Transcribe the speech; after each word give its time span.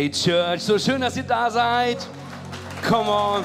Hey 0.00 0.10
Church, 0.10 0.62
so 0.62 0.78
schön, 0.78 0.98
dass 1.02 1.14
ihr 1.18 1.24
da 1.24 1.50
seid. 1.50 1.98
Come 2.88 3.10
on. 3.10 3.44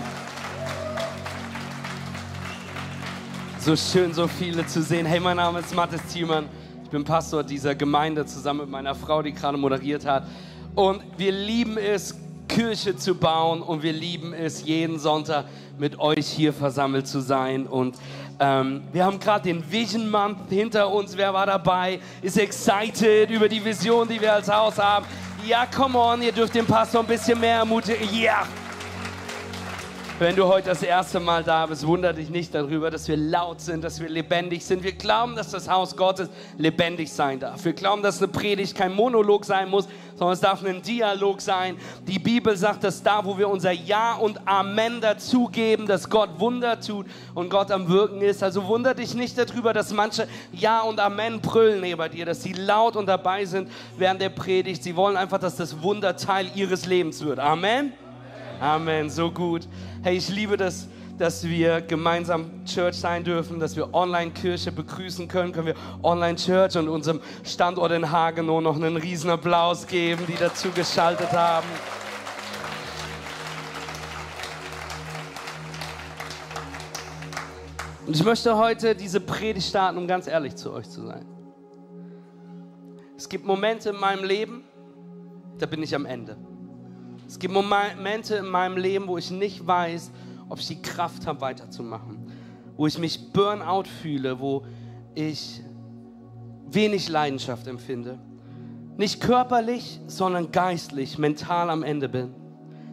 So 3.60 3.76
schön, 3.76 4.14
so 4.14 4.26
viele 4.26 4.66
zu 4.66 4.82
sehen. 4.82 5.06
Hey, 5.06 5.20
mein 5.20 5.36
Name 5.36 5.60
ist 5.60 5.76
Mathis 5.76 6.00
Thielmann. 6.14 6.48
Ich 6.86 6.90
bin 6.90 7.04
Pastor 7.04 7.44
dieser 7.44 7.76
Gemeinde 7.76 8.26
zusammen 8.26 8.62
mit 8.62 8.70
meiner 8.70 8.96
Frau, 8.96 9.22
die 9.22 9.34
gerade 9.34 9.58
moderiert 9.58 10.06
hat. 10.06 10.28
Und 10.76 11.02
wir 11.18 11.34
lieben 11.34 11.78
es, 11.78 12.16
Kirche 12.48 12.96
zu 12.96 13.16
bauen 13.16 13.62
und 13.62 13.84
wir 13.84 13.92
lieben 13.92 14.34
es, 14.34 14.64
jeden 14.64 14.98
Sonntag 14.98 15.48
mit 15.78 16.00
euch 16.00 16.26
hier 16.26 16.54
versammelt 16.54 17.06
zu 17.06 17.20
sein. 17.20 17.68
Und 17.68 17.98
ähm, 18.40 18.84
wir 18.94 19.04
haben 19.04 19.20
gerade 19.20 19.44
den 19.44 19.70
Vision 19.70 20.10
Month 20.10 20.38
hinter 20.48 20.90
uns. 20.90 21.18
Wer 21.18 21.34
war 21.34 21.48
dabei? 21.48 22.00
Ist 22.22 22.38
excited 22.38 23.30
über 23.30 23.50
die 23.50 23.64
Vision, 23.64 24.08
die 24.08 24.22
wir 24.22 24.34
als 24.34 24.50
Haus 24.50 24.78
haben? 24.78 25.06
Ja, 25.46 25.68
come 25.68 25.96
on, 26.00 26.24
ihr 26.24 26.32
dürft 26.32 26.56
den 26.56 26.66
Pastor 26.66 27.02
ein 27.02 27.08
bisschen 27.08 27.40
mehr 27.40 27.58
ermutigen. 27.58 28.08
Ja! 28.12 28.42
Yeah. 28.42 28.65
Wenn 30.18 30.34
du 30.34 30.48
heute 30.48 30.70
das 30.70 30.82
erste 30.82 31.20
Mal 31.20 31.44
da 31.44 31.66
bist, 31.66 31.86
wundere 31.86 32.14
dich 32.14 32.30
nicht 32.30 32.56
darüber, 32.56 32.90
dass 32.90 33.06
wir 33.10 33.18
laut 33.18 33.60
sind, 33.60 33.84
dass 33.84 34.00
wir 34.00 34.08
lebendig 34.08 34.64
sind. 34.64 34.82
Wir 34.82 34.94
glauben, 34.94 35.36
dass 35.36 35.52
das 35.52 35.70
Haus 35.70 35.98
Gottes 35.98 36.30
lebendig 36.58 37.12
sein 37.12 37.38
darf. 37.38 37.66
Wir 37.66 37.74
glauben, 37.74 38.02
dass 38.02 38.20
eine 38.20 38.30
Predigt 38.30 38.78
kein 38.78 38.94
Monolog 38.94 39.44
sein 39.44 39.68
muss, 39.68 39.90
sondern 40.16 40.32
es 40.32 40.40
darf 40.40 40.64
ein 40.64 40.82
Dialog 40.82 41.42
sein. 41.42 41.76
Die 42.08 42.18
Bibel 42.18 42.56
sagt, 42.56 42.86
dass 42.86 43.04
da, 43.04 43.26
wo 43.26 43.38
wir 43.38 43.50
unser 43.50 43.74
Ja 43.74 44.14
und 44.14 44.40
Amen 44.48 45.02
dazugeben, 45.02 45.86
dass 45.86 46.10
Gott 46.10 46.30
Wunder 46.40 46.80
tut 46.80 47.08
und 47.34 47.50
Gott 47.50 47.70
am 47.70 47.90
Wirken 47.90 48.22
ist. 48.22 48.42
Also 48.42 48.66
wundere 48.68 48.96
dich 48.96 49.16
nicht 49.16 49.38
darüber, 49.38 49.74
dass 49.74 49.92
manche 49.92 50.30
Ja 50.54 50.80
und 50.80 51.02
Amen 51.02 51.42
brüllen 51.42 51.82
neben 51.82 52.10
dir, 52.12 52.26
dass 52.26 52.42
sie 52.42 52.54
laut 52.54 52.96
und 52.96 53.08
dabei 53.08 53.44
sind 53.44 53.70
während 53.98 54.22
der 54.22 54.30
Predigt. 54.30 54.82
Sie 54.82 54.96
wollen 54.96 55.18
einfach, 55.18 55.40
dass 55.40 55.58
das 55.58 55.82
Wunder 55.82 56.16
Teil 56.16 56.50
ihres 56.56 56.86
Lebens 56.86 57.22
wird. 57.22 57.40
Amen. 57.40 57.92
Amen, 58.60 59.10
so 59.10 59.32
gut. 59.32 59.68
Hey, 60.02 60.18
ich 60.18 60.30
liebe 60.30 60.56
das, 60.56 60.88
dass 61.18 61.44
wir 61.44 61.82
gemeinsam 61.82 62.66
Church 62.66 62.96
sein 62.96 63.24
dürfen, 63.24 63.60
dass 63.60 63.76
wir 63.76 63.94
Online-Kirche 63.94 64.72
begrüßen 64.72 65.28
können. 65.28 65.52
Können 65.52 65.68
wir 65.68 65.76
Online-Church 66.04 66.78
und 66.78 66.88
unserem 66.88 67.22
Standort 67.44 67.92
in 67.92 68.12
Hagenow 68.12 68.62
noch 68.62 68.76
einen 68.76 68.98
riesen 68.98 69.30
Applaus 69.30 69.88
geben, 69.88 70.26
die 70.28 70.36
dazu 70.36 70.70
geschaltet 70.72 71.32
haben. 71.32 71.68
Und 78.08 78.16
ich 78.16 78.24
möchte 78.24 78.56
heute 78.56 78.96
diese 78.96 79.20
Predigt 79.20 79.68
starten, 79.68 79.98
um 79.98 80.08
ganz 80.08 80.28
ehrlich 80.28 80.56
zu 80.56 80.72
euch 80.72 80.90
zu 80.90 81.06
sein. 81.06 81.26
Es 83.18 83.28
gibt 83.28 83.46
Momente 83.46 83.90
in 83.90 84.00
meinem 84.00 84.24
Leben, 84.24 84.64
da 85.58 85.66
bin 85.66 85.82
ich 85.82 85.96
am 85.96 86.06
Ende. 86.06 86.38
Es 87.28 87.40
gibt 87.40 87.54
Momente 87.54 88.36
in 88.36 88.48
meinem 88.48 88.78
Leben, 88.78 89.08
wo 89.08 89.18
ich 89.18 89.32
nicht 89.32 89.66
weiß, 89.66 90.12
ob 90.50 90.60
ich 90.60 90.68
die 90.68 90.82
Kraft 90.82 91.26
habe, 91.26 91.42
weiterzumachen. 91.42 92.32
Wo 92.78 92.88
ich 92.88 92.98
mich 92.98 93.32
Burnout 93.32 93.86
fühle, 94.02 94.40
wo 94.40 94.66
ich 95.16 95.62
wenig 96.68 97.10
Leidenschaft 97.10 97.68
empfinde. 97.68 98.20
Nicht 98.98 99.22
körperlich, 99.22 100.00
sondern 100.08 100.52
geistlich, 100.52 101.18
mental 101.18 101.70
am 101.70 101.84
Ende 101.84 102.10
bin. 102.10 102.34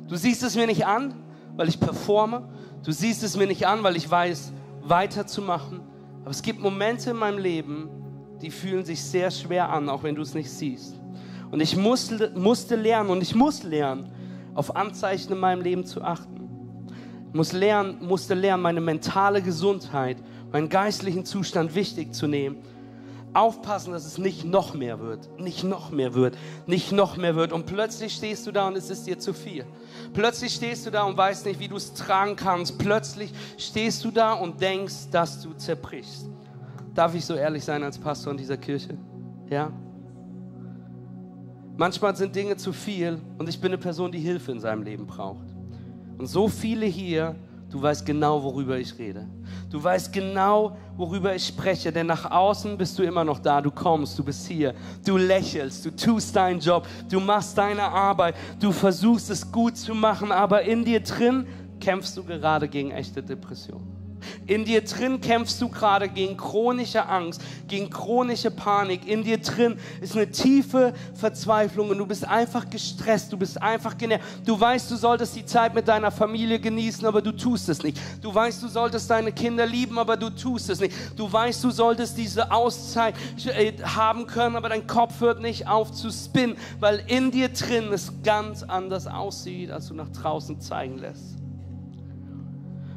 Du 0.08 0.16
siehst 0.16 0.42
es 0.42 0.56
mir 0.56 0.66
nicht 0.66 0.86
an, 0.86 1.14
weil 1.56 1.68
ich 1.68 1.78
performe. 1.78 2.48
Du 2.84 2.92
siehst 2.92 3.22
es 3.22 3.36
mir 3.36 3.46
nicht 3.46 3.66
an, 3.66 3.82
weil 3.82 3.96
ich 3.96 4.10
weiß, 4.10 4.52
weiterzumachen. 4.82 5.80
Aber 6.22 6.30
es 6.30 6.42
gibt 6.42 6.60
Momente 6.60 7.10
in 7.10 7.16
meinem 7.16 7.38
Leben, 7.38 7.88
die 8.40 8.50
fühlen 8.50 8.84
sich 8.84 9.02
sehr 9.02 9.30
schwer 9.30 9.70
an, 9.70 9.88
auch 9.88 10.02
wenn 10.02 10.14
du 10.14 10.22
es 10.22 10.34
nicht 10.34 10.50
siehst. 10.50 10.96
Und 11.50 11.60
ich 11.60 11.76
musste, 11.76 12.32
musste 12.34 12.76
lernen 12.76 13.10
und 13.10 13.22
ich 13.22 13.34
muss 13.34 13.62
lernen, 13.62 14.10
auf 14.54 14.76
Anzeichen 14.76 15.32
in 15.32 15.38
meinem 15.38 15.62
Leben 15.62 15.84
zu 15.84 16.02
achten. 16.02 16.48
Ich 17.28 17.34
muss 17.34 17.52
lernen, 17.52 17.98
musste 18.00 18.34
lernen, 18.34 18.62
meine 18.62 18.80
mentale 18.80 19.42
Gesundheit, 19.42 20.18
meinen 20.52 20.68
geistlichen 20.68 21.24
Zustand 21.24 21.74
wichtig 21.74 22.14
zu 22.14 22.26
nehmen. 22.26 22.58
Aufpassen, 23.34 23.92
dass 23.92 24.04
es 24.04 24.18
nicht 24.18 24.44
noch 24.44 24.74
mehr 24.74 25.00
wird, 25.00 25.40
nicht 25.40 25.64
noch 25.64 25.90
mehr 25.90 26.12
wird, 26.12 26.36
nicht 26.66 26.92
noch 26.92 27.16
mehr 27.16 27.34
wird. 27.34 27.52
Und 27.52 27.64
plötzlich 27.64 28.12
stehst 28.12 28.46
du 28.46 28.52
da 28.52 28.68
und 28.68 28.76
es 28.76 28.90
ist 28.90 29.06
dir 29.06 29.18
zu 29.18 29.32
viel. 29.32 29.64
Plötzlich 30.12 30.54
stehst 30.54 30.84
du 30.84 30.90
da 30.90 31.04
und 31.04 31.16
weißt 31.16 31.46
nicht, 31.46 31.58
wie 31.58 31.68
du 31.68 31.76
es 31.76 31.94
tragen 31.94 32.36
kannst. 32.36 32.78
Plötzlich 32.78 33.32
stehst 33.56 34.04
du 34.04 34.10
da 34.10 34.34
und 34.34 34.60
denkst, 34.60 35.08
dass 35.10 35.40
du 35.40 35.54
zerbrichst. 35.54 36.28
Darf 36.94 37.14
ich 37.14 37.24
so 37.24 37.34
ehrlich 37.34 37.64
sein 37.64 37.82
als 37.82 37.96
Pastor 37.96 38.32
in 38.32 38.36
dieser 38.36 38.58
Kirche? 38.58 38.98
Ja? 39.48 39.72
Manchmal 41.76 42.14
sind 42.14 42.36
Dinge 42.36 42.56
zu 42.56 42.72
viel 42.72 43.18
und 43.38 43.48
ich 43.48 43.58
bin 43.60 43.70
eine 43.72 43.78
Person, 43.78 44.12
die 44.12 44.18
Hilfe 44.18 44.52
in 44.52 44.60
seinem 44.60 44.82
Leben 44.82 45.06
braucht. 45.06 45.46
Und 46.18 46.26
so 46.26 46.46
viele 46.46 46.84
hier, 46.84 47.34
du 47.70 47.80
weißt 47.80 48.04
genau, 48.04 48.42
worüber 48.42 48.78
ich 48.78 48.96
rede. 48.98 49.26
Du 49.70 49.82
weißt 49.82 50.12
genau, 50.12 50.76
worüber 50.98 51.34
ich 51.34 51.46
spreche, 51.46 51.90
denn 51.90 52.06
nach 52.06 52.30
außen 52.30 52.76
bist 52.76 52.98
du 52.98 53.02
immer 53.02 53.24
noch 53.24 53.38
da. 53.38 53.62
Du 53.62 53.70
kommst, 53.70 54.18
du 54.18 54.22
bist 54.22 54.46
hier, 54.46 54.74
du 55.04 55.16
lächelst, 55.16 55.86
du 55.86 55.96
tust 55.96 56.36
deinen 56.36 56.60
Job, 56.60 56.86
du 57.10 57.18
machst 57.20 57.56
deine 57.56 57.84
Arbeit, 57.84 58.34
du 58.60 58.70
versuchst 58.70 59.30
es 59.30 59.50
gut 59.50 59.78
zu 59.78 59.94
machen, 59.94 60.30
aber 60.30 60.62
in 60.62 60.84
dir 60.84 61.00
drin 61.00 61.46
kämpfst 61.80 62.16
du 62.18 62.22
gerade 62.22 62.68
gegen 62.68 62.90
echte 62.90 63.22
Depressionen. 63.22 64.01
In 64.46 64.64
dir 64.64 64.82
drin 64.82 65.20
kämpfst 65.20 65.60
du 65.60 65.68
gerade 65.68 66.08
gegen 66.08 66.36
chronische 66.36 67.08
Angst, 67.08 67.40
gegen 67.68 67.90
chronische 67.90 68.50
Panik. 68.50 69.06
In 69.06 69.24
dir 69.24 69.38
drin 69.38 69.78
ist 70.00 70.16
eine 70.16 70.30
tiefe 70.30 70.92
Verzweiflung 71.14 71.90
und 71.90 71.98
du 71.98 72.06
bist 72.06 72.26
einfach 72.26 72.68
gestresst, 72.68 73.32
du 73.32 73.36
bist 73.36 73.60
einfach 73.60 73.96
genervt. 73.96 74.24
Du 74.44 74.58
weißt, 74.58 74.90
du 74.90 74.96
solltest 74.96 75.36
die 75.36 75.44
Zeit 75.44 75.74
mit 75.74 75.88
deiner 75.88 76.10
Familie 76.10 76.58
genießen, 76.58 77.06
aber 77.06 77.22
du 77.22 77.32
tust 77.32 77.68
es 77.68 77.82
nicht. 77.82 77.98
Du 78.20 78.34
weißt, 78.34 78.62
du 78.62 78.68
solltest 78.68 79.10
deine 79.10 79.32
Kinder 79.32 79.66
lieben, 79.66 79.98
aber 79.98 80.16
du 80.16 80.30
tust 80.30 80.70
es 80.70 80.80
nicht. 80.80 80.94
Du 81.16 81.30
weißt, 81.32 81.62
du 81.64 81.70
solltest 81.70 82.16
diese 82.18 82.50
Auszeit 82.50 83.14
äh, 83.46 83.72
haben 83.82 84.26
können, 84.26 84.56
aber 84.56 84.68
dein 84.68 84.86
Kopf 84.86 85.20
hört 85.20 85.40
nicht 85.40 85.68
auf 85.68 85.92
zu 85.92 86.10
spinnen, 86.10 86.56
weil 86.80 87.02
in 87.06 87.30
dir 87.30 87.48
drin 87.48 87.92
es 87.92 88.12
ganz 88.22 88.62
anders 88.62 89.06
aussieht, 89.06 89.70
als 89.70 89.88
du 89.88 89.94
nach 89.94 90.08
draußen 90.08 90.60
zeigen 90.60 90.98
lässt. 90.98 91.36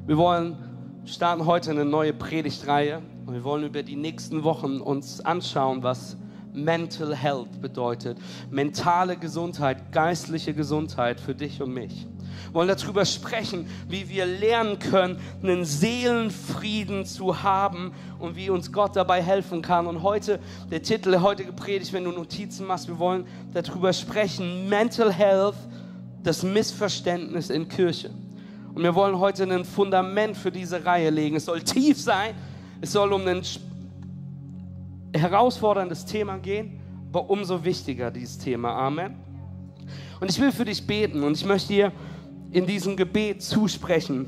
Wir 0.05 0.17
wollen 0.17 0.57
starten 1.05 1.45
heute 1.45 1.71
eine 1.71 1.85
neue 1.85 2.13
Predigtreihe 2.13 3.01
und 3.25 3.33
wir 3.33 3.43
wollen 3.43 3.63
über 3.63 3.83
die 3.83 3.95
nächsten 3.95 4.43
Wochen 4.43 4.79
uns 4.81 5.21
anschauen, 5.21 5.83
was 5.83 6.17
Mental 6.51 7.15
Health 7.15 7.61
bedeutet. 7.61 8.17
Mentale 8.49 9.15
Gesundheit, 9.15 9.91
geistliche 9.91 10.53
Gesundheit 10.53 11.19
für 11.19 11.35
dich 11.35 11.61
und 11.61 11.73
mich. 11.73 12.07
Wir 12.47 12.53
wollen 12.53 12.67
darüber 12.67 13.05
sprechen, 13.05 13.67
wie 13.87 14.09
wir 14.09 14.25
lernen 14.25 14.79
können, 14.79 15.19
einen 15.43 15.63
Seelenfrieden 15.63 17.05
zu 17.05 17.43
haben 17.43 17.93
und 18.19 18.35
wie 18.35 18.49
uns 18.49 18.71
Gott 18.71 18.95
dabei 18.95 19.21
helfen 19.21 19.61
kann. 19.61 19.87
Und 19.87 20.01
heute, 20.01 20.39
der 20.71 20.81
Titel 20.81 21.11
der 21.11 21.21
heutigen 21.21 21.55
Predigt, 21.55 21.93
wenn 21.93 22.05
du 22.05 22.11
Notizen 22.11 22.65
machst, 22.65 22.87
wir 22.87 22.97
wollen 22.97 23.25
darüber 23.53 23.93
sprechen, 23.93 24.67
Mental 24.69 25.11
Health, 25.11 25.55
das 26.23 26.41
Missverständnis 26.41 27.49
in 27.49 27.69
Kirche. 27.69 28.09
Und 28.75 28.83
wir 28.83 28.93
wollen 28.93 29.17
heute 29.17 29.43
ein 29.43 29.63
Fundament 29.63 30.35
für 30.35 30.51
diese 30.51 30.83
Reihe 30.83 31.09
legen. 31.09 31.37
Es 31.37 31.45
soll 31.45 31.61
tief 31.61 31.99
sein, 31.99 32.35
es 32.81 32.91
soll 32.91 33.13
um 33.13 33.25
ein 33.25 33.41
herausforderndes 35.15 36.03
Thema 36.03 36.37
gehen, 36.37 36.81
aber 37.09 37.29
umso 37.29 37.63
wichtiger 37.63 38.11
dieses 38.11 38.37
Thema. 38.37 38.73
Amen. 38.75 39.15
Und 40.19 40.29
ich 40.29 40.41
will 40.41 40.51
für 40.51 40.65
dich 40.65 40.85
beten 40.85 41.23
und 41.23 41.37
ich 41.37 41.45
möchte 41.45 41.69
dir 41.69 41.91
in 42.51 42.65
diesem 42.65 42.97
Gebet 42.97 43.41
zusprechen. 43.41 44.27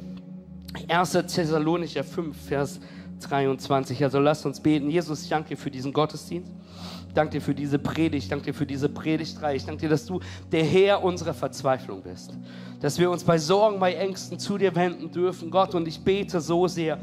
1. 0.87 1.11
Thessalonicher 1.11 2.05
5, 2.05 2.37
Vers 2.47 2.79
23. 3.19 4.01
Also 4.01 4.19
lass 4.19 4.45
uns 4.45 4.61
beten. 4.61 4.89
Jesus, 4.89 5.23
ich 5.23 5.29
danke 5.29 5.49
dir 5.49 5.57
für 5.57 5.71
diesen 5.71 5.91
Gottesdienst. 5.91 6.53
Danke 7.17 7.33
dir 7.33 7.41
für 7.41 7.55
diese 7.55 7.79
Predigt. 7.79 8.25
Ich 8.25 8.29
danke 8.29 8.45
dir 8.45 8.53
für 8.53 8.65
diese 8.65 8.89
Predigtreihe. 8.89 9.55
Ich 9.55 9.65
danke 9.65 9.81
dir, 9.81 9.89
dass 9.89 10.05
du 10.05 10.19
der 10.51 10.63
Herr 10.63 11.03
unserer 11.03 11.33
Verzweiflung 11.33 12.03
bist 12.03 12.33
dass 12.79 12.99
wir 12.99 13.09
uns 13.09 13.23
bei 13.23 13.37
Sorgen, 13.37 13.79
bei 13.79 13.93
Ängsten 13.93 14.37
zu 14.37 14.57
dir 14.57 14.75
wenden 14.75 15.11
dürfen. 15.11 15.49
Gott, 15.49 15.73
und 15.73 15.87
ich 15.87 15.99
bete 15.99 16.39
so 16.39 16.67
sehr, 16.67 16.99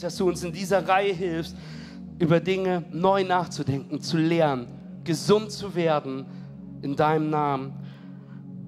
dass 0.00 0.16
du 0.16 0.28
uns 0.28 0.44
in 0.44 0.52
dieser 0.52 0.86
Reihe 0.86 1.12
hilfst, 1.12 1.56
über 2.18 2.40
Dinge 2.40 2.84
neu 2.92 3.24
nachzudenken, 3.24 4.00
zu 4.00 4.16
lernen, 4.16 4.66
gesund 5.04 5.50
zu 5.50 5.74
werden 5.74 6.26
in 6.82 6.96
deinem 6.96 7.30
Namen. 7.30 7.72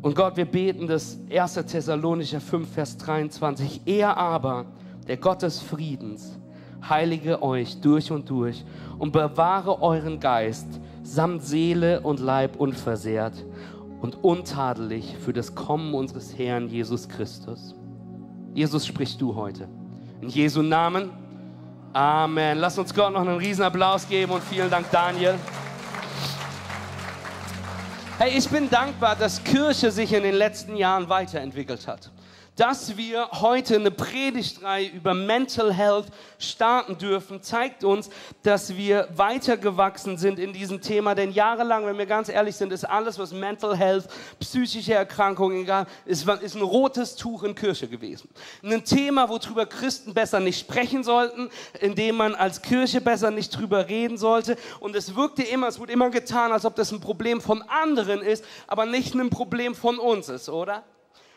Und 0.02 0.14
Gott, 0.16 0.36
wir 0.36 0.46
beten 0.46 0.86
das 0.86 1.18
1. 1.30 1.54
Thessalonicher 1.54 2.40
5, 2.40 2.72
Vers 2.72 2.96
23. 2.96 3.82
Er 3.86 4.16
aber, 4.16 4.66
der 5.06 5.18
Gott 5.18 5.42
des 5.42 5.60
Friedens, 5.60 6.38
heilige 6.88 7.42
euch 7.42 7.80
durch 7.80 8.10
und 8.10 8.28
durch 8.30 8.64
und 8.98 9.12
bewahre 9.12 9.82
euren 9.82 10.20
Geist 10.20 10.66
samt 11.02 11.42
Seele 11.42 12.00
und 12.00 12.20
Leib 12.20 12.56
unversehrt 12.56 13.44
und 14.00 14.22
untadelig 14.22 15.16
für 15.24 15.32
das 15.32 15.54
Kommen 15.54 15.94
unseres 15.94 16.36
Herrn 16.36 16.68
Jesus 16.68 17.08
Christus. 17.08 17.74
Jesus 18.54 18.86
sprichst 18.86 19.20
du 19.20 19.34
heute. 19.34 19.68
In 20.20 20.28
Jesu 20.28 20.62
Namen. 20.62 21.10
Amen. 21.92 22.58
Lass 22.58 22.78
uns 22.78 22.94
Gott 22.94 23.12
noch 23.12 23.20
einen 23.20 23.38
riesen 23.38 23.62
Applaus 23.62 24.08
geben 24.08 24.32
und 24.32 24.42
vielen 24.42 24.70
Dank, 24.70 24.90
Daniel. 24.90 25.34
Hey, 28.18 28.36
ich 28.36 28.48
bin 28.48 28.68
dankbar, 28.68 29.16
dass 29.16 29.42
Kirche 29.42 29.90
sich 29.90 30.12
in 30.12 30.22
den 30.22 30.34
letzten 30.34 30.76
Jahren 30.76 31.08
weiterentwickelt 31.08 31.88
hat 31.88 32.10
dass 32.56 32.96
wir 32.96 33.28
heute 33.32 33.76
eine 33.76 33.90
Predigtreihe 33.90 34.88
über 34.88 35.14
Mental 35.14 35.72
Health 35.72 36.06
starten 36.38 36.98
dürfen, 36.98 37.42
zeigt 37.42 37.84
uns, 37.84 38.10
dass 38.42 38.76
wir 38.76 39.08
weitergewachsen 39.14 40.18
sind 40.18 40.38
in 40.38 40.52
diesem 40.52 40.80
Thema. 40.80 41.14
Denn 41.14 41.32
jahrelang, 41.32 41.86
wenn 41.86 41.96
wir 41.98 42.06
ganz 42.06 42.28
ehrlich 42.28 42.56
sind, 42.56 42.72
ist 42.72 42.84
alles, 42.84 43.18
was 43.18 43.32
Mental 43.32 43.76
Health, 43.76 44.08
psychische 44.38 44.94
Erkrankungen, 44.94 45.62
egal, 45.62 45.86
ist, 46.04 46.28
ist 46.28 46.54
ein 46.54 46.62
rotes 46.62 47.16
Tuch 47.16 47.44
in 47.44 47.54
Kirche 47.54 47.88
gewesen. 47.88 48.28
Ein 48.62 48.84
Thema, 48.84 49.28
worüber 49.28 49.66
Christen 49.66 50.12
besser 50.12 50.40
nicht 50.40 50.60
sprechen 50.60 51.04
sollten, 51.04 51.50
in 51.80 51.94
dem 51.94 52.16
man 52.16 52.34
als 52.34 52.62
Kirche 52.62 53.00
besser 53.00 53.30
nicht 53.30 53.50
drüber 53.50 53.88
reden 53.88 54.18
sollte. 54.18 54.56
Und 54.80 54.94
es 54.96 55.14
wirkte 55.14 55.42
immer, 55.42 55.68
es 55.68 55.78
wurde 55.78 55.92
immer 55.92 56.10
getan, 56.10 56.52
als 56.52 56.64
ob 56.64 56.76
das 56.76 56.92
ein 56.92 57.00
Problem 57.00 57.40
von 57.40 57.62
anderen 57.62 58.20
ist, 58.20 58.44
aber 58.66 58.86
nicht 58.86 59.14
ein 59.14 59.30
Problem 59.30 59.74
von 59.74 59.98
uns 59.98 60.28
ist, 60.28 60.48
oder? 60.48 60.84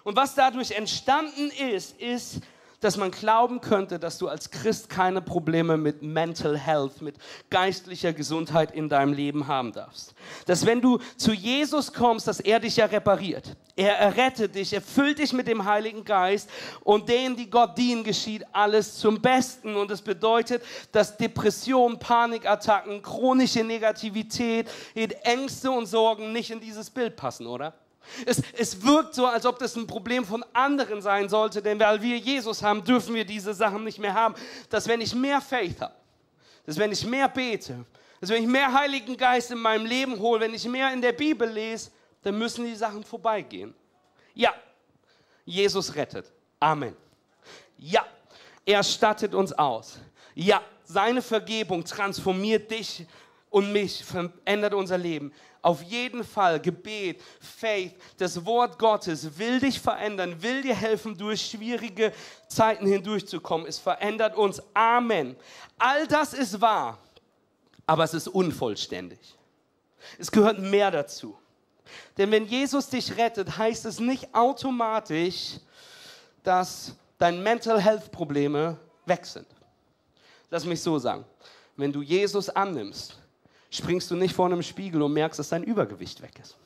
Und 0.04 0.16
was 0.16 0.36
dadurch 0.36 0.72
entstanden 0.72 1.50
ist, 1.52 2.00
ist, 2.00 2.42
dass 2.84 2.98
man 2.98 3.12
glauben 3.12 3.62
könnte, 3.62 3.98
dass 3.98 4.18
du 4.18 4.28
als 4.28 4.52
Christ 4.52 4.90
keine 4.90 5.22
Probleme 5.22 5.78
mit 5.78 6.02
Mental 6.02 6.58
Health, 6.58 7.02
mit 7.02 7.16
geistlicher 7.50 8.12
Gesundheit 8.12 8.72
in 8.72 8.90
deinem 8.90 9.14
Leben 9.14 9.48
haben 9.48 9.72
darfst. 9.72 10.14
Dass 10.46 10.66
wenn 10.66 10.82
du 10.82 11.00
zu 11.16 11.32
Jesus 11.32 11.94
kommst, 11.94 12.28
dass 12.28 12.42
er 12.42 12.60
dich 12.60 12.76
ja 12.76 12.86
repariert. 12.86 13.56
Er 13.76 13.98
errettet 13.98 14.56
dich, 14.56 14.74
er 14.74 14.82
füllt 14.82 15.20
dich 15.20 15.34
mit 15.34 15.48
dem 15.48 15.66
Heiligen 15.66 16.04
Geist 16.04 16.50
und 16.84 17.08
denen, 17.10 17.36
die 17.36 17.50
Gott 17.50 17.78
dienen, 17.78 18.04
geschieht 18.04 18.46
alles 18.52 18.98
zum 18.98 19.22
Besten. 19.22 19.76
Und 19.76 19.90
es 19.90 20.00
das 20.00 20.02
bedeutet, 20.02 20.62
dass 20.92 21.16
Depression, 21.18 21.98
Panikattacken, 21.98 23.02
chronische 23.02 23.64
Negativität, 23.64 24.68
Ängste 25.24 25.72
und 25.72 25.86
Sorgen 25.86 26.34
nicht 26.34 26.52
in 26.52 26.60
dieses 26.60 26.90
Bild 26.90 27.16
passen, 27.16 27.48
oder? 27.48 27.74
Es, 28.26 28.42
es 28.58 28.84
wirkt 28.84 29.16
so, 29.16 29.26
als 29.26 29.46
ob 29.46 29.60
das 29.60 29.76
ein 29.76 29.88
Problem 29.88 30.26
von 30.26 30.44
anderen 30.54 31.02
sein 31.02 31.30
sollte, 31.30 31.62
denn 31.62 31.80
weil 31.80 32.02
wir 32.02 32.18
Jesus 32.18 32.62
haben, 32.62 32.84
dürfen 32.84 33.16
wir 33.16 33.26
diese 33.26 33.54
Sachen 33.54 33.84
nicht 33.84 34.00
mehr 34.00 34.14
haben. 34.14 34.36
Dass 34.70 34.88
wenn 34.88 35.02
ich 35.02 35.16
mehr 35.16 35.42
Faith 35.42 35.82
habe, 35.82 35.94
dass 36.66 36.78
wenn 36.78 36.92
ich 36.92 37.06
mehr 37.06 37.28
bete, 37.28 37.86
dass 38.20 38.30
wenn 38.30 38.44
ich 38.44 38.50
mehr 38.50 38.72
Heiligen 38.72 39.18
Geist 39.18 39.52
in 39.52 39.58
meinem 39.58 39.86
Leben 39.86 40.18
hole, 40.20 40.40
wenn 40.40 40.54
ich 40.54 40.66
mehr 40.66 40.94
in 40.94 41.02
der 41.02 41.12
Bibel 41.12 41.50
lese, 41.50 41.92
dann 42.22 42.38
müssen 42.38 42.66
die 42.66 42.76
Sachen 42.76 43.04
vorbeigehen. 43.04 43.74
Ja, 44.34 44.54
Jesus 45.46 45.94
rettet. 45.94 46.32
Amen. 46.60 46.96
Ja, 47.78 48.06
er 48.66 48.82
stattet 48.84 49.34
uns 49.34 49.52
aus. 49.52 50.00
Ja, 50.36 50.62
seine 50.86 51.22
Vergebung 51.22 51.84
transformiert 51.84 52.72
dich 52.72 53.06
und 53.50 53.72
mich, 53.72 54.04
verändert 54.04 54.74
unser 54.74 54.98
Leben. 54.98 55.34
Auf 55.64 55.82
jeden 55.82 56.26
Fall 56.26 56.60
Gebet, 56.60 57.22
Faith, 57.40 57.96
das 58.18 58.46
Wort 58.46 58.78
Gottes 58.78 59.38
will 59.38 59.62
dich 59.62 59.80
verändern, 59.80 60.44
will 60.44 60.62
dir 60.62 60.76
helfen, 60.76 61.18
durch 61.18 61.42
schwierige 61.42 62.12
Zeiten 62.50 62.86
hindurchzukommen. 62.86 63.66
Es 63.66 63.80
verändert 63.80 64.36
uns. 64.36 64.62
Amen. 64.74 65.38
All 65.80 66.06
das 66.06 66.34
ist 66.34 66.60
wahr, 66.60 67.00
aber 67.86 68.04
es 68.04 68.14
ist 68.14 68.28
unvollständig. 68.28 69.38
Es 70.20 70.30
gehört 70.30 70.60
mehr 70.60 70.92
dazu. 70.92 71.38
Denn 72.18 72.30
wenn 72.30 72.46
Jesus 72.46 72.90
dich 72.90 73.16
rettet, 73.18 73.58
heißt 73.58 73.86
es 73.86 74.02
nicht 74.02 74.36
automatisch, 74.36 75.60
dass 76.44 76.94
deine 77.18 77.38
Mental 77.38 77.80
Health 77.80 78.12
Probleme 78.12 78.78
weg 79.06 79.26
sind. 79.26 79.48
Lass 80.50 80.66
mich 80.66 80.82
so 80.82 81.00
sagen. 81.00 81.24
Wenn 81.78 81.94
du 81.94 82.02
Jesus 82.02 82.50
annimmst, 82.50 83.18
springst 83.76 84.10
du 84.12 84.16
nicht 84.16 84.36
vor 84.36 84.46
einem 84.46 84.62
Spiegel 84.62 85.02
und 85.02 85.14
merkst, 85.14 85.40
dass 85.40 85.50
dein 85.50 85.64
Übergewicht 85.64 86.22
weg 86.22 86.34
ist. 86.42 86.58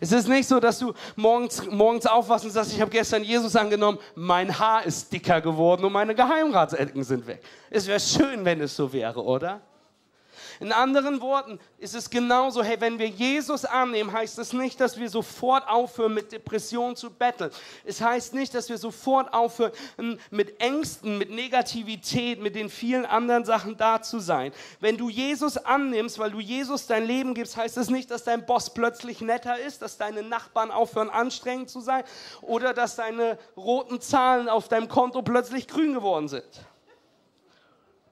Es 0.00 0.12
ist 0.12 0.28
nicht 0.28 0.48
so, 0.48 0.60
dass 0.60 0.78
du 0.78 0.94
morgens, 1.16 1.66
morgens 1.70 2.06
aufwachst 2.06 2.44
und 2.44 2.50
sagst, 2.50 2.72
ich 2.72 2.80
habe 2.80 2.90
gestern 2.90 3.22
Jesus 3.22 3.54
angenommen, 3.54 3.98
mein 4.14 4.58
Haar 4.58 4.84
ist 4.84 5.12
dicker 5.12 5.40
geworden 5.40 5.84
und 5.84 5.92
meine 5.92 6.14
Geheimratsecken 6.14 7.04
sind 7.04 7.26
weg. 7.26 7.42
Es 7.70 7.86
wäre 7.86 8.00
schön, 8.00 8.44
wenn 8.44 8.60
es 8.60 8.74
so 8.74 8.92
wäre, 8.92 9.22
oder? 9.22 9.60
In 10.60 10.72
anderen 10.72 11.22
Worten 11.22 11.58
ist 11.78 11.94
es 11.94 12.10
genauso, 12.10 12.62
hey, 12.62 12.78
wenn 12.80 12.98
wir 12.98 13.08
Jesus 13.08 13.64
annehmen, 13.64 14.12
heißt 14.12 14.38
es 14.38 14.50
das 14.50 14.52
nicht, 14.52 14.78
dass 14.78 14.98
wir 14.98 15.08
sofort 15.08 15.66
aufhören, 15.66 16.12
mit 16.12 16.32
Depressionen 16.32 16.96
zu 16.96 17.10
betteln. 17.10 17.50
Es 17.84 18.02
heißt 18.02 18.34
nicht, 18.34 18.54
dass 18.54 18.68
wir 18.68 18.76
sofort 18.76 19.32
aufhören, 19.32 19.72
mit 20.30 20.60
Ängsten, 20.60 21.16
mit 21.16 21.30
Negativität, 21.30 22.42
mit 22.42 22.54
den 22.54 22.68
vielen 22.68 23.06
anderen 23.06 23.46
Sachen 23.46 23.78
da 23.78 24.02
zu 24.02 24.18
sein. 24.18 24.52
Wenn 24.80 24.98
du 24.98 25.08
Jesus 25.08 25.56
annimmst, 25.56 26.18
weil 26.18 26.30
du 26.30 26.40
Jesus 26.40 26.86
dein 26.86 27.06
Leben 27.06 27.32
gibst, 27.32 27.56
heißt 27.56 27.78
es 27.78 27.86
das 27.86 27.90
nicht, 27.90 28.10
dass 28.10 28.24
dein 28.24 28.44
Boss 28.44 28.74
plötzlich 28.74 29.22
netter 29.22 29.58
ist, 29.58 29.80
dass 29.80 29.96
deine 29.96 30.22
Nachbarn 30.22 30.70
aufhören, 30.70 31.08
anstrengend 31.08 31.70
zu 31.70 31.80
sein 31.80 32.04
oder 32.42 32.74
dass 32.74 32.96
deine 32.96 33.38
roten 33.56 34.02
Zahlen 34.02 34.50
auf 34.50 34.68
deinem 34.68 34.88
Konto 34.88 35.22
plötzlich 35.22 35.66
grün 35.66 35.94
geworden 35.94 36.28
sind. 36.28 36.44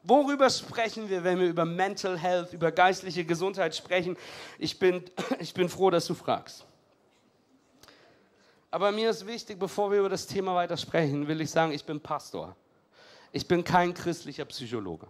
Worüber 0.09 0.49
sprechen 0.49 1.11
wir, 1.11 1.23
wenn 1.23 1.39
wir 1.39 1.49
über 1.49 1.67
Mental 1.67 2.19
Health, 2.19 2.55
über 2.55 2.73
geistliche 2.73 3.27
Gesundheit 3.27 3.77
sprechen? 3.77 4.17
Ich 4.59 4.79
bin, 4.79 5.05
ich 5.39 5.53
bin 5.53 5.69
froh, 5.69 5.91
dass 5.91 6.07
du 6.07 6.15
fragst. 6.15 6.65
Aber 8.71 8.91
mir 8.91 9.11
ist 9.11 9.27
wichtig, 9.27 9.59
bevor 9.59 9.91
wir 9.91 9.99
über 9.99 10.09
das 10.09 10.27
Thema 10.27 10.55
weiter 10.55 10.79
sprechen, 10.79 11.29
will 11.29 11.43
ich 11.43 11.51
sagen, 11.51 11.73
ich 11.73 11.85
bin 11.85 12.01
Pastor. 12.01 12.57
Ich 13.33 13.47
bin 13.47 13.63
kein 13.63 13.93
christlicher 13.93 14.47
Psychologe. 14.47 15.07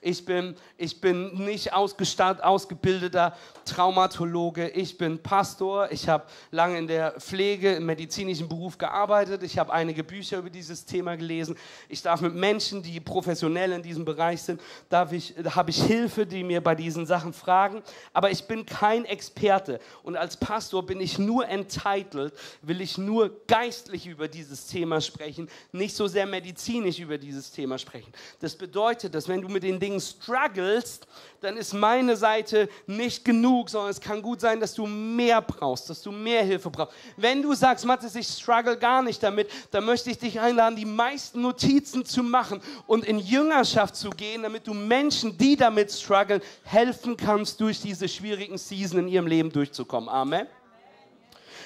Ich 0.00 0.24
bin, 0.24 0.56
ich 0.76 1.00
bin 1.00 1.44
nicht 1.44 1.72
ausgebildeter 1.72 3.36
Traumatologe. 3.64 4.68
Ich 4.68 4.98
bin 4.98 5.22
Pastor. 5.22 5.90
Ich 5.92 6.08
habe 6.08 6.24
lange 6.50 6.78
in 6.78 6.86
der 6.86 7.12
Pflege, 7.20 7.74
im 7.74 7.86
medizinischen 7.86 8.48
Beruf 8.48 8.78
gearbeitet. 8.78 9.42
Ich 9.42 9.58
habe 9.58 9.72
einige 9.72 10.02
Bücher 10.02 10.38
über 10.38 10.50
dieses 10.50 10.84
Thema 10.84 11.16
gelesen. 11.16 11.56
Ich 11.88 12.02
darf 12.02 12.20
mit 12.20 12.34
Menschen, 12.34 12.82
die 12.82 13.00
professionell 13.00 13.72
in 13.72 13.82
diesem 13.82 14.04
Bereich 14.04 14.42
sind, 14.42 14.60
darf 14.88 15.12
ich, 15.12 15.34
habe 15.54 15.70
ich 15.70 15.82
Hilfe, 15.82 16.26
die 16.26 16.42
mir 16.42 16.60
bei 16.60 16.74
diesen 16.74 17.06
Sachen 17.06 17.32
fragen. 17.32 17.82
Aber 18.12 18.30
ich 18.30 18.44
bin 18.44 18.66
kein 18.66 19.04
Experte. 19.04 19.80
Und 20.02 20.16
als 20.16 20.36
Pastor 20.36 20.84
bin 20.84 21.00
ich 21.00 21.18
nur 21.18 21.46
entitled, 21.46 22.32
will 22.62 22.80
ich 22.80 22.98
nur 22.98 23.44
geistlich 23.46 24.06
über 24.06 24.28
dieses 24.28 24.66
Thema 24.66 25.00
sprechen, 25.00 25.48
nicht 25.72 25.94
so 25.94 26.06
sehr 26.06 26.26
medizinisch 26.26 26.98
über 26.98 27.18
dieses 27.18 27.50
Thema 27.50 27.78
sprechen. 27.78 28.12
Das 28.40 28.56
bedeutet, 28.56 29.14
dass 29.14 29.28
wenn 29.28 29.42
du 29.42 29.48
mit 29.48 29.59
mit 29.60 29.70
den 29.70 29.78
Dingen 29.78 30.00
strugglest, 30.00 31.06
dann 31.40 31.56
ist 31.56 31.72
meine 31.72 32.16
Seite 32.16 32.68
nicht 32.86 33.24
genug, 33.24 33.70
sondern 33.70 33.90
es 33.90 34.00
kann 34.00 34.22
gut 34.22 34.40
sein, 34.40 34.60
dass 34.60 34.74
du 34.74 34.86
mehr 34.86 35.40
brauchst, 35.40 35.88
dass 35.90 36.02
du 36.02 36.10
mehr 36.10 36.42
Hilfe 36.42 36.70
brauchst. 36.70 36.94
Wenn 37.16 37.42
du 37.42 37.54
sagst, 37.54 37.84
Mathis, 37.84 38.14
ich 38.14 38.26
struggle 38.26 38.76
gar 38.76 39.02
nicht 39.02 39.22
damit, 39.22 39.50
dann 39.70 39.84
möchte 39.84 40.10
ich 40.10 40.18
dich 40.18 40.40
einladen, 40.40 40.76
die 40.76 40.84
meisten 40.84 41.42
Notizen 41.42 42.04
zu 42.04 42.22
machen 42.22 42.60
und 42.86 43.04
in 43.04 43.18
Jüngerschaft 43.18 43.96
zu 43.96 44.10
gehen, 44.10 44.42
damit 44.42 44.66
du 44.66 44.74
Menschen, 44.74 45.36
die 45.36 45.56
damit 45.56 45.92
strugglen, 45.92 46.40
helfen 46.64 47.16
kannst, 47.16 47.60
durch 47.60 47.80
diese 47.80 48.08
schwierigen 48.08 48.58
Season 48.58 49.00
in 49.00 49.08
ihrem 49.08 49.26
Leben 49.26 49.50
durchzukommen. 49.50 50.08
Amen. 50.08 50.46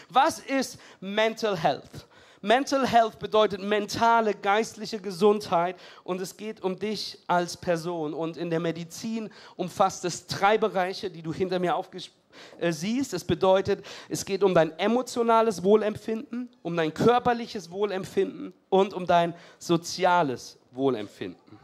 Was 0.09 0.39
ist 0.39 0.79
Mental 1.01 1.57
Health? 1.57 2.07
Mental 2.45 2.87
Health 2.87 3.19
bedeutet 3.19 3.63
mentale, 3.63 4.35
geistliche 4.35 5.01
Gesundheit 5.01 5.77
und 6.03 6.21
es 6.21 6.37
geht 6.37 6.63
um 6.63 6.79
dich 6.79 7.19
als 7.27 7.57
Person. 7.57 8.13
Und 8.13 8.37
in 8.37 8.51
der 8.51 8.61
Medizin 8.61 9.31
umfasst 9.57 10.05
es 10.05 10.27
drei 10.27 10.59
Bereiche, 10.59 11.11
die 11.11 11.23
du 11.23 11.33
hinter 11.33 11.59
mir 11.59 11.75
aufgeschrieben 11.75 12.21
äh, 12.59 12.71
siehst. 12.71 13.15
Es 13.15 13.25
bedeutet, 13.25 13.83
es 14.11 14.27
geht 14.27 14.43
um 14.43 14.53
dein 14.53 14.79
emotionales 14.79 15.63
Wohlempfinden, 15.63 16.51
um 16.61 16.77
dein 16.77 16.93
körperliches 16.93 17.71
Wohlempfinden 17.71 18.53
und 18.69 18.93
um 18.93 19.07
dein 19.07 19.33
soziales 19.59 20.59
Wohlempfinden. 20.71 21.59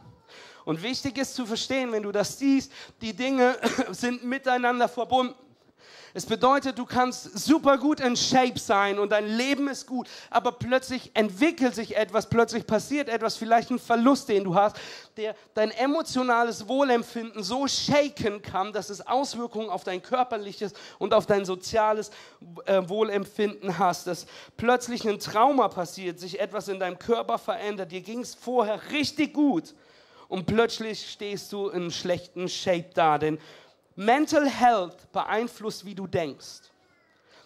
Und 0.65 0.81
wichtig 0.81 1.19
ist 1.19 1.35
zu 1.35 1.45
verstehen, 1.45 1.91
wenn 1.91 2.01
du 2.01 2.11
das 2.11 2.39
siehst, 2.39 2.71
die 3.01 3.13
Dinge 3.13 3.55
sind 3.91 4.23
miteinander 4.23 4.89
verbunden. 4.89 5.35
Es 6.13 6.25
bedeutet, 6.25 6.77
du 6.77 6.85
kannst 6.85 7.39
super 7.39 7.77
gut 7.77 8.01
in 8.01 8.17
Shape 8.17 8.59
sein 8.59 8.99
und 8.99 9.11
dein 9.11 9.25
Leben 9.25 9.69
ist 9.69 9.87
gut, 9.87 10.09
aber 10.29 10.51
plötzlich 10.51 11.11
entwickelt 11.13 11.73
sich 11.73 11.95
etwas, 11.95 12.27
plötzlich 12.27 12.67
passiert 12.67 13.07
etwas, 13.07 13.37
vielleicht 13.37 13.69
ein 13.71 13.79
Verlust, 13.79 14.27
den 14.27 14.43
du 14.43 14.55
hast, 14.55 14.75
der 15.15 15.35
dein 15.53 15.71
emotionales 15.71 16.67
Wohlempfinden 16.67 17.43
so 17.43 17.65
shaken 17.67 18.41
kann, 18.41 18.73
dass 18.73 18.89
es 18.89 19.07
Auswirkungen 19.07 19.69
auf 19.69 19.85
dein 19.85 20.01
körperliches 20.01 20.73
und 20.99 21.13
auf 21.13 21.27
dein 21.27 21.45
soziales 21.45 22.11
äh, 22.65 22.81
Wohlempfinden 22.87 23.77
hast, 23.77 24.07
dass 24.07 24.25
plötzlich 24.57 25.07
ein 25.07 25.19
Trauma 25.19 25.69
passiert, 25.69 26.19
sich 26.19 26.41
etwas 26.41 26.67
in 26.67 26.79
deinem 26.79 26.99
Körper 26.99 27.37
verändert, 27.37 27.91
dir 27.91 28.01
ging 28.01 28.19
es 28.19 28.35
vorher 28.35 28.91
richtig 28.91 29.33
gut 29.33 29.73
und 30.31 30.45
plötzlich 30.45 31.09
stehst 31.11 31.51
du 31.51 31.67
in 31.67 31.91
schlechten 31.91 32.47
Shape 32.47 32.89
da, 32.93 33.17
denn 33.17 33.37
Mental 33.95 34.47
Health 34.47 35.11
beeinflusst, 35.11 35.85
wie 35.85 35.95
du 35.95 36.07
denkst. 36.07 36.71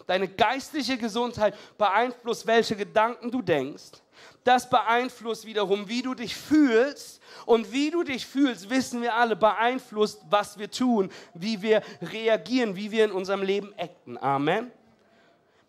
Deine 0.06 0.28
geistliche 0.28 0.96
Gesundheit 0.96 1.54
beeinflusst, 1.76 2.46
welche 2.46 2.76
Gedanken 2.76 3.30
du 3.30 3.42
denkst. 3.42 4.00
Das 4.44 4.70
beeinflusst 4.70 5.44
wiederum, 5.44 5.88
wie 5.88 6.02
du 6.02 6.14
dich 6.14 6.36
fühlst. 6.36 7.20
Und 7.44 7.72
wie 7.72 7.90
du 7.90 8.04
dich 8.04 8.24
fühlst, 8.24 8.70
wissen 8.70 9.02
wir 9.02 9.14
alle, 9.14 9.34
beeinflusst, 9.34 10.22
was 10.30 10.58
wir 10.58 10.70
tun, 10.70 11.10
wie 11.34 11.60
wir 11.62 11.82
reagieren, 12.00 12.76
wie 12.76 12.90
wir 12.92 13.04
in 13.04 13.12
unserem 13.12 13.42
Leben 13.42 13.74
acten. 13.76 14.16
Amen. 14.18 14.70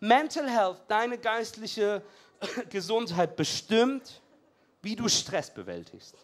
Mental 0.00 0.48
Health, 0.48 0.78
deine 0.86 1.18
geistliche 1.18 2.02
Gesundheit 2.70 3.34
bestimmt, 3.34 4.22
wie 4.80 4.94
du 4.94 5.08
Stress 5.08 5.52
bewältigst. 5.52 6.14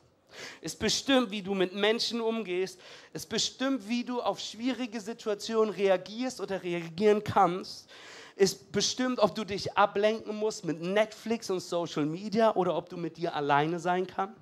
Es 0.60 0.74
bestimmt, 0.76 1.30
wie 1.30 1.42
du 1.42 1.54
mit 1.54 1.74
Menschen 1.74 2.20
umgehst. 2.20 2.80
Es 3.12 3.26
bestimmt, 3.26 3.88
wie 3.88 4.04
du 4.04 4.20
auf 4.20 4.40
schwierige 4.40 5.00
Situationen 5.00 5.72
reagierst 5.72 6.40
oder 6.40 6.62
reagieren 6.62 7.22
kannst. 7.22 7.88
Es 8.36 8.54
bestimmt, 8.54 9.20
ob 9.20 9.34
du 9.34 9.44
dich 9.44 9.76
ablenken 9.76 10.36
musst 10.36 10.64
mit 10.64 10.80
Netflix 10.80 11.50
und 11.50 11.60
Social 11.60 12.04
Media 12.04 12.54
oder 12.54 12.76
ob 12.76 12.88
du 12.88 12.96
mit 12.96 13.16
dir 13.16 13.34
alleine 13.34 13.78
sein 13.78 14.06
kannst. 14.06 14.40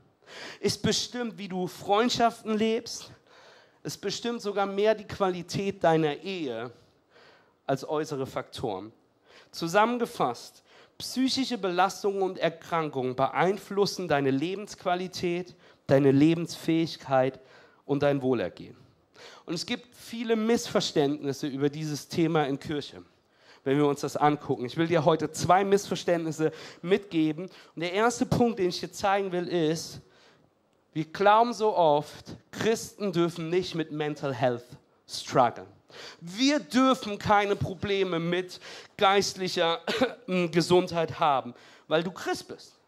Es 0.61 0.79
bestimmt, 0.79 1.37
wie 1.37 1.49
du 1.49 1.67
Freundschaften 1.67 2.57
lebst. 2.57 3.11
Es 3.83 3.99
bestimmt 3.99 4.41
sogar 4.41 4.67
mehr 4.67 4.95
die 4.95 5.07
Qualität 5.07 5.83
deiner 5.83 6.17
Ehe 6.17 6.71
als 7.67 7.87
äußere 7.87 8.27
Faktoren. 8.27 8.93
Zusammengefasst, 9.51 10.63
psychische 10.99 11.59
Belastungen 11.59 12.23
und 12.23 12.39
Erkrankungen 12.39 13.17
beeinflussen 13.17 14.09
deine 14.09 14.31
Lebensqualität, 14.31 15.55
deine 15.87 16.11
Lebensfähigkeit 16.11 17.41
und 17.85 18.03
dein 18.03 18.23
Wohlergehen. 18.23 18.77
Und 19.45 19.55
es 19.55 19.67
gibt 19.67 19.95
viele 19.95 20.37
Missverständnisse 20.37 21.47
über 21.47 21.69
dieses 21.69 22.09
Thema 22.09 22.45
in 22.45 22.59
Kirche, 22.59 23.03
wenn 23.65 23.77
wir 23.77 23.87
uns 23.87 24.01
das 24.01 24.17
angucken. 24.17 24.65
Ich 24.65 24.77
will 24.77 24.87
dir 24.87 25.05
heute 25.05 25.31
zwei 25.31 25.65
Missverständnisse 25.65 26.53
mitgeben. 26.81 27.47
Und 27.75 27.81
der 27.81 27.93
erste 27.93 28.27
Punkt, 28.27 28.59
den 28.59 28.69
ich 28.69 28.81
dir 28.81 28.93
zeigen 28.93 29.33
will, 29.33 29.49
ist, 29.49 30.01
wir 30.93 31.05
glauben 31.05 31.53
so 31.53 31.75
oft, 31.75 32.37
Christen 32.51 33.13
dürfen 33.13 33.49
nicht 33.49 33.75
mit 33.75 33.93
Mental 33.93 34.35
Health 34.35 34.67
strugglen. 35.09 35.67
Wir 36.21 36.59
dürfen 36.59 37.19
keine 37.19 37.57
Probleme 37.57 38.19
mit 38.19 38.61
geistlicher 38.97 39.81
Gesundheit 40.51 41.19
haben, 41.19 41.55
weil 41.89 42.03
du 42.03 42.11
Christ 42.11 42.49
bist 42.49 42.82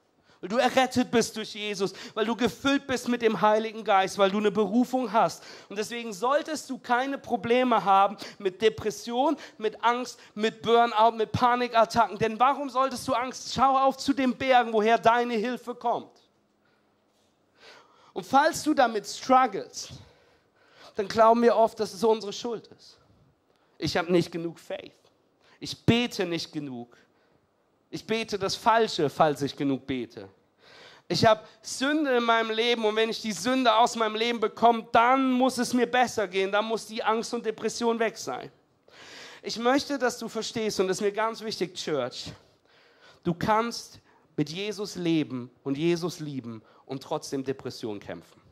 weil 0.45 0.49
du 0.51 0.59
errettet 0.59 1.11
bist 1.11 1.35
durch 1.39 1.55
Jesus, 1.55 1.95
weil 2.13 2.27
du 2.27 2.37
gefüllt 2.37 2.87
bist 2.87 3.09
mit 3.09 3.23
dem 3.23 3.41
Heiligen 3.41 3.83
Geist, 3.83 4.19
weil 4.19 4.31
du 4.31 4.37
eine 4.37 4.51
Berufung 4.51 5.11
hast. 5.11 5.43
Und 5.71 5.79
deswegen 5.79 6.13
solltest 6.13 6.69
du 6.69 6.77
keine 6.77 7.17
Probleme 7.17 7.83
haben 7.83 8.19
mit 8.39 8.61
Depression, 8.61 9.39
mit 9.57 9.83
Angst, 9.83 10.21
mit 10.35 10.61
Burnout, 10.61 11.13
mit 11.17 11.33
Panikattacken. 11.33 12.19
Denn 12.19 12.39
warum 12.39 12.69
solltest 12.69 13.09
du 13.09 13.15
Angst? 13.15 13.55
Schau 13.55 13.75
auf 13.75 13.97
zu 13.97 14.13
den 14.13 14.37
Bergen, 14.37 14.71
woher 14.75 14.99
deine 14.99 15.33
Hilfe 15.33 15.75
kommt. 15.75 16.13
Und 18.13 18.27
falls 18.27 18.63
du 18.65 18.75
damit 18.75 19.07
struggles, 19.07 19.89
dann 20.95 21.09
glauben 21.09 21.41
wir 21.41 21.57
oft, 21.57 21.81
dass 21.81 21.95
es 21.95 22.05
unsere 22.05 22.35
Schuld 22.35 22.67
ist. 22.67 22.99
Ich 23.79 23.97
habe 23.97 24.13
nicht 24.13 24.31
genug 24.31 24.61
Faith. 24.61 24.93
Ich 25.59 25.87
bete 25.87 26.27
nicht 26.27 26.53
genug. 26.53 26.95
Ich 27.95 28.05
bete 28.05 28.41
das 28.41 28.57
Falsche, 28.57 29.09
falls 29.09 29.41
ich 29.43 29.55
genug 29.55 29.87
bete. 29.87 30.29
Ich 31.07 31.25
habe 31.25 31.45
Sünde 31.63 32.17
in 32.17 32.25
meinem 32.25 32.51
Leben 32.51 32.85
und 32.85 32.97
wenn 32.97 33.09
ich 33.09 33.23
die 33.23 33.31
Sünde 33.31 33.73
aus 33.73 33.95
meinem 33.95 34.17
Leben 34.17 34.41
bekomme, 34.41 34.89
dann 34.91 35.31
muss 35.31 35.59
es 35.59 35.73
mir 35.73 35.87
besser 35.87 36.27
gehen, 36.27 36.51
dann 36.51 36.65
muss 36.65 36.89
die 36.89 37.05
Angst 37.05 37.33
und 37.33 37.47
Depression 37.47 37.97
weg 38.01 38.19
sein. 38.19 38.51
Ich 39.45 39.61
möchte, 39.61 39.97
dass 39.97 40.19
du 40.19 40.29
verstehst, 40.29 40.81
und 40.81 40.89
das 40.89 40.97
ist 40.97 41.03
mir 41.03 41.13
ganz 41.13 41.41
wichtig, 41.41 41.75
Church, 41.75 42.33
du 43.23 43.33
kannst 43.33 44.01
mit 44.37 44.51
Jesus 44.51 44.97
leben 44.97 45.49
und 45.63 45.79
Jesus 45.79 46.19
lieben 46.19 46.63
und 46.87 47.01
trotzdem 47.01 47.45
Depression 47.45 48.01
kämpfen. 48.01 48.43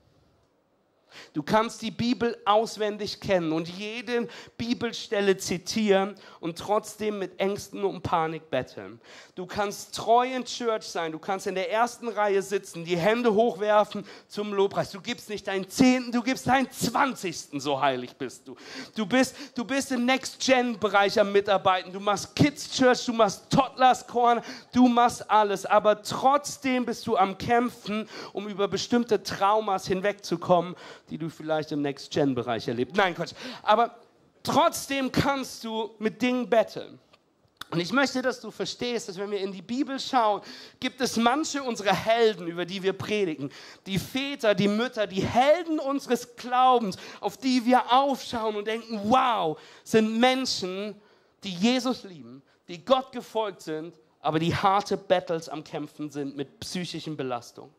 Du 1.33 1.43
kannst 1.43 1.83
die 1.83 1.91
Bibel 1.91 2.37
auswendig 2.45 3.21
kennen 3.21 3.53
und 3.53 3.69
jede 3.69 4.29
Bibelstelle 4.57 5.37
zitieren 5.37 6.15
und 6.41 6.59
trotzdem 6.59 7.19
mit 7.19 7.39
Ängsten 7.41 7.85
und 7.85 8.03
Panik 8.03 8.51
betteln. 8.51 9.01
Du 9.35 9.47
kannst 9.47 9.95
treu 9.95 10.27
in 10.27 10.45
Church 10.45 10.85
sein, 10.85 11.13
du 11.13 11.19
kannst 11.19 11.47
in 11.47 11.55
der 11.55 11.71
ersten 11.71 12.09
Reihe 12.09 12.43
sitzen, 12.43 12.85
die 12.85 12.97
Hände 12.97 13.33
hochwerfen 13.35 14.05
zum 14.29 14.53
Lobpreis. 14.53 14.91
Du 14.91 15.01
gibst 15.01 15.29
nicht 15.29 15.47
deinen 15.47 15.69
Zehnten, 15.69 16.13
du 16.13 16.23
gibst 16.23 16.47
deinen 16.47 16.71
Zwanzigsten, 16.71 17.61
so 17.61 17.81
heilig 17.81 18.15
bist 18.17 18.47
du. 18.47 18.57
Du 18.95 19.07
bist, 19.07 19.37
du 19.55 19.65
bist 19.65 19.93
im 19.93 20.05
Next-Gen-Bereich 20.05 21.19
am 21.19 21.33
Mitarbeiten, 21.33 21.93
du 21.93 22.01
machst 22.01 22.35
Kids 22.37 22.71
Church, 22.71 23.07
du 23.07 23.13
machst 23.13 23.51
Toddlers 23.51 24.07
Corner, 24.07 24.43
du 24.73 24.89
machst 24.89 25.31
alles, 25.31 25.67
aber 25.67 26.03
trotzdem 26.03 26.85
bist 26.85 27.07
du 27.07 27.17
am 27.17 27.39
Kämpfen, 27.39 28.09
um 28.33 28.49
über 28.49 28.69
bestimmte 28.69 29.23
Traumas 29.23 29.87
hinwegzukommen 29.87 30.75
die 31.11 31.19
du 31.19 31.29
vielleicht 31.29 31.73
im 31.73 31.83
Next-Gen-Bereich 31.83 32.69
erlebst. 32.69 32.97
Nein, 32.97 33.15
Quatsch. 33.15 33.33
Aber 33.63 33.97
trotzdem 34.43 35.13
kannst 35.13 35.65
du 35.65 35.91
mit 35.99 36.21
Dingen 36.23 36.49
betteln. 36.49 36.99
Und 37.73 37.81
ich 37.81 37.91
möchte, 37.91 38.21
dass 38.21 38.39
du 38.39 38.51
verstehst, 38.51 39.09
dass 39.09 39.17
wenn 39.17 39.31
wir 39.31 39.41
in 39.41 39.51
die 39.51 39.63
Bibel 39.63 39.99
schauen, 39.99 40.43
gibt 40.79 41.01
es 41.01 41.17
manche 41.17 41.63
unserer 41.63 41.95
Helden, 41.95 42.47
über 42.47 42.67
die 42.67 42.83
wir 42.83 42.93
predigen. 42.93 43.51
Die 43.87 43.99
Väter, 43.99 44.55
die 44.55 44.69
Mütter, 44.69 45.07
die 45.07 45.25
Helden 45.25 45.79
unseres 45.79 46.37
Glaubens, 46.37 46.99
auf 47.21 47.39
die 47.39 47.65
wir 47.65 47.91
aufschauen 47.91 48.57
und 48.57 48.67
denken, 48.67 49.01
wow, 49.05 49.59
sind 49.85 50.21
Menschen, 50.21 51.01
die 51.45 51.55
Jesus 51.55 52.05
lieben, 52.05 52.43
die 52.69 52.85
Gott 52.85 53.11
gefolgt 53.11 53.63
sind, 53.63 53.99
aber 54.21 54.39
die 54.39 54.55
harte 54.55 54.99
Battles 54.99 55.49
am 55.49 55.65
Kämpfen 55.65 56.11
sind 56.11 56.37
mit 56.37 56.61
psychischen 56.61 57.17
Belastungen. 57.17 57.73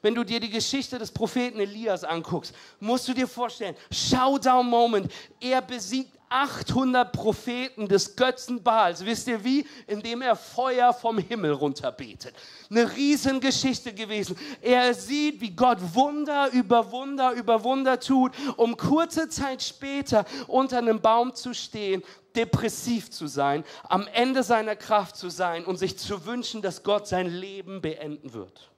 Wenn 0.00 0.14
du 0.14 0.24
dir 0.24 0.40
die 0.40 0.50
Geschichte 0.50 0.98
des 0.98 1.10
Propheten 1.10 1.60
Elias 1.60 2.04
anguckst, 2.04 2.54
musst 2.80 3.06
du 3.08 3.14
dir 3.14 3.28
vorstellen, 3.28 3.76
Showdown-Moment, 3.90 5.12
er 5.40 5.60
besiegt 5.60 6.18
800 6.32 7.12
Propheten 7.12 7.86
des 7.86 8.16
Götzen 8.16 8.62
Baals. 8.62 9.04
Wisst 9.04 9.28
ihr 9.28 9.44
wie? 9.44 9.66
Indem 9.86 10.22
er 10.22 10.34
Feuer 10.34 10.94
vom 10.94 11.18
Himmel 11.18 11.52
runterbetet. 11.52 12.34
Eine 12.70 12.90
Riesengeschichte 12.90 13.92
gewesen. 13.92 14.36
Er 14.62 14.94
sieht, 14.94 15.42
wie 15.42 15.50
Gott 15.50 15.78
Wunder 15.94 16.50
über 16.52 16.90
Wunder 16.90 17.32
über 17.32 17.62
Wunder 17.62 18.00
tut, 18.00 18.32
um 18.56 18.76
kurze 18.78 19.28
Zeit 19.28 19.62
später 19.62 20.24
unter 20.46 20.78
einem 20.78 21.00
Baum 21.00 21.34
zu 21.34 21.52
stehen, 21.52 22.02
depressiv 22.34 23.10
zu 23.10 23.26
sein, 23.26 23.62
am 23.84 24.06
Ende 24.06 24.42
seiner 24.42 24.74
Kraft 24.74 25.16
zu 25.16 25.28
sein 25.28 25.66
und 25.66 25.76
sich 25.76 25.98
zu 25.98 26.24
wünschen, 26.24 26.62
dass 26.62 26.82
Gott 26.82 27.06
sein 27.06 27.26
Leben 27.26 27.82
beenden 27.82 28.32
wird. 28.32 28.71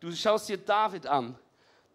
Du 0.00 0.12
schaust 0.12 0.48
dir 0.48 0.58
David 0.58 1.06
an, 1.06 1.34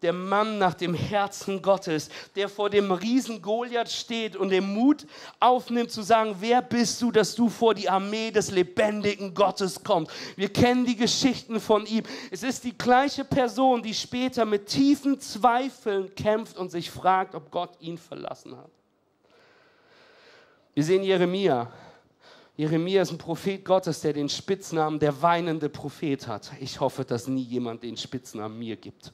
der 0.02 0.12
Mann 0.12 0.58
nach 0.58 0.74
dem 0.74 0.92
Herzen 0.92 1.62
Gottes, 1.62 2.10
der 2.36 2.50
vor 2.50 2.68
dem 2.68 2.92
Riesen 2.92 3.40
Goliath 3.40 3.90
steht 3.90 4.36
und 4.36 4.50
den 4.50 4.74
Mut 4.74 5.06
aufnimmt 5.40 5.90
zu 5.90 6.02
sagen, 6.02 6.36
wer 6.40 6.60
bist 6.60 7.00
du, 7.00 7.10
dass 7.10 7.34
du 7.34 7.48
vor 7.48 7.74
die 7.74 7.88
Armee 7.88 8.30
des 8.30 8.50
lebendigen 8.50 9.32
Gottes 9.32 9.82
kommst. 9.82 10.12
Wir 10.36 10.52
kennen 10.52 10.84
die 10.84 10.96
Geschichten 10.96 11.58
von 11.58 11.86
ihm. 11.86 12.02
Es 12.30 12.42
ist 12.42 12.64
die 12.64 12.76
gleiche 12.76 13.24
Person, 13.24 13.82
die 13.82 13.94
später 13.94 14.44
mit 14.44 14.66
tiefen 14.66 15.18
Zweifeln 15.20 16.14
kämpft 16.14 16.58
und 16.58 16.70
sich 16.70 16.90
fragt, 16.90 17.34
ob 17.34 17.50
Gott 17.50 17.70
ihn 17.80 17.96
verlassen 17.96 18.54
hat. 18.54 18.70
Wir 20.74 20.84
sehen 20.84 21.02
Jeremia, 21.02 21.72
Jeremia 22.56 23.02
ist 23.02 23.10
ein 23.10 23.18
Prophet 23.18 23.64
Gottes, 23.64 24.00
der 24.00 24.12
den 24.12 24.28
Spitznamen 24.28 25.00
der 25.00 25.20
weinende 25.20 25.68
Prophet 25.68 26.28
hat. 26.28 26.52
Ich 26.60 26.78
hoffe, 26.78 27.04
dass 27.04 27.26
nie 27.26 27.42
jemand 27.42 27.82
den 27.82 27.96
Spitznamen 27.96 28.58
mir 28.58 28.76
gibt. 28.76 29.12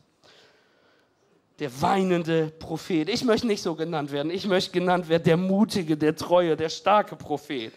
Der 1.59 1.71
weinende 1.81 2.49
Prophet. 2.59 3.09
Ich 3.09 3.25
möchte 3.25 3.47
nicht 3.47 3.63
so 3.63 3.75
genannt 3.75 4.13
werden. 4.13 4.31
Ich 4.31 4.47
möchte 4.47 4.73
genannt 4.73 5.09
werden 5.09 5.25
der 5.25 5.37
mutige, 5.39 5.97
der 5.97 6.15
treue, 6.15 6.57
der 6.57 6.69
starke 6.69 7.17
Prophet. 7.17 7.73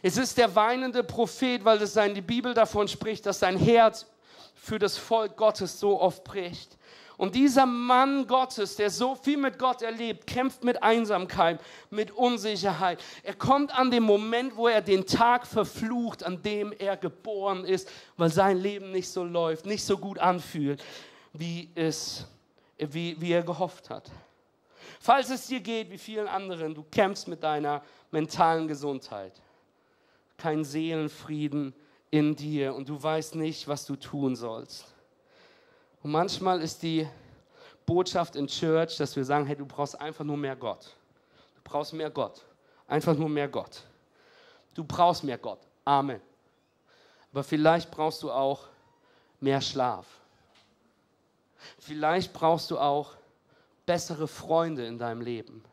Es 0.00 0.16
ist 0.16 0.38
der 0.38 0.54
weinende 0.54 1.02
Prophet, 1.02 1.64
weil 1.64 1.80
es 1.82 1.94
die 1.94 2.20
Bibel 2.20 2.54
davon 2.54 2.86
spricht, 2.86 3.26
dass 3.26 3.40
sein 3.40 3.56
Herz 3.56 4.06
für 4.54 4.78
das 4.78 4.96
Volk 4.96 5.36
Gottes 5.36 5.78
so 5.78 6.00
oft 6.00 6.22
bricht. 6.22 6.76
Und 7.16 7.34
dieser 7.34 7.66
Mann 7.66 8.26
Gottes, 8.26 8.76
der 8.76 8.90
so 8.90 9.14
viel 9.14 9.36
mit 9.36 9.58
Gott 9.58 9.82
erlebt, 9.82 10.26
kämpft 10.26 10.64
mit 10.64 10.82
Einsamkeit, 10.82 11.60
mit 11.90 12.10
Unsicherheit. 12.10 13.02
Er 13.22 13.34
kommt 13.34 13.76
an 13.76 13.90
den 13.90 14.02
Moment, 14.02 14.56
wo 14.56 14.68
er 14.68 14.80
den 14.80 15.06
Tag 15.06 15.46
verflucht, 15.46 16.24
an 16.24 16.42
dem 16.42 16.72
er 16.72 16.96
geboren 16.96 17.64
ist, 17.64 17.90
weil 18.16 18.30
sein 18.30 18.58
Leben 18.58 18.90
nicht 18.92 19.08
so 19.08 19.24
läuft, 19.24 19.66
nicht 19.66 19.84
so 19.84 19.98
gut 19.98 20.18
anfühlt, 20.18 20.82
wie, 21.32 21.70
es, 21.74 22.26
wie, 22.78 23.20
wie 23.20 23.32
er 23.32 23.42
gehofft 23.42 23.90
hat. 23.90 24.10
Falls 25.00 25.30
es 25.30 25.46
dir 25.46 25.60
geht 25.60 25.90
wie 25.90 25.98
vielen 25.98 26.28
anderen, 26.28 26.74
du 26.74 26.84
kämpfst 26.84 27.28
mit 27.28 27.42
deiner 27.42 27.82
mentalen 28.10 28.68
Gesundheit. 28.68 29.32
Kein 30.36 30.64
Seelenfrieden 30.64 31.74
in 32.10 32.36
dir 32.36 32.74
und 32.74 32.88
du 32.88 33.02
weißt 33.02 33.34
nicht, 33.34 33.66
was 33.68 33.84
du 33.84 33.96
tun 33.96 34.36
sollst. 34.36 34.91
Und 36.02 36.10
manchmal 36.10 36.60
ist 36.62 36.82
die 36.82 37.08
Botschaft 37.86 38.36
in 38.36 38.46
Church, 38.46 38.96
dass 38.96 39.14
wir 39.14 39.24
sagen, 39.24 39.46
hey, 39.46 39.56
du 39.56 39.66
brauchst 39.66 40.00
einfach 40.00 40.24
nur 40.24 40.36
mehr 40.36 40.56
Gott. 40.56 40.94
Du 41.56 41.60
brauchst 41.64 41.92
mehr 41.92 42.10
Gott. 42.10 42.44
Einfach 42.86 43.16
nur 43.16 43.28
mehr 43.28 43.48
Gott. 43.48 43.82
Du 44.74 44.84
brauchst 44.84 45.24
mehr 45.24 45.38
Gott. 45.38 45.60
Amen. 45.84 46.20
Aber 47.32 47.44
vielleicht 47.44 47.90
brauchst 47.90 48.22
du 48.22 48.30
auch 48.30 48.68
mehr 49.40 49.60
Schlaf. 49.60 50.06
Vielleicht 51.78 52.32
brauchst 52.32 52.70
du 52.70 52.78
auch 52.78 53.14
bessere 53.86 54.28
Freunde 54.28 54.86
in 54.86 54.98
deinem 54.98 55.20
Leben. 55.20 55.64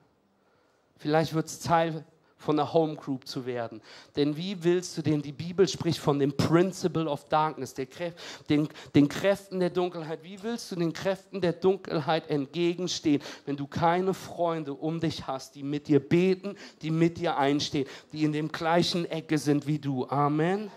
Vielleicht 0.98 1.33
wird 1.33 1.48
es 1.48 1.59
Teil 1.59 2.03
von 2.39 2.58
einer 2.58 2.74
Home 2.74 2.96
Group 2.96 3.27
zu 3.27 3.46
werden. 3.46 3.81
Denn 4.15 4.36
wie 4.36 4.63
willst 4.63 4.98
du 4.98 5.01
denn, 5.01 5.22
die 5.22 5.34
Bibel 5.34 5.67
spricht 5.67 6.00
von 6.00 6.17
dem 6.17 6.36
Principle 6.36 7.08
of 7.08 7.27
Darkness, 7.27 7.75
Kräf 7.75 8.13
den, 8.50 8.67
den 8.96 9.10
Kräften 9.10 9.60
der 9.60 9.69
Dunkelheit. 9.69 10.24
Wie 10.24 10.41
willst 10.41 10.72
du 10.72 10.77
den 10.77 10.93
Kräften 10.93 11.41
der 11.41 11.53
Dunkelheit 11.53 12.29
entgegenstehen, 12.29 13.22
wenn 13.46 13.58
du 13.58 13.67
keine 13.67 14.13
Freunde 14.13 14.74
um 14.74 15.00
dich 15.01 15.27
hast, 15.27 15.55
die 15.55 15.63
mit 15.63 15.88
dir 15.88 16.00
beten, 16.00 16.55
die 16.81 16.91
mit 16.91 17.17
dir 17.17 17.38
einstehen, 17.38 17.88
die 18.13 18.24
in 18.24 18.31
dem 18.31 18.51
gleichen 18.51 19.05
Ecke 19.05 19.38
sind 19.38 19.67
wie 19.67 19.77
du? 19.77 20.08
Amen. 20.08 20.72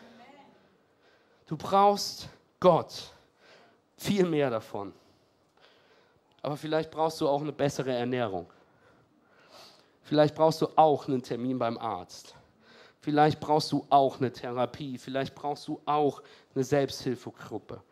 Du 1.47 1.57
brauchst 1.57 2.28
Gott. 2.59 3.12
Viel 3.97 4.26
mehr 4.26 4.50
davon. 4.50 4.92
Aber 6.40 6.57
vielleicht 6.57 6.90
brauchst 6.90 7.21
du 7.21 7.28
auch 7.28 7.40
eine 7.40 7.52
bessere 7.52 7.92
Ernährung. 7.92 8.47
Vielleicht 10.02 10.35
brauchst 10.35 10.61
du 10.61 10.68
auch 10.76 11.09
einen 11.09 11.23
Termin 11.23 11.59
beim 11.59 11.78
Arzt. 11.78 12.35
Vielleicht 13.00 13.40
brauchst 13.40 13.73
du 13.73 13.85
auch 13.90 14.18
eine 14.18 14.32
Therapie. 14.32 14.99
Vielleicht 14.99 15.35
brauchst 15.35 15.66
du 15.68 15.80
auch 15.87 16.23
eine 16.54 16.64
Selbsthilfegruppe. 16.64 17.82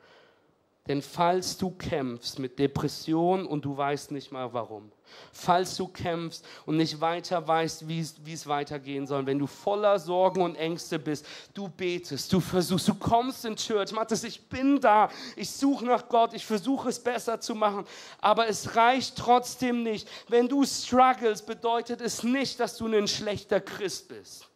Denn 0.90 1.02
falls 1.02 1.56
du 1.56 1.70
kämpfst 1.70 2.40
mit 2.40 2.58
Depression 2.58 3.46
und 3.46 3.64
du 3.64 3.76
weißt 3.76 4.10
nicht 4.10 4.32
mal 4.32 4.52
warum, 4.52 4.90
falls 5.30 5.76
du 5.76 5.86
kämpfst 5.86 6.44
und 6.66 6.78
nicht 6.78 7.00
weiter 7.00 7.46
weißt, 7.46 7.86
wie 7.86 8.00
es 8.00 8.46
weitergehen 8.48 9.06
soll, 9.06 9.24
wenn 9.24 9.38
du 9.38 9.46
voller 9.46 10.00
Sorgen 10.00 10.42
und 10.42 10.56
Ängste 10.56 10.98
bist, 10.98 11.24
du 11.54 11.68
betest, 11.68 12.32
du 12.32 12.40
versuchst, 12.40 12.88
du 12.88 12.94
kommst 12.94 13.44
in 13.44 13.54
Church, 13.54 13.92
Matthias, 13.92 14.24
ich 14.24 14.48
bin 14.48 14.80
da, 14.80 15.10
ich 15.36 15.48
suche 15.48 15.84
nach 15.84 16.08
Gott, 16.08 16.34
ich 16.34 16.44
versuche 16.44 16.88
es 16.88 16.98
besser 16.98 17.40
zu 17.40 17.54
machen, 17.54 17.84
aber 18.20 18.48
es 18.48 18.74
reicht 18.74 19.14
trotzdem 19.14 19.84
nicht. 19.84 20.08
Wenn 20.26 20.48
du 20.48 20.64
struggles, 20.64 21.40
bedeutet 21.40 22.00
es 22.00 22.24
nicht, 22.24 22.58
dass 22.58 22.76
du 22.76 22.88
ein 22.88 23.06
schlechter 23.06 23.60
Christ 23.60 24.08
bist. 24.08 24.48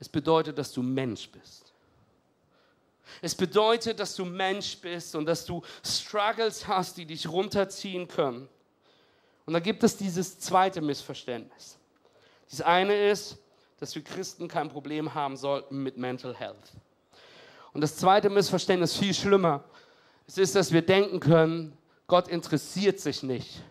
Es 0.00 0.08
bedeutet, 0.08 0.58
dass 0.58 0.72
du 0.72 0.82
Mensch 0.82 1.30
bist. 1.30 1.67
Es 3.22 3.34
bedeutet, 3.34 4.00
dass 4.00 4.14
du 4.14 4.24
Mensch 4.24 4.78
bist 4.78 5.14
und 5.14 5.26
dass 5.26 5.44
du 5.44 5.62
Struggles 5.84 6.66
hast, 6.66 6.96
die 6.96 7.06
dich 7.06 7.28
runterziehen 7.28 8.08
können. 8.08 8.48
Und 9.46 9.54
da 9.54 9.60
gibt 9.60 9.82
es 9.82 9.96
dieses 9.96 10.38
zweite 10.38 10.80
Missverständnis. 10.80 11.78
Das 12.50 12.60
eine 12.60 13.10
ist, 13.10 13.38
dass 13.78 13.94
wir 13.94 14.02
Christen 14.02 14.48
kein 14.48 14.68
Problem 14.68 15.14
haben 15.14 15.36
sollten 15.36 15.82
mit 15.82 15.96
Mental 15.96 16.34
Health. 16.34 16.72
Und 17.72 17.80
das 17.80 17.96
zweite 17.96 18.28
Missverständnis, 18.28 18.96
viel 18.96 19.14
schlimmer, 19.14 19.64
es 20.26 20.36
ist, 20.36 20.54
dass 20.54 20.72
wir 20.72 20.82
denken 20.82 21.20
können, 21.20 21.76
Gott 22.06 22.28
interessiert 22.28 23.00
sich 23.00 23.22
nicht 23.22 23.62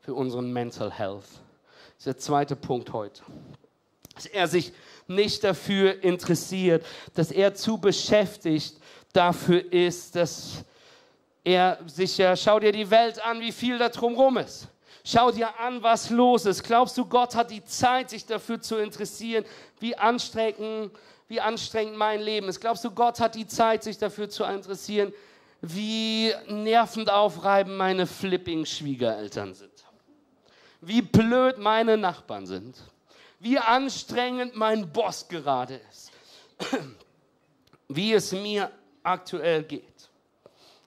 für 0.00 0.14
unseren 0.14 0.52
Mental 0.52 0.90
Health. 0.90 1.22
Das 1.22 1.98
ist 1.98 2.06
der 2.06 2.18
zweite 2.18 2.56
Punkt 2.56 2.92
heute. 2.92 3.22
Dass 4.14 4.26
er 4.26 4.48
sich 4.48 4.72
nicht 5.06 5.44
dafür 5.44 6.02
interessiert, 6.02 6.84
dass 7.14 7.30
er 7.30 7.54
zu 7.54 7.78
beschäftigt 7.78 8.76
dafür 9.12 9.72
ist, 9.72 10.16
dass 10.16 10.64
er 11.44 11.78
sich 11.86 12.18
ja, 12.18 12.36
schau 12.36 12.60
dir 12.60 12.72
die 12.72 12.90
Welt 12.90 13.24
an, 13.24 13.40
wie 13.40 13.52
viel 13.52 13.78
da 13.78 13.88
drumherum 13.88 14.38
ist. 14.38 14.68
Schau 15.04 15.32
dir 15.32 15.58
an, 15.58 15.82
was 15.82 16.10
los 16.10 16.46
ist. 16.46 16.62
Glaubst 16.62 16.96
du, 16.96 17.04
Gott 17.04 17.34
hat 17.34 17.50
die 17.50 17.64
Zeit, 17.64 18.10
sich 18.10 18.24
dafür 18.24 18.60
zu 18.60 18.76
interessieren, 18.76 19.44
wie 19.80 19.96
anstrengend, 19.96 20.92
wie 21.26 21.40
anstrengend 21.40 21.96
mein 21.96 22.20
Leben 22.20 22.48
ist? 22.48 22.60
Glaubst 22.60 22.84
du, 22.84 22.90
Gott 22.90 23.18
hat 23.18 23.34
die 23.34 23.46
Zeit, 23.46 23.82
sich 23.82 23.98
dafür 23.98 24.28
zu 24.28 24.44
interessieren, 24.44 25.12
wie 25.60 26.32
nervend 26.48 27.10
aufreibend 27.10 27.76
meine 27.76 28.06
flipping 28.06 28.64
Schwiegereltern 28.64 29.54
sind? 29.54 29.72
Wie 30.80 31.02
blöd 31.02 31.58
meine 31.58 31.96
Nachbarn 31.96 32.46
sind? 32.46 32.76
Wie 33.42 33.58
anstrengend 33.58 34.54
mein 34.54 34.92
Boss 34.92 35.26
gerade 35.26 35.80
ist? 35.90 36.12
Wie 37.88 38.12
es 38.12 38.30
mir 38.30 38.70
aktuell 39.02 39.64
geht. 39.64 40.08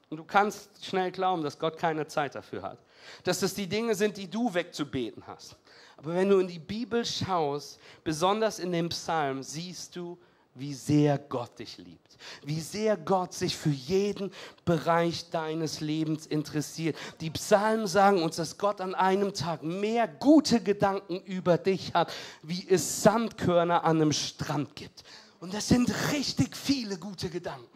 Und 0.09 0.17
du 0.17 0.23
kannst 0.23 0.69
schnell 0.85 1.11
glauben, 1.11 1.43
dass 1.43 1.59
Gott 1.59 1.77
keine 1.77 2.07
Zeit 2.07 2.33
dafür 2.33 2.61
hat. 2.61 2.79
Dass 3.25 3.41
das 3.41 3.53
die 3.55 3.67
Dinge 3.67 3.93
sind, 3.93 4.15
die 4.15 4.29
du 4.29 4.53
wegzubeten 4.53 5.27
hast. 5.27 5.57
Aber 5.97 6.13
wenn 6.13 6.29
du 6.29 6.39
in 6.39 6.47
die 6.47 6.59
Bibel 6.59 7.03
schaust, 7.03 7.77
besonders 8.05 8.59
in 8.59 8.71
dem 8.71 8.87
Psalm, 8.87 9.43
siehst 9.43 9.93
du, 9.97 10.17
wie 10.53 10.73
sehr 10.73 11.17
Gott 11.17 11.59
dich 11.59 11.77
liebt, 11.77 12.04
wie 12.43 12.59
sehr 12.59 12.97
Gott 12.97 13.33
sich 13.33 13.55
für 13.55 13.69
jeden 13.69 14.31
Bereich 14.65 15.29
deines 15.29 15.81
Lebens 15.81 16.25
interessiert. 16.25 16.95
Die 17.21 17.29
Psalmen 17.31 17.87
sagen 17.87 18.21
uns, 18.23 18.35
dass 18.35 18.57
Gott 18.57 18.81
an 18.81 18.95
einem 18.95 19.33
Tag 19.33 19.63
mehr 19.63 20.07
gute 20.07 20.61
Gedanken 20.61 21.19
über 21.21 21.57
dich 21.57 21.93
hat, 21.93 22.11
wie 22.41 22.65
es 22.69 23.03
Sandkörner 23.03 23.83
an 23.83 23.97
einem 23.97 24.11
Strand 24.11 24.75
gibt. 24.75 25.03
Und 25.39 25.53
das 25.53 25.67
sind 25.67 25.91
richtig 26.11 26.55
viele 26.55 26.97
gute 26.97 27.29
Gedanken 27.29 27.75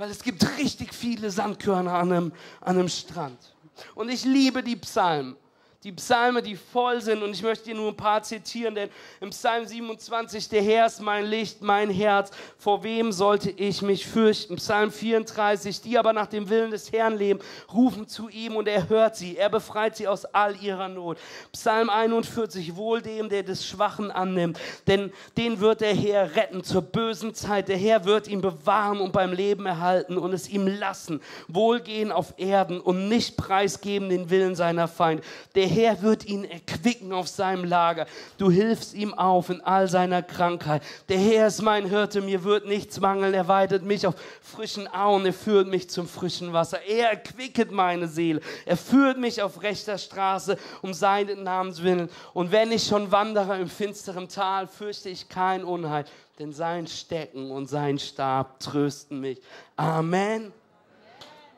weil 0.00 0.10
es 0.10 0.22
gibt 0.22 0.42
richtig 0.56 0.94
viele 0.94 1.30
Sandkörner 1.30 1.92
an 1.92 2.10
einem, 2.10 2.32
an 2.62 2.78
einem 2.78 2.88
Strand. 2.88 3.54
Und 3.94 4.08
ich 4.08 4.24
liebe 4.24 4.62
die 4.62 4.76
Psalmen 4.76 5.36
die 5.82 5.92
Psalme, 5.92 6.42
die 6.42 6.56
voll 6.56 7.00
sind. 7.00 7.22
Und 7.22 7.30
ich 7.30 7.42
möchte 7.42 7.64
dir 7.64 7.74
nur 7.74 7.88
ein 7.88 7.96
paar 7.96 8.22
zitieren, 8.22 8.74
denn 8.74 8.90
im 9.20 9.30
Psalm 9.30 9.64
27, 9.64 10.50
der 10.50 10.62
Herr 10.62 10.86
ist 10.86 11.00
mein 11.00 11.24
Licht, 11.24 11.62
mein 11.62 11.88
Herz. 11.88 12.30
Vor 12.58 12.82
wem 12.82 13.12
sollte 13.12 13.50
ich 13.50 13.80
mich 13.80 14.06
fürchten? 14.06 14.56
Psalm 14.56 14.92
34, 14.92 15.80
die 15.80 15.96
aber 15.96 16.12
nach 16.12 16.26
dem 16.26 16.50
Willen 16.50 16.70
des 16.70 16.92
Herrn 16.92 17.16
leben, 17.16 17.40
rufen 17.72 18.06
zu 18.06 18.28
ihm 18.28 18.56
und 18.56 18.68
er 18.68 18.90
hört 18.90 19.16
sie. 19.16 19.38
Er 19.38 19.48
befreit 19.48 19.96
sie 19.96 20.06
aus 20.06 20.26
all 20.26 20.54
ihrer 20.60 20.88
Not. 20.88 21.16
Psalm 21.52 21.88
41, 21.88 22.76
wohl 22.76 23.00
dem, 23.00 23.30
der 23.30 23.42
des 23.42 23.66
Schwachen 23.66 24.10
annimmt, 24.10 24.60
denn 24.86 25.10
den 25.38 25.60
wird 25.60 25.80
der 25.80 25.94
Herr 25.94 26.36
retten 26.36 26.62
zur 26.62 26.82
bösen 26.82 27.34
Zeit. 27.34 27.68
Der 27.68 27.78
Herr 27.78 28.04
wird 28.04 28.28
ihn 28.28 28.42
bewahren 28.42 29.00
und 29.00 29.12
beim 29.12 29.32
Leben 29.32 29.64
erhalten 29.64 30.18
und 30.18 30.34
es 30.34 30.46
ihm 30.46 30.66
lassen. 30.66 31.22
Wohlgehen 31.48 32.12
auf 32.12 32.34
Erden 32.36 32.80
und 32.80 33.08
nicht 33.08 33.38
preisgeben 33.38 34.10
den 34.10 34.28
Willen 34.28 34.54
seiner 34.54 34.86
Feinde. 34.86 35.22
Der 35.54 35.69
Herr 35.70 36.02
wird 36.02 36.26
ihn 36.26 36.44
erquicken 36.44 37.12
auf 37.12 37.28
seinem 37.28 37.64
Lager. 37.64 38.06
Du 38.38 38.50
hilfst 38.50 38.94
ihm 38.94 39.14
auf 39.14 39.48
in 39.48 39.60
all 39.60 39.88
seiner 39.88 40.22
Krankheit. 40.22 40.82
Der 41.08 41.18
Herr 41.18 41.46
ist 41.46 41.62
mein 41.62 41.86
Hirte, 41.86 42.20
mir 42.20 42.44
wird 42.44 42.66
nichts 42.66 43.00
mangeln. 43.00 43.32
Er 43.32 43.48
weidet 43.48 43.84
mich 43.84 44.06
auf 44.06 44.14
frischen 44.42 44.92
Auen, 44.92 45.24
er 45.24 45.32
führt 45.32 45.68
mich 45.68 45.88
zum 45.88 46.08
frischen 46.08 46.52
Wasser. 46.52 46.82
Er 46.82 47.10
erquicket 47.10 47.70
meine 47.70 48.08
Seele. 48.08 48.40
Er 48.66 48.76
führt 48.76 49.18
mich 49.18 49.42
auf 49.42 49.62
rechter 49.62 49.96
Straße 49.96 50.58
um 50.82 50.92
seinen 50.92 51.44
Namens 51.44 51.82
willen. 51.82 52.10
Und 52.34 52.52
wenn 52.52 52.72
ich 52.72 52.84
schon 52.84 53.12
wandere 53.12 53.58
im 53.58 53.68
finsteren 53.68 54.28
Tal, 54.28 54.66
fürchte 54.66 55.08
ich 55.08 55.28
kein 55.28 55.64
Unheil, 55.64 56.04
denn 56.38 56.52
sein 56.52 56.86
Stecken 56.86 57.50
und 57.50 57.68
sein 57.68 57.98
Stab 57.98 58.60
trösten 58.60 59.20
mich. 59.20 59.40
Amen. 59.76 60.52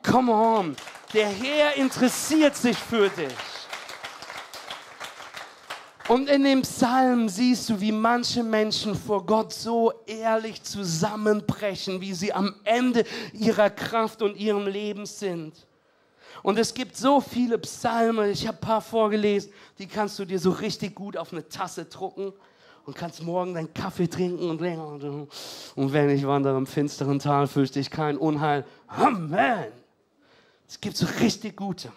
Come 0.03 0.31
on. 0.31 0.75
Der 1.13 1.29
Herr 1.29 1.75
interessiert 1.77 2.55
sich 2.55 2.77
für 2.77 3.09
dich. 3.09 3.52
Und 6.09 6.29
in 6.29 6.43
dem 6.43 6.63
Psalm 6.63 7.29
siehst 7.29 7.69
du, 7.69 7.79
wie 7.79 7.93
manche 7.93 8.43
Menschen 8.43 8.93
vor 8.93 9.25
Gott 9.25 9.53
so 9.53 9.93
ehrlich 10.05 10.61
zusammenbrechen, 10.61 12.01
wie 12.01 12.13
sie 12.13 12.33
am 12.33 12.55
Ende 12.65 13.05
ihrer 13.31 13.69
Kraft 13.69 14.21
und 14.21 14.35
ihrem 14.35 14.67
Leben 14.67 15.05
sind. 15.05 15.53
Und 16.41 16.59
es 16.59 16.73
gibt 16.73 16.97
so 16.97 17.21
viele 17.21 17.57
Psalme, 17.59 18.29
ich 18.29 18.45
habe 18.45 18.57
ein 18.57 18.61
paar 18.61 18.81
vorgelesen, 18.81 19.53
die 19.79 19.87
kannst 19.87 20.19
du 20.19 20.25
dir 20.25 20.39
so 20.39 20.51
richtig 20.51 20.93
gut 20.93 21.15
auf 21.15 21.31
eine 21.31 21.47
Tasse 21.47 21.85
drucken 21.85 22.33
und 22.85 22.97
kannst 22.97 23.23
morgen 23.23 23.53
deinen 23.53 23.73
Kaffee 23.73 24.07
trinken 24.07 24.49
und 24.49 24.61
und 25.75 25.93
wenn 25.93 26.09
ich 26.09 26.27
wandere 26.27 26.57
im 26.57 26.67
finsteren 26.67 27.19
Tal, 27.19 27.47
fürchte 27.47 27.79
ich 27.79 27.89
kein 27.89 28.17
Unheil. 28.17 28.65
Amen. 28.87 29.71
Es 30.67 30.81
gibt 30.81 30.97
so 30.97 31.07
richtig 31.21 31.55
gute. 31.55 31.93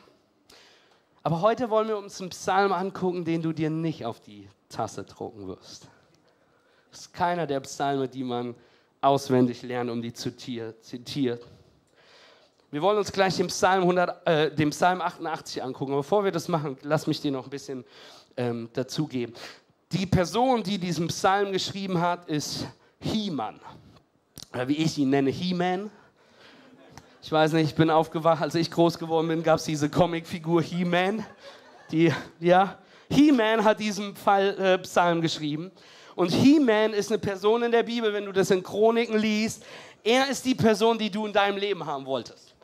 Aber 1.27 1.41
heute 1.41 1.71
wollen 1.71 1.89
wir 1.89 1.99
uns 1.99 2.21
einen 2.21 2.31
Psalm 2.31 2.71
angucken, 2.71 3.25
den 3.25 3.43
du 3.43 3.53
dir 3.53 3.69
nicht 3.69 4.05
auf 4.05 4.21
die 4.21 4.49
Tasse 4.69 5.03
drucken 5.03 5.49
wirst. 5.49 5.89
Das 6.93 7.01
ist 7.01 7.13
keiner 7.13 7.49
der 7.49 7.59
Psalme, 7.59 8.07
die 8.07 8.23
man 8.23 8.55
auswendig 9.01 9.63
lernt, 9.63 9.91
um 9.91 10.01
die 10.01 10.13
zu 10.13 10.31
zitiert. 10.37 11.45
Wir 12.71 12.81
wollen 12.81 12.99
uns 12.99 13.11
gleich 13.11 13.37
den 13.39 13.49
Psalm, 13.49 13.81
100, 13.81 14.25
äh, 14.25 14.55
den 14.55 14.71
Psalm 14.71 15.01
88 15.01 15.65
angucken. 15.65 15.95
Aber 15.95 16.03
bevor 16.03 16.23
wir 16.23 16.31
das 16.31 16.47
machen, 16.47 16.79
lass 16.83 17.09
mich 17.09 17.21
dir 17.21 17.33
noch 17.33 17.43
ein 17.43 17.51
bisschen 17.51 17.85
ähm, 18.37 18.69
dazugeben. 18.73 19.35
Die 19.91 20.07
Person, 20.07 20.63
die 20.63 20.79
diesen 20.79 21.09
Psalm 21.09 21.51
geschrieben 21.51 22.01
hat, 22.01 22.29
ist 22.29 22.69
He-Man. 23.01 23.59
Oder 24.55 24.69
wie 24.69 24.77
ich 24.77 24.97
ihn 24.97 25.11
nenne, 25.11 25.31
He-Man. 25.31 25.91
Ich 27.27 27.33
weiß 27.33 27.55
nicht, 27.55 27.71
ich 27.71 27.75
bin 27.75 27.91
aufgewacht, 27.91 28.41
als 28.41 28.55
ich 28.55 28.71
groß 28.71 29.01
geworden 29.01 29.27
bin, 29.27 29.43
gab 29.43 29.57
es 29.57 29.65
diese 29.65 29.91
Comicfigur 29.91 30.63
He-Man. 30.63 31.27
Die, 31.91 32.13
ja, 32.39 32.79
He-Man 33.11 33.65
hat 33.65 33.81
diesen 33.81 34.15
Fall, 34.15 34.57
äh, 34.57 34.79
Psalm 34.79 35.21
geschrieben. 35.21 35.73
Und 36.15 36.31
He-Man 36.31 36.93
ist 36.93 37.11
eine 37.11 37.19
Person 37.19 37.65
in 37.65 37.73
der 37.73 37.83
Bibel, 37.83 38.13
wenn 38.13 38.27
du 38.27 38.31
das 38.31 38.53
in 38.53 38.63
Chroniken 38.63 39.19
liest. 39.19 39.65
Er 40.05 40.29
ist 40.29 40.45
die 40.45 40.55
Person, 40.55 40.99
die 40.99 41.11
du 41.11 41.27
in 41.27 41.33
deinem 41.33 41.59
Leben 41.59 41.85
haben 41.85 42.07
wolltest. 42.07 42.55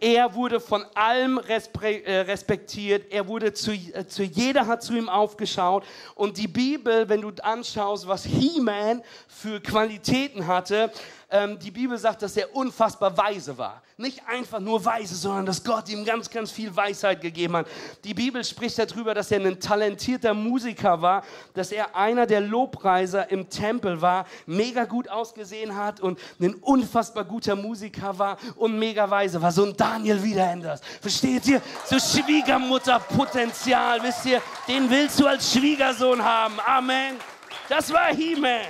Er 0.00 0.34
wurde 0.34 0.60
von 0.60 0.86
allem 0.94 1.38
äh, 1.38 2.20
respektiert. 2.20 3.12
Er 3.12 3.28
wurde 3.28 3.52
zu, 3.52 3.72
äh, 3.72 4.06
zu 4.06 4.22
jeder 4.22 4.66
hat 4.66 4.82
zu 4.82 4.94
ihm 4.94 5.10
aufgeschaut. 5.10 5.84
Und 6.14 6.38
die 6.38 6.48
Bibel, 6.48 7.06
wenn 7.10 7.20
du 7.20 7.32
anschaust, 7.42 8.08
was 8.08 8.24
He-Man 8.24 9.02
für 9.28 9.60
Qualitäten 9.60 10.46
hatte, 10.46 10.90
ähm, 11.30 11.58
die 11.58 11.70
Bibel 11.70 11.98
sagt, 11.98 12.22
dass 12.22 12.34
er 12.38 12.56
unfassbar 12.56 13.14
weise 13.14 13.58
war. 13.58 13.82
Nicht 13.98 14.28
einfach 14.28 14.60
nur 14.60 14.84
weise, 14.84 15.14
sondern 15.14 15.46
dass 15.46 15.64
Gott 15.64 15.88
ihm 15.88 16.04
ganz, 16.04 16.28
ganz 16.28 16.50
viel 16.50 16.76
Weisheit 16.76 17.22
gegeben 17.22 17.56
hat. 17.56 17.66
Die 18.04 18.12
Bibel 18.12 18.44
spricht 18.44 18.78
darüber, 18.78 19.14
dass 19.14 19.30
er 19.30 19.40
ein 19.40 19.58
talentierter 19.58 20.34
Musiker 20.34 21.00
war, 21.00 21.24
dass 21.54 21.72
er 21.72 21.96
einer 21.96 22.26
der 22.26 22.42
Lobpreiser 22.42 23.30
im 23.30 23.48
Tempel 23.48 24.02
war, 24.02 24.26
mega 24.44 24.84
gut 24.84 25.08
ausgesehen 25.08 25.74
hat 25.74 26.00
und 26.00 26.18
ein 26.38 26.56
unfassbar 26.56 27.24
guter 27.24 27.56
Musiker 27.56 28.18
war 28.18 28.36
und 28.56 28.78
mega 28.78 29.08
weise 29.08 29.40
war. 29.40 29.50
So 29.50 29.64
ein 29.64 29.74
Daniel 29.74 30.22
Wiederenders. 30.22 30.82
Versteht 31.00 31.46
ihr? 31.46 31.62
So 31.86 31.98
Schwiegermutterpotenzial, 31.98 34.02
wisst 34.02 34.26
ihr? 34.26 34.42
Den 34.68 34.90
willst 34.90 35.18
du 35.18 35.26
als 35.26 35.50
Schwiegersohn 35.50 36.22
haben. 36.22 36.60
Amen. 36.66 37.16
Das 37.66 37.90
war 37.90 38.08
He-Man. 38.08 38.66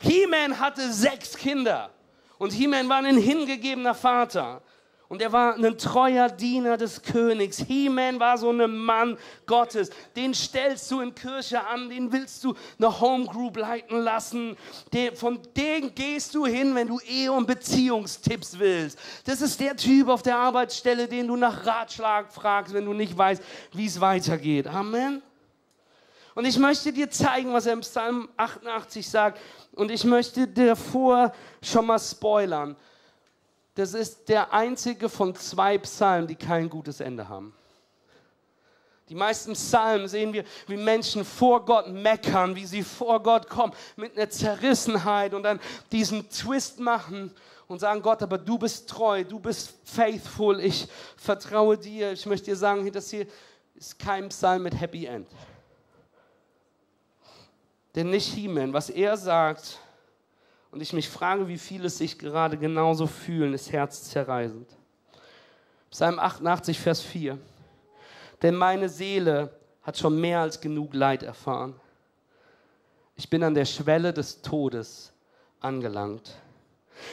He-Man 0.00 0.58
hatte 0.58 0.92
sechs 0.92 1.36
Kinder 1.36 1.90
und 2.38 2.52
He-Man 2.52 2.88
war 2.88 2.98
ein 2.98 3.16
hingegebener 3.16 3.94
Vater. 3.94 4.62
Und 5.08 5.22
er 5.22 5.32
war 5.32 5.54
ein 5.54 5.78
treuer 5.78 6.28
Diener 6.28 6.76
des 6.76 7.00
Königs. 7.00 7.56
He-Man 7.66 8.20
war 8.20 8.36
so 8.36 8.50
ein 8.50 8.76
Mann 8.76 9.16
Gottes. 9.46 9.88
Den 10.14 10.34
stellst 10.34 10.90
du 10.90 11.00
in 11.00 11.14
Kirche 11.14 11.66
an, 11.66 11.88
den 11.88 12.12
willst 12.12 12.44
du 12.44 12.54
eine 12.78 13.00
Homegroup 13.00 13.56
leiten 13.56 14.00
lassen. 14.00 14.54
von 15.14 15.40
dem 15.56 15.94
gehst 15.94 16.34
du 16.34 16.44
hin, 16.44 16.74
wenn 16.74 16.88
du 16.88 17.00
Ehe- 17.00 17.32
und 17.32 17.46
Beziehungstipps 17.46 18.58
willst. 18.58 18.98
Das 19.24 19.40
ist 19.40 19.58
der 19.58 19.74
Typ 19.76 20.08
auf 20.08 20.20
der 20.20 20.36
Arbeitsstelle, 20.36 21.08
den 21.08 21.26
du 21.26 21.36
nach 21.36 21.64
Ratschlag 21.64 22.30
fragst, 22.30 22.74
wenn 22.74 22.84
du 22.84 22.92
nicht 22.92 23.16
weißt, 23.16 23.42
wie 23.72 23.86
es 23.86 23.98
weitergeht. 23.98 24.66
Amen. 24.66 25.22
Und 26.34 26.44
ich 26.44 26.56
möchte 26.56 26.92
dir 26.92 27.10
zeigen, 27.10 27.52
was 27.52 27.66
er 27.66 27.72
im 27.72 27.80
Psalm 27.80 28.28
88 28.36 29.08
sagt. 29.08 29.40
Und 29.78 29.92
ich 29.92 30.02
möchte 30.02 30.48
dir 30.48 30.74
vor 30.74 31.32
schon 31.62 31.86
mal 31.86 32.00
spoilern. 32.00 32.74
Das 33.76 33.94
ist 33.94 34.28
der 34.28 34.52
einzige 34.52 35.08
von 35.08 35.36
zwei 35.36 35.78
Psalmen, 35.78 36.26
die 36.26 36.34
kein 36.34 36.68
gutes 36.68 36.98
Ende 36.98 37.28
haben. 37.28 37.54
Die 39.08 39.14
meisten 39.14 39.52
Psalmen 39.52 40.08
sehen 40.08 40.32
wir, 40.32 40.42
wie 40.66 40.76
Menschen 40.76 41.24
vor 41.24 41.64
Gott 41.64 41.86
meckern, 41.86 42.56
wie 42.56 42.66
sie 42.66 42.82
vor 42.82 43.22
Gott 43.22 43.48
kommen 43.48 43.72
mit 43.94 44.16
einer 44.16 44.28
Zerrissenheit 44.28 45.32
und 45.32 45.44
dann 45.44 45.60
diesen 45.92 46.28
Twist 46.28 46.80
machen 46.80 47.32
und 47.68 47.78
sagen, 47.78 48.02
Gott, 48.02 48.20
aber 48.20 48.36
du 48.36 48.58
bist 48.58 48.90
treu, 48.90 49.22
du 49.22 49.38
bist 49.38 49.74
faithful, 49.84 50.58
ich 50.58 50.88
vertraue 51.16 51.78
dir. 51.78 52.10
Ich 52.10 52.26
möchte 52.26 52.46
dir 52.46 52.56
sagen, 52.56 52.90
das 52.90 53.10
hier 53.10 53.28
ist 53.76 53.96
kein 53.96 54.28
Psalm 54.28 54.64
mit 54.64 54.78
Happy 54.78 55.06
End. 55.06 55.28
Denn 57.94 58.10
nicht 58.10 58.32
He-Man, 58.34 58.72
was 58.72 58.90
er 58.90 59.16
sagt, 59.16 59.80
und 60.70 60.82
ich 60.82 60.92
mich 60.92 61.08
frage, 61.08 61.48
wie 61.48 61.58
viele 61.58 61.88
sich 61.88 62.18
gerade 62.18 62.58
genauso 62.58 63.06
fühlen, 63.06 63.54
ist 63.54 63.72
herzzerreißend. 63.72 64.68
Psalm 65.90 66.18
88, 66.18 66.78
Vers 66.78 67.00
4. 67.00 67.38
Denn 68.42 68.54
meine 68.54 68.88
Seele 68.88 69.50
hat 69.82 69.96
schon 69.96 70.20
mehr 70.20 70.40
als 70.40 70.60
genug 70.60 70.92
Leid 70.92 71.22
erfahren. 71.22 71.74
Ich 73.16 73.30
bin 73.30 73.42
an 73.42 73.54
der 73.54 73.64
Schwelle 73.64 74.12
des 74.12 74.42
Todes 74.42 75.12
angelangt. 75.60 76.36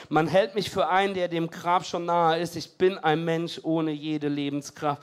Man 0.09 0.27
hält 0.27 0.55
mich 0.55 0.69
für 0.69 0.89
einen, 0.89 1.13
der 1.13 1.29
dem 1.29 1.49
Grab 1.49 1.85
schon 1.85 2.05
nahe 2.05 2.39
ist. 2.39 2.55
Ich 2.57 2.77
bin 2.77 2.97
ein 2.97 3.23
Mensch 3.23 3.61
ohne 3.63 3.91
jede 3.91 4.27
Lebenskraft. 4.27 5.01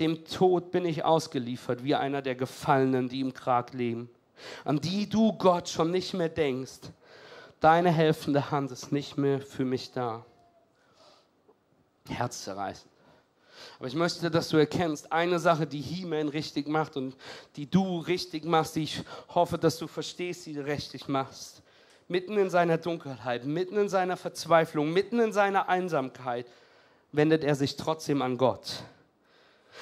Dem 0.00 0.24
Tod 0.24 0.72
bin 0.72 0.84
ich 0.84 1.04
ausgeliefert, 1.04 1.84
wie 1.84 1.94
einer 1.94 2.22
der 2.22 2.34
Gefallenen, 2.34 3.08
die 3.08 3.20
im 3.20 3.32
Grab 3.32 3.72
leben 3.72 4.10
an 4.64 4.80
die 4.80 5.08
du 5.08 5.32
Gott 5.32 5.68
schon 5.68 5.90
nicht 5.90 6.14
mehr 6.14 6.28
denkst. 6.28 6.80
Deine 7.60 7.90
helfende 7.90 8.50
Hand 8.50 8.70
ist 8.72 8.92
nicht 8.92 9.16
mehr 9.16 9.40
für 9.40 9.64
mich 9.64 9.92
da. 9.92 10.24
Herzzerreißend. 12.08 12.90
Aber 13.78 13.86
ich 13.86 13.94
möchte, 13.94 14.30
dass 14.30 14.48
du 14.48 14.56
erkennst, 14.56 15.12
eine 15.12 15.38
Sache, 15.38 15.66
die 15.66 15.80
He-Man 15.80 16.28
richtig 16.28 16.68
macht 16.68 16.96
und 16.96 17.16
die 17.56 17.70
du 17.70 18.00
richtig 18.00 18.44
machst, 18.44 18.76
die 18.76 18.84
ich 18.84 19.02
hoffe, 19.28 19.58
dass 19.58 19.78
du 19.78 19.86
verstehst, 19.86 20.46
die 20.46 20.54
du 20.54 20.64
richtig 20.64 21.08
machst. 21.08 21.62
Mitten 22.08 22.36
in 22.36 22.50
seiner 22.50 22.78
Dunkelheit, 22.78 23.44
mitten 23.44 23.76
in 23.76 23.88
seiner 23.88 24.16
Verzweiflung, 24.16 24.92
mitten 24.92 25.20
in 25.20 25.32
seiner 25.32 25.68
Einsamkeit 25.68 26.46
wendet 27.12 27.44
er 27.44 27.54
sich 27.54 27.76
trotzdem 27.76 28.22
an 28.22 28.38
Gott. 28.38 28.82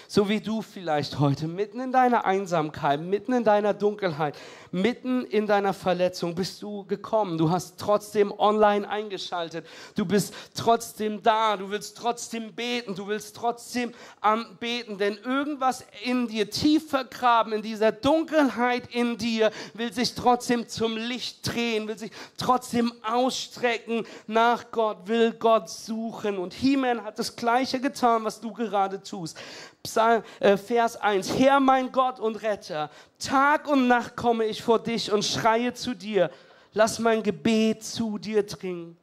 So 0.08 0.28
wie 0.28 0.40
du 0.40 0.62
vielleicht 0.62 1.18
heute, 1.18 1.46
mitten 1.46 1.80
in 1.80 1.92
deiner 1.92 2.24
Einsamkeit, 2.24 3.00
mitten 3.00 3.32
in 3.32 3.44
deiner 3.44 3.74
Dunkelheit, 3.74 4.36
mitten 4.72 5.24
in 5.24 5.46
deiner 5.46 5.72
Verletzung 5.72 6.34
bist 6.34 6.62
du 6.62 6.84
gekommen. 6.84 7.38
Du 7.38 7.50
hast 7.50 7.78
trotzdem 7.78 8.32
online 8.36 8.88
eingeschaltet. 8.88 9.66
Du 9.96 10.04
bist 10.04 10.34
trotzdem 10.54 11.22
da. 11.22 11.56
Du 11.56 11.70
willst 11.70 11.96
trotzdem 11.96 12.52
beten. 12.52 12.94
Du 12.94 13.08
willst 13.08 13.36
trotzdem 13.36 13.92
anbeten. 14.20 14.98
Denn 14.98 15.18
irgendwas 15.24 15.84
in 16.04 16.28
dir 16.28 16.50
tief 16.50 16.90
vergraben, 16.90 17.52
in 17.52 17.62
dieser 17.62 17.92
Dunkelheit 17.92 18.88
in 18.92 19.16
dir, 19.16 19.50
will 19.74 19.92
sich 19.92 20.14
trotzdem 20.14 20.68
zum 20.68 20.96
Licht 20.96 21.46
drehen, 21.52 21.88
will 21.88 21.98
sich 21.98 22.12
trotzdem 22.36 22.92
ausstrecken 23.02 24.06
nach 24.26 24.70
Gott, 24.70 25.06
will 25.08 25.32
Gott 25.32 25.68
suchen. 25.68 26.38
Und 26.38 26.54
He-Man 26.54 27.04
hat 27.04 27.18
das 27.18 27.36
Gleiche 27.36 27.80
getan, 27.80 28.24
was 28.24 28.40
du 28.40 28.52
gerade 28.52 29.02
tust. 29.02 29.36
Psalm, 29.82 30.22
äh, 30.40 30.56
Vers 30.56 30.96
1. 30.96 31.38
Herr 31.38 31.58
mein 31.58 31.90
Gott 31.90 32.20
und 32.20 32.42
Retter, 32.42 32.90
Tag 33.18 33.66
und 33.66 33.88
Nacht 33.88 34.14
komme 34.14 34.44
ich 34.44 34.62
vor 34.62 34.78
dich 34.78 35.10
und 35.10 35.24
schreie 35.24 35.72
zu 35.72 35.94
dir. 35.94 36.30
Lass 36.74 36.98
mein 36.98 37.22
Gebet 37.22 37.82
zu 37.82 38.18
dir 38.18 38.44
dringen. 38.44 38.96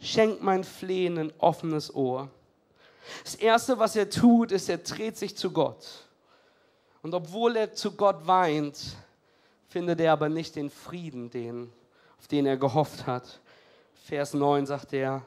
Schenk 0.00 0.42
mein 0.42 0.64
Flehen 0.64 1.18
ein 1.18 1.32
offenes 1.38 1.94
Ohr. 1.94 2.30
Das 3.22 3.34
Erste, 3.34 3.78
was 3.78 3.96
er 3.96 4.08
tut, 4.08 4.50
ist, 4.50 4.68
er 4.68 4.78
dreht 4.78 5.18
sich 5.18 5.36
zu 5.36 5.50
Gott. 5.50 5.86
Und 7.02 7.14
obwohl 7.14 7.56
er 7.56 7.74
zu 7.74 7.92
Gott 7.92 8.26
weint, 8.26 8.96
findet 9.68 10.00
er 10.00 10.12
aber 10.12 10.30
nicht 10.30 10.56
den 10.56 10.70
Frieden, 10.70 11.28
den, 11.28 11.70
auf 12.18 12.28
den 12.28 12.46
er 12.46 12.56
gehofft 12.56 13.06
hat. 13.06 13.40
Vers 14.06 14.32
9 14.32 14.64
sagt 14.64 14.94
er, 14.94 15.22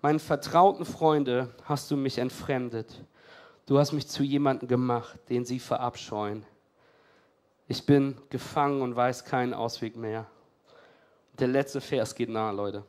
meinen 0.00 0.20
vertrauten 0.20 0.86
Freunde 0.86 1.50
hast 1.64 1.90
du 1.90 1.96
mich 1.96 2.16
entfremdet 2.16 2.88
Du 3.70 3.78
hast 3.78 3.92
mich 3.92 4.08
zu 4.08 4.24
jemandem 4.24 4.68
gemacht, 4.68 5.16
den 5.28 5.44
sie 5.44 5.60
verabscheuen. 5.60 6.44
Ich 7.68 7.86
bin 7.86 8.20
gefangen 8.28 8.82
und 8.82 8.96
weiß 8.96 9.24
keinen 9.24 9.54
Ausweg 9.54 9.94
mehr. 9.94 10.26
Der 11.38 11.46
letzte 11.46 11.80
Vers 11.80 12.16
geht 12.16 12.30
nahe, 12.30 12.52
Leute. 12.52 12.82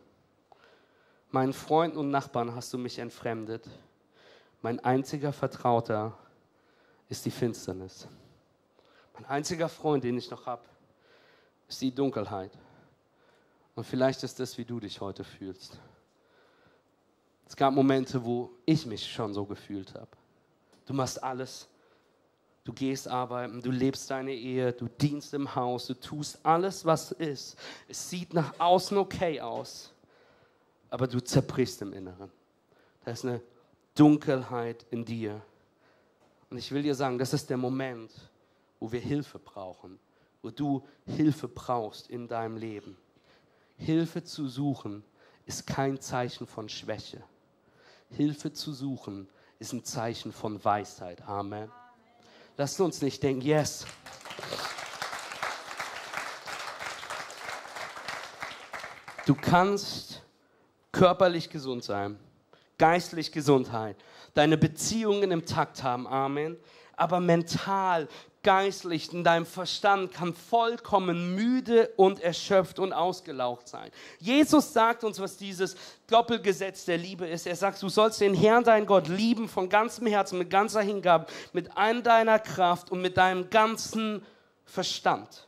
Meinen 1.30 1.54
Freunden 1.54 2.00
und 2.00 2.10
Nachbarn 2.10 2.56
hast 2.56 2.74
du 2.74 2.80
mich 2.80 2.98
entfremdet. 2.98 3.70
Mein 4.63 4.80
einziger 4.80 5.32
Vertrauter 5.32 6.17
ist 7.10 7.28
die 7.28 7.32
Finsternis. 7.32 8.08
Mein 9.13 9.26
einziger 9.26 9.70
Freund, 9.70 10.04
den 10.04 10.17
ich 10.17 10.32
noch 10.32 10.48
habe, 10.48 10.63
ist 11.67 11.80
die 11.80 11.94
Dunkelheit. 11.94 12.58
Und 13.76 13.84
vielleicht 13.84 14.24
ist 14.24 14.39
das, 14.39 14.58
wie 14.58 14.65
du 14.65 14.80
dich 14.80 15.00
heute 15.00 15.24
fühlst. 15.24 15.80
Es 17.48 17.56
gab 17.56 17.72
Momente, 17.72 18.26
wo 18.26 18.50
ich 18.65 18.88
mich 18.88 19.06
schon 19.06 19.32
so 19.36 19.46
gefühlt 19.46 19.94
habe. 19.94 20.10
Du 20.86 20.94
machst 20.94 21.22
alles. 21.22 21.67
Du 22.63 22.74
gehst 22.74 23.08
arbeiten, 23.08 23.62
du 23.62 23.72
lebst 23.72 24.12
deine 24.12 24.34
Ehe, 24.34 24.72
du 24.72 24.88
dienst 24.88 25.34
im 25.34 25.56
Haus, 25.56 25.88
du 25.88 25.96
tust 25.96 26.39
alles, 26.44 26.86
was 26.86 27.12
ist. 27.12 27.58
Es 27.88 28.08
sieht 28.08 28.36
nach 28.36 28.54
außen 28.60 28.98
okay 28.98 29.41
aus, 29.41 29.91
aber 30.91 31.08
du 31.08 31.20
zerbrichst 31.24 31.82
im 31.82 31.91
Inneren. 31.91 32.32
Da 33.04 33.12
ist 33.12 33.26
eine 33.26 33.41
Dunkelheit 33.96 34.86
in 34.91 35.04
dir. 35.04 35.41
Und 36.52 36.58
ich 36.58 36.72
will 36.72 36.84
dir 36.84 36.94
sagen, 36.94 37.17
das 37.17 37.34
ist 37.34 37.50
der 37.50 37.58
Moment, 37.58 38.12
wo 38.80 38.91
wir 38.91 39.00
Hilfe 39.00 39.39
brauchen, 39.39 39.98
wo 40.44 40.52
du 40.52 40.86
Hilfe 41.06 41.48
brauchst 41.48 42.12
in 42.12 42.28
deinem 42.28 42.58
Leben. 42.58 42.96
Hilfe 43.78 44.24
zu 44.24 44.48
suchen 44.48 45.04
ist 45.48 45.65
kein 45.65 46.00
Zeichen 46.00 46.46
von 46.46 46.70
Schwäche. 46.70 47.24
Hilfe 48.12 48.54
zu 48.54 48.72
suchen 48.72 49.28
ist 49.62 49.74
ein 49.74 49.84
Zeichen 49.84 50.34
von 50.34 50.63
Weisheit. 50.65 51.21
Amen. 51.28 51.71
Lasst 52.58 52.82
uns 52.82 53.04
nicht 53.04 53.21
denken, 53.21 53.41
yes. 53.41 53.86
Du 59.28 59.36
kannst 59.36 60.24
körperlich 60.91 61.52
gesund 61.52 61.84
sein, 61.84 62.17
geistlich 62.80 63.32
Gesundheit, 63.32 63.97
deine 64.34 64.58
Beziehungen 64.58 65.30
im 65.30 65.45
Takt 65.45 65.84
haben. 65.84 66.08
Amen. 66.08 66.58
Aber 66.97 67.19
mental 67.19 68.08
geistlich, 68.43 69.13
in 69.13 69.23
deinem 69.23 69.45
Verstand 69.45 70.13
kann 70.13 70.34
vollkommen 70.34 71.36
müde 71.36 71.91
und 71.95 72.19
erschöpft 72.19 72.80
und 72.80 72.91
ausgelaucht 72.91 73.67
sein. 73.67 73.91
Jesus 74.19 74.73
sagt 74.73 75.04
uns, 75.04 75.19
was 75.19 75.38
dieses 75.38 75.75
Doppelgesetz 76.08 76.86
der 76.86 76.97
Liebe 76.97 77.27
ist. 77.27 77.45
Er 77.45 77.56
sagt, 77.56 77.82
du 77.82 77.89
sollst 77.89 78.19
den 78.19 78.34
Herrn, 78.34 78.63
dein 78.63 78.86
Gott, 78.86 79.08
lieben 79.08 79.47
von 79.47 79.69
ganzem 79.69 80.08
Herzen, 80.08 80.39
mit 80.39 80.49
ganzer 80.49 80.82
Hingabe, 80.82 81.27
mit 81.54 81.77
all 81.77 82.01
deiner 82.01 82.39
Kraft 82.39 82.91
und 82.91 83.01
mit 83.01 83.17
deinem 83.17 83.49
ganzen 83.49 84.25
Verstand. 84.65 85.47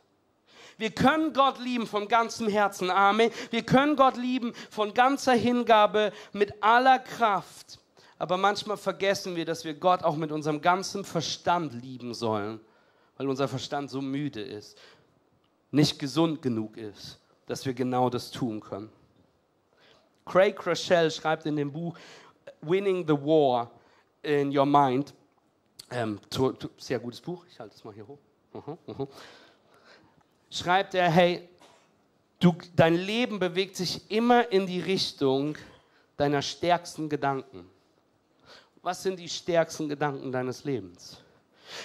Wir 0.76 0.90
können 0.90 1.32
Gott 1.32 1.58
lieben 1.58 1.86
von 1.86 2.08
ganzem 2.08 2.48
Herzen. 2.48 2.90
Amen. 2.90 3.30
Wir 3.50 3.62
können 3.62 3.96
Gott 3.96 4.16
lieben 4.16 4.54
von 4.70 4.94
ganzer 4.94 5.34
Hingabe, 5.34 6.12
mit 6.32 6.62
aller 6.62 6.98
Kraft. 6.98 7.78
Aber 8.18 8.36
manchmal 8.36 8.76
vergessen 8.76 9.36
wir, 9.36 9.44
dass 9.44 9.64
wir 9.64 9.74
Gott 9.74 10.02
auch 10.02 10.16
mit 10.16 10.30
unserem 10.32 10.60
ganzen 10.60 11.04
Verstand 11.04 11.74
lieben 11.74 12.14
sollen 12.14 12.60
weil 13.16 13.28
unser 13.28 13.48
Verstand 13.48 13.90
so 13.90 14.00
müde 14.00 14.42
ist, 14.42 14.78
nicht 15.70 15.98
gesund 15.98 16.42
genug 16.42 16.76
ist, 16.76 17.18
dass 17.46 17.66
wir 17.66 17.74
genau 17.74 18.10
das 18.10 18.30
tun 18.30 18.60
können. 18.60 18.90
Craig 20.24 20.66
Rochelle 20.66 21.10
schreibt 21.10 21.46
in 21.46 21.56
dem 21.56 21.72
Buch 21.72 21.96
Winning 22.62 23.06
the 23.06 23.14
War 23.14 23.70
in 24.22 24.56
Your 24.56 24.66
Mind, 24.66 25.12
ähm, 25.90 26.18
sehr 26.78 26.98
gutes 26.98 27.20
Buch, 27.20 27.44
ich 27.50 27.60
halte 27.60 27.74
es 27.74 27.84
mal 27.84 27.92
hier 27.92 28.06
hoch, 28.06 28.18
uh 28.54 28.58
-huh. 28.58 29.08
schreibt 30.50 30.94
er, 30.94 31.10
hey, 31.10 31.48
du, 32.40 32.54
dein 32.74 32.94
Leben 32.94 33.38
bewegt 33.38 33.76
sich 33.76 34.10
immer 34.10 34.50
in 34.50 34.66
die 34.66 34.80
Richtung 34.80 35.56
deiner 36.16 36.40
stärksten 36.40 37.08
Gedanken. 37.08 37.68
Was 38.82 39.02
sind 39.02 39.18
die 39.18 39.28
stärksten 39.28 39.88
Gedanken 39.88 40.30
deines 40.32 40.64
Lebens? 40.64 41.23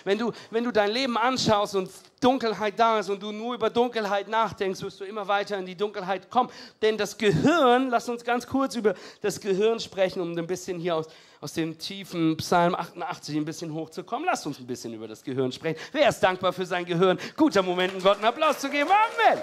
Wenn 0.04 0.18
du, 0.18 0.32
wenn 0.52 0.64
du 0.64 0.72
dein 0.72 0.92
Leben 0.92 1.18
anschaust 1.18 1.76
und 1.76 1.90
Dunkelheit 2.20 2.78
da 2.78 3.00
ist 3.00 3.10
und 3.10 3.22
du 3.22 3.32
nur 3.32 3.56
über 3.56 3.70
Dunkelheit 3.70 4.28
nachdenkst, 4.28 4.82
wirst 4.82 5.00
du 5.00 5.06
immer 5.06 5.28
weiter 5.28 5.58
in 5.58 5.66
die 5.66 5.76
Dunkelheit 5.76 6.30
kommen. 6.30 6.50
Denn 6.82 6.98
das 6.98 7.18
Gehirn, 7.18 7.90
lass 7.90 8.10
uns 8.10 8.24
ganz 8.24 8.46
kurz 8.48 8.76
über 8.76 8.94
das 9.22 9.40
Gehirn 9.40 9.80
sprechen, 9.80 10.22
um 10.22 10.38
ein 10.38 10.48
bisschen 10.48 10.80
hier 10.80 10.96
aus, 10.96 11.08
aus 11.42 11.54
dem 11.54 11.78
tiefen 11.78 12.38
Psalm 12.38 12.76
88 12.76 13.36
ein 13.38 13.46
bisschen 13.46 13.74
hochzukommen. 13.74 14.26
Lass 14.26 14.46
uns 14.46 14.60
ein 14.60 14.68
bisschen 14.68 14.94
über 14.94 15.08
das 15.08 15.24
Gehirn 15.24 15.52
sprechen. 15.52 15.80
Wer 15.92 16.10
ist 16.10 16.20
dankbar 16.20 16.54
für 16.54 16.66
sein 16.66 16.86
Gehirn? 16.86 17.18
Guter 17.38 17.64
Moment, 17.64 17.94
Gott 18.04 18.18
einen 18.18 18.26
Applaus 18.26 18.60
zu 18.60 18.70
geben. 18.70 18.90
Amen. 18.90 19.42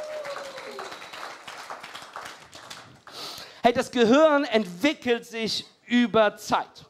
Hey, 3.63 3.73
das 3.73 3.91
Gehirn 3.91 4.45
entwickelt 4.45 5.27
sich 5.27 5.67
über 5.87 6.37
Zeit. 6.37 6.86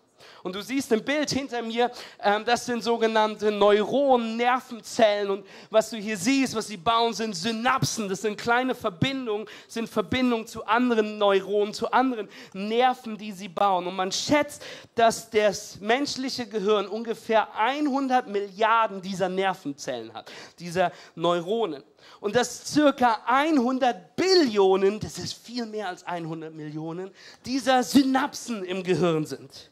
Und 0.46 0.54
du 0.54 0.62
siehst 0.62 0.92
im 0.92 1.02
Bild 1.02 1.28
hinter 1.28 1.60
mir, 1.60 1.90
ähm, 2.22 2.44
das 2.44 2.66
sind 2.66 2.84
sogenannte 2.84 3.50
Neuronen, 3.50 4.36
Nervenzellen. 4.36 5.28
Und 5.28 5.46
was 5.70 5.90
du 5.90 5.96
hier 5.96 6.16
siehst, 6.16 6.54
was 6.54 6.68
sie 6.68 6.76
bauen, 6.76 7.12
sind 7.14 7.34
Synapsen. 7.34 8.08
Das 8.08 8.22
sind 8.22 8.38
kleine 8.38 8.76
Verbindungen, 8.76 9.48
sind 9.66 9.88
Verbindungen 9.88 10.46
zu 10.46 10.64
anderen 10.64 11.18
Neuronen, 11.18 11.74
zu 11.74 11.90
anderen 11.90 12.28
Nerven, 12.52 13.18
die 13.18 13.32
sie 13.32 13.48
bauen. 13.48 13.88
Und 13.88 13.96
man 13.96 14.12
schätzt, 14.12 14.62
dass 14.94 15.28
das 15.30 15.80
menschliche 15.80 16.46
Gehirn 16.46 16.86
ungefähr 16.86 17.52
100 17.56 18.28
Milliarden 18.28 19.02
dieser 19.02 19.28
Nervenzellen 19.28 20.14
hat, 20.14 20.30
dieser 20.60 20.92
Neuronen 21.16 21.82
und 22.20 22.36
dass 22.36 22.72
circa 22.72 23.20
100 23.26 24.16
Billionen, 24.16 25.00
das 25.00 25.18
ist 25.18 25.34
viel 25.34 25.66
mehr 25.66 25.88
als 25.88 26.04
100 26.04 26.54
Millionen, 26.54 27.10
dieser 27.44 27.82
Synapsen 27.82 28.64
im 28.64 28.82
Gehirn 28.82 29.26
sind. 29.26 29.70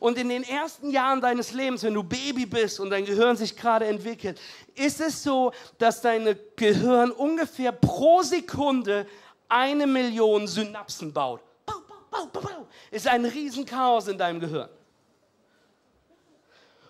Und 0.00 0.18
in 0.18 0.28
den 0.28 0.42
ersten 0.42 0.90
Jahren 0.90 1.20
deines 1.20 1.52
Lebens, 1.52 1.82
wenn 1.82 1.94
du 1.94 2.02
Baby 2.02 2.46
bist 2.46 2.80
und 2.80 2.90
dein 2.90 3.04
Gehirn 3.04 3.36
sich 3.36 3.56
gerade 3.56 3.86
entwickelt, 3.86 4.40
ist 4.74 5.00
es 5.00 5.22
so, 5.22 5.52
dass 5.78 6.00
dein 6.00 6.38
Gehirn 6.56 7.10
ungefähr 7.10 7.72
pro 7.72 8.22
Sekunde 8.22 9.06
eine 9.48 9.86
Million 9.86 10.46
Synapsen 10.46 11.12
baut. 11.12 11.40
Bau, 11.64 11.74
bau, 11.88 12.28
bau, 12.30 12.40
bau, 12.40 12.68
Ist 12.90 13.06
ein 13.06 13.24
Riesenchaos 13.24 14.08
in 14.08 14.18
deinem 14.18 14.40
Gehirn. 14.40 14.68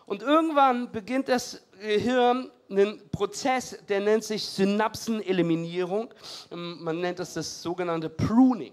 Und 0.06 0.22
irgendwann 0.22 0.90
beginnt 0.90 1.28
das 1.28 1.60
Gehirn 1.80 2.50
einen 2.70 3.08
Prozess, 3.10 3.78
der 3.88 4.00
nennt 4.00 4.24
sich 4.24 4.44
Synapseneliminierung. 4.44 6.12
Man 6.50 7.00
nennt 7.00 7.18
das 7.18 7.34
das 7.34 7.62
sogenannte 7.62 8.08
Pruning. 8.08 8.72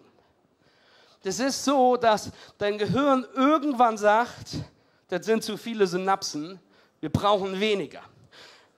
Das 1.24 1.40
ist 1.40 1.64
so, 1.64 1.98
dass 1.98 2.32
dein 2.58 2.78
Gehirn 2.78 3.26
irgendwann 3.34 3.98
sagt, 3.98 4.58
das 5.08 5.26
sind 5.26 5.44
zu 5.44 5.58
viele 5.58 5.88
Synapsen, 5.88 6.60
wir 7.00 7.10
brauchen 7.10 7.60
weniger. 7.60 8.02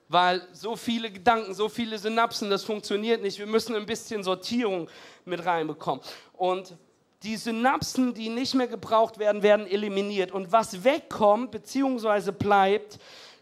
Weil 0.08 0.46
so 0.52 0.76
viele 0.76 1.10
Gedanken, 1.10 1.54
so 1.54 1.68
viele 1.68 1.98
Synapsen, 1.98 2.48
das 2.48 2.62
funktioniert 2.62 3.20
nicht. 3.22 3.38
Wir 3.38 3.46
müssen 3.46 3.74
ein 3.74 3.86
bisschen 3.86 4.22
Sortierung 4.22 4.88
mit 5.24 5.44
reinbekommen. 5.44 6.00
Und 6.34 6.76
die 7.24 7.36
Synapsen, 7.36 8.14
die 8.14 8.28
nicht 8.28 8.54
mehr 8.54 8.68
gebraucht 8.68 9.18
werden, 9.18 9.42
werden 9.42 9.66
eliminiert. 9.66 10.30
Und 10.30 10.52
was 10.52 10.84
wegkommt 10.84 11.50
bzw. 11.50 12.30
bleibt, 12.30 13.00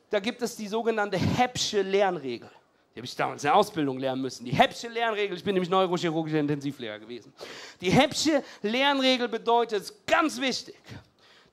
da 0.09 0.21
gibt 0.21 0.40
es 0.40 0.57
die 0.57 0.69
sogenannte 0.69 1.19
Heppsche 1.19 1.83
Lernregel. 1.83 2.51
Die 2.94 3.00
habe 3.00 3.07
ich 3.07 3.16
damals 3.16 3.42
in 3.42 3.48
der 3.48 3.57
Ausbildung 3.57 3.98
lernen 3.98 4.22
müssen. 4.22 4.44
Die 4.44 4.52
Heppsche 4.52 4.87
Lernregel, 4.87 5.37
ich 5.37 5.42
bin 5.42 5.54
nämlich 5.54 5.68
neurochirurgischer 5.68 6.38
Intensivlehrer 6.38 7.00
gewesen. 7.00 7.33
Die 7.80 7.90
Heppsche 7.90 8.44
Lernregel 8.62 9.26
bedeutet, 9.26 9.92
ganz 10.07 10.40
wichtig, 10.40 10.76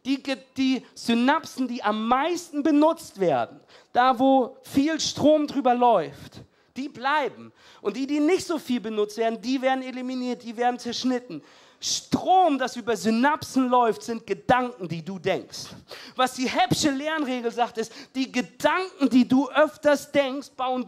die, 0.06 0.22
die 0.56 0.86
Synapsen, 0.94 1.68
die 1.68 1.82
am 1.82 2.08
meisten 2.08 2.62
benutzt 2.62 3.20
werden, 3.20 3.60
da 3.92 4.18
wo 4.20 4.58
viel 4.62 5.00
Strom 5.00 5.48
drüber 5.48 5.74
läuft, 5.74 6.42
die 6.78 6.90
bleiben. 6.90 7.52
Und 7.82 7.98
die, 7.98 8.06
die 8.06 8.20
nicht 8.20 8.46
so 8.46 8.60
viel 8.60 8.80
benutzt 8.80 9.18
werden, 9.18 9.42
die 9.42 9.60
werden 9.64 9.84
eliminiert, 9.84 10.44
die 10.44 10.56
werden 10.56 10.78
zerschnitten. 10.78 11.42
Strom, 11.84 12.60
das 12.60 12.76
über 12.76 12.96
Synapsen 12.96 13.68
läuft, 13.68 14.04
sind 14.04 14.28
Gedanken, 14.28 14.88
die 14.88 15.04
du 15.04 15.18
denkst. 15.18 15.70
Was 16.16 16.36
die 16.36 16.48
Heppsche 16.48 16.92
Lernregel 16.92 17.52
sagt, 17.52 17.80
ist, 17.80 17.92
die 18.14 18.32
Gedanken, 18.32 19.10
die 19.10 19.28
du 19.28 19.50
öfters 19.50 20.12
denkst, 20.12 20.52
bauen, 20.56 20.88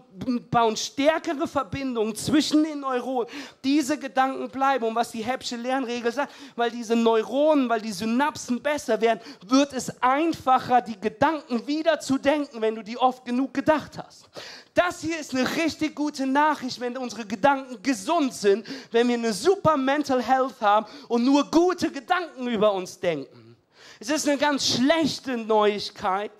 bauen 0.51 0.77
stärkere 0.77 1.47
Verbindungen 1.47 2.15
zwischen 2.15 2.63
den 2.63 2.81
Neuronen. 2.81 3.27
Diese 3.63 3.97
Gedanken 3.97 4.51
bleiben. 4.51 4.85
Und 4.85 4.93
was 4.93 5.09
die 5.09 5.23
Heppsche 5.23 5.55
Lernregel 5.55 6.11
sagt, 6.11 6.31
weil 6.55 6.69
diese 6.69 6.95
Neuronen, 6.95 7.67
weil 7.67 7.81
die 7.81 7.91
Synapsen 7.91 8.61
besser 8.61 9.01
werden, 9.01 9.19
wird 9.47 9.73
es 9.73 9.99
einfacher, 9.99 10.79
die 10.81 10.99
Gedanken 10.99 11.65
wieder 11.65 11.99
zu 11.99 12.19
denken, 12.19 12.61
wenn 12.61 12.75
du 12.75 12.83
die 12.83 12.99
oft 12.99 13.25
genug 13.25 13.51
gedacht 13.51 13.97
hast. 13.97 14.29
Das 14.75 15.01
hier 15.01 15.19
ist 15.19 15.35
eine 15.35 15.47
richtig 15.55 15.95
gute 15.95 16.25
Nachricht, 16.25 16.79
wenn 16.79 16.97
unsere 16.97 17.25
Gedanken 17.25 17.81
gesund 17.81 18.33
sind, 18.33 18.65
wenn 18.91 19.07
wir 19.07 19.15
eine 19.15 19.33
super 19.33 19.77
Mental 19.77 20.21
Health 20.21 20.61
haben 20.61 20.82
und 21.07 21.25
nur 21.25 21.49
gute 21.49 21.91
Gedanken 21.91 22.47
über 22.47 22.73
uns 22.73 22.99
denken. 22.99 23.55
Es 23.99 24.09
ist 24.09 24.27
eine 24.27 24.37
ganz 24.37 24.67
schlechte 24.67 25.37
Neuigkeit, 25.37 26.31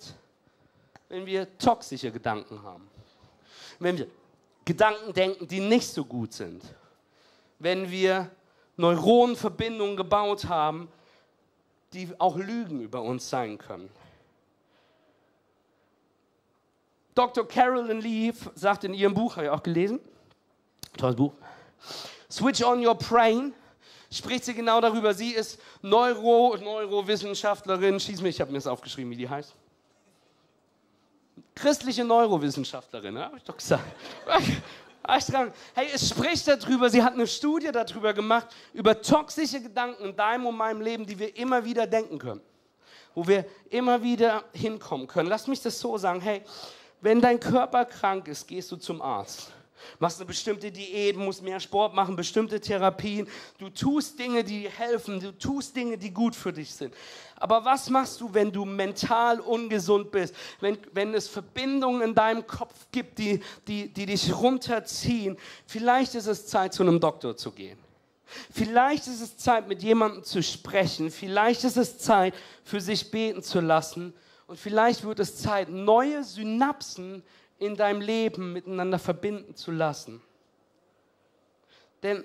wenn 1.09 1.25
wir 1.25 1.57
toxische 1.57 2.11
Gedanken 2.11 2.61
haben. 2.63 2.89
Wenn 3.79 3.97
wir 3.97 4.07
Gedanken 4.65 5.13
denken, 5.13 5.47
die 5.47 5.59
nicht 5.59 5.87
so 5.87 6.05
gut 6.05 6.33
sind. 6.33 6.63
Wenn 7.59 7.89
wir 7.91 8.29
Neuronenverbindungen 8.77 9.95
gebaut 9.95 10.45
haben, 10.45 10.89
die 11.93 12.09
auch 12.17 12.37
Lügen 12.37 12.81
über 12.81 13.01
uns 13.01 13.29
sein 13.29 13.57
können. 13.57 13.89
Dr. 17.13 17.47
Carolyn 17.47 18.01
Leaf 18.01 18.49
sagt 18.55 18.83
in 18.85 18.93
ihrem 18.93 19.13
Buch, 19.13 19.35
habe 19.35 19.45
ich 19.45 19.51
auch 19.51 19.61
gelesen, 19.61 19.99
tolles 20.97 21.15
Buch, 21.15 21.33
Switch 22.29 22.63
on 22.63 22.83
your 22.83 22.95
brain, 22.95 23.53
spricht 24.17 24.45
sie 24.45 24.53
genau 24.53 24.79
darüber. 24.81 25.13
Sie 25.13 25.31
ist 25.31 25.59
Neuro, 25.81 26.55
Neurowissenschaftlerin, 26.57 27.99
schieß 27.99 28.21
mich, 28.21 28.35
ich 28.35 28.41
habe 28.41 28.51
mir 28.51 28.57
das 28.57 28.67
aufgeschrieben, 28.67 29.11
wie 29.11 29.17
die 29.17 29.29
heißt. 29.29 29.53
Christliche 31.55 32.03
Neurowissenschaftlerin, 32.03 33.17
habe 33.17 33.37
ich 33.37 33.43
doch 33.43 33.57
gesagt. 33.57 33.83
Hey, 35.05 35.89
es 35.93 36.09
spricht 36.09 36.47
darüber, 36.47 36.89
sie 36.89 37.03
hat 37.03 37.13
eine 37.13 37.27
Studie 37.27 37.71
darüber 37.71 38.13
gemacht, 38.13 38.47
über 38.73 39.01
toxische 39.01 39.61
Gedanken 39.61 40.05
in 40.05 40.15
deinem 40.15 40.45
und 40.45 40.55
meinem 40.55 40.81
Leben, 40.81 41.05
die 41.05 41.19
wir 41.19 41.35
immer 41.35 41.63
wieder 41.65 41.85
denken 41.85 42.17
können. 42.17 42.41
Wo 43.13 43.27
wir 43.27 43.45
immer 43.69 44.01
wieder 44.01 44.43
hinkommen 44.53 45.05
können. 45.05 45.29
Lass 45.29 45.45
mich 45.47 45.61
das 45.61 45.79
so 45.79 45.97
sagen, 45.97 46.21
hey, 46.21 46.41
wenn 47.01 47.19
dein 47.19 47.39
Körper 47.39 47.85
krank 47.85 48.27
ist, 48.27 48.47
gehst 48.47 48.71
du 48.71 48.77
zum 48.77 49.01
Arzt. 49.01 49.51
Machst 49.99 50.19
eine 50.19 50.27
bestimmte 50.27 50.71
Diät, 50.71 51.15
musst 51.15 51.41
mehr 51.41 51.59
Sport 51.59 51.93
machen, 51.93 52.15
bestimmte 52.15 52.59
Therapien. 52.59 53.27
Du 53.57 53.69
tust 53.69 54.17
Dinge, 54.19 54.43
die 54.43 54.69
helfen. 54.69 55.19
Du 55.19 55.31
tust 55.37 55.75
Dinge, 55.75 55.97
die 55.97 56.11
gut 56.11 56.35
für 56.35 56.53
dich 56.53 56.73
sind. 56.73 56.93
Aber 57.35 57.65
was 57.65 57.89
machst 57.89 58.21
du, 58.21 58.33
wenn 58.33 58.51
du 58.51 58.65
mental 58.65 59.39
ungesund 59.39 60.11
bist? 60.11 60.35
Wenn, 60.59 60.77
wenn 60.93 61.13
es 61.13 61.27
Verbindungen 61.27 62.01
in 62.01 62.15
deinem 62.15 62.47
Kopf 62.47 62.87
gibt, 62.91 63.19
die, 63.19 63.41
die, 63.67 63.91
die 63.91 64.05
dich 64.05 64.33
runterziehen? 64.33 65.37
Vielleicht 65.65 66.15
ist 66.15 66.27
es 66.27 66.47
Zeit, 66.47 66.73
zu 66.73 66.83
einem 66.83 66.99
Doktor 66.99 67.35
zu 67.35 67.51
gehen. 67.51 67.77
Vielleicht 68.51 69.07
ist 69.07 69.21
es 69.21 69.37
Zeit, 69.37 69.67
mit 69.67 69.83
jemandem 69.83 70.23
zu 70.23 70.41
sprechen. 70.41 71.11
Vielleicht 71.11 71.63
ist 71.63 71.77
es 71.77 71.99
Zeit, 71.99 72.33
für 72.63 72.81
sich 72.81 73.11
beten 73.11 73.43
zu 73.43 73.59
lassen 73.59 74.13
und 74.47 74.59
vielleicht 74.59 75.03
wird 75.03 75.19
es 75.19 75.37
Zeit, 75.37 75.69
neue 75.69 76.23
Synapsen 76.23 77.23
in 77.65 77.75
deinem 77.75 78.01
Leben 78.01 78.53
miteinander 78.53 78.99
verbinden 78.99 79.55
zu 79.55 79.71
lassen. 79.71 80.21
Denn, 82.01 82.23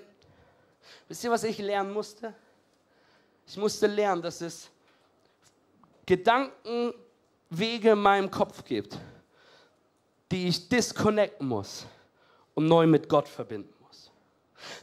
wisst 1.07 1.23
ihr, 1.23 1.31
was 1.31 1.43
ich 1.43 1.57
lernen 1.59 1.93
musste? 1.93 2.33
Ich 3.47 3.57
musste 3.57 3.87
lernen, 3.87 4.21
dass 4.21 4.41
es 4.41 4.69
Gedankenwege 6.05 7.91
in 7.91 7.99
meinem 7.99 8.29
Kopf 8.29 8.63
gibt, 8.63 8.97
die 10.31 10.49
ich 10.49 10.67
disconnecten 10.67 11.47
muss 11.47 11.85
und 12.53 12.67
neu 12.67 12.85
mit 12.85 13.07
Gott 13.07 13.27
verbinden 13.27 13.73
muss. 13.79 14.11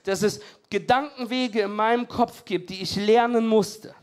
Dass 0.04 0.22
es 0.22 0.40
Gedankenwege 0.70 1.62
in 1.62 1.72
meinem 1.72 2.08
Kopf 2.08 2.44
gibt, 2.44 2.70
die 2.70 2.82
ich 2.82 2.96
lernen 2.96 3.46
musste 3.46 3.94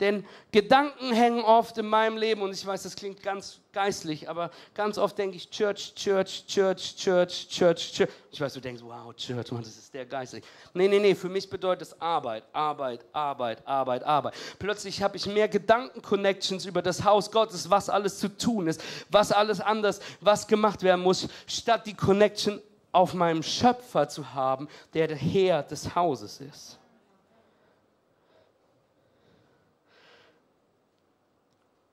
denn 0.00 0.26
Gedanken 0.52 1.12
hängen 1.12 1.42
oft 1.42 1.78
in 1.78 1.86
meinem 1.86 2.18
Leben 2.18 2.42
und 2.42 2.52
ich 2.52 2.66
weiß, 2.66 2.82
das 2.82 2.96
klingt 2.96 3.22
ganz 3.22 3.60
geistlich, 3.72 4.28
aber 4.28 4.50
ganz 4.74 4.98
oft 4.98 5.16
denke 5.16 5.36
ich 5.36 5.48
Church, 5.48 5.94
Church, 5.94 6.44
Church, 6.46 6.96
Church, 6.96 7.48
Church, 7.48 7.92
Church. 7.92 8.10
Ich 8.30 8.40
weiß, 8.40 8.52
du 8.54 8.60
denkst, 8.60 8.82
wow, 8.84 9.14
Church, 9.16 9.50
Mann, 9.52 9.62
das 9.62 9.76
ist 9.76 9.94
der 9.94 10.04
geistlich. 10.04 10.44
Nee, 10.74 10.88
nee, 10.88 10.98
nee, 10.98 11.14
für 11.14 11.30
mich 11.30 11.48
bedeutet 11.48 11.88
es 11.88 12.00
Arbeit, 12.00 12.44
Arbeit, 12.52 13.06
Arbeit, 13.12 13.66
Arbeit, 13.66 14.04
Arbeit. 14.04 14.34
Plötzlich 14.58 15.02
habe 15.02 15.16
ich 15.16 15.26
mehr 15.26 15.48
Gedanken-Connections 15.48 16.66
über 16.66 16.82
das 16.82 17.02
Haus 17.02 17.30
Gottes, 17.30 17.70
was 17.70 17.88
alles 17.88 18.18
zu 18.18 18.28
tun 18.28 18.66
ist, 18.66 18.82
was 19.08 19.32
alles 19.32 19.60
anders, 19.60 20.00
was 20.20 20.46
gemacht 20.46 20.82
werden 20.82 21.02
muss, 21.02 21.26
statt 21.46 21.86
die 21.86 21.94
Connection 21.94 22.60
auf 22.92 23.14
meinem 23.14 23.42
Schöpfer 23.42 24.08
zu 24.08 24.34
haben, 24.34 24.68
der 24.94 25.08
der 25.08 25.16
Herr 25.16 25.62
des 25.62 25.94
Hauses 25.94 26.40
ist. 26.40 26.78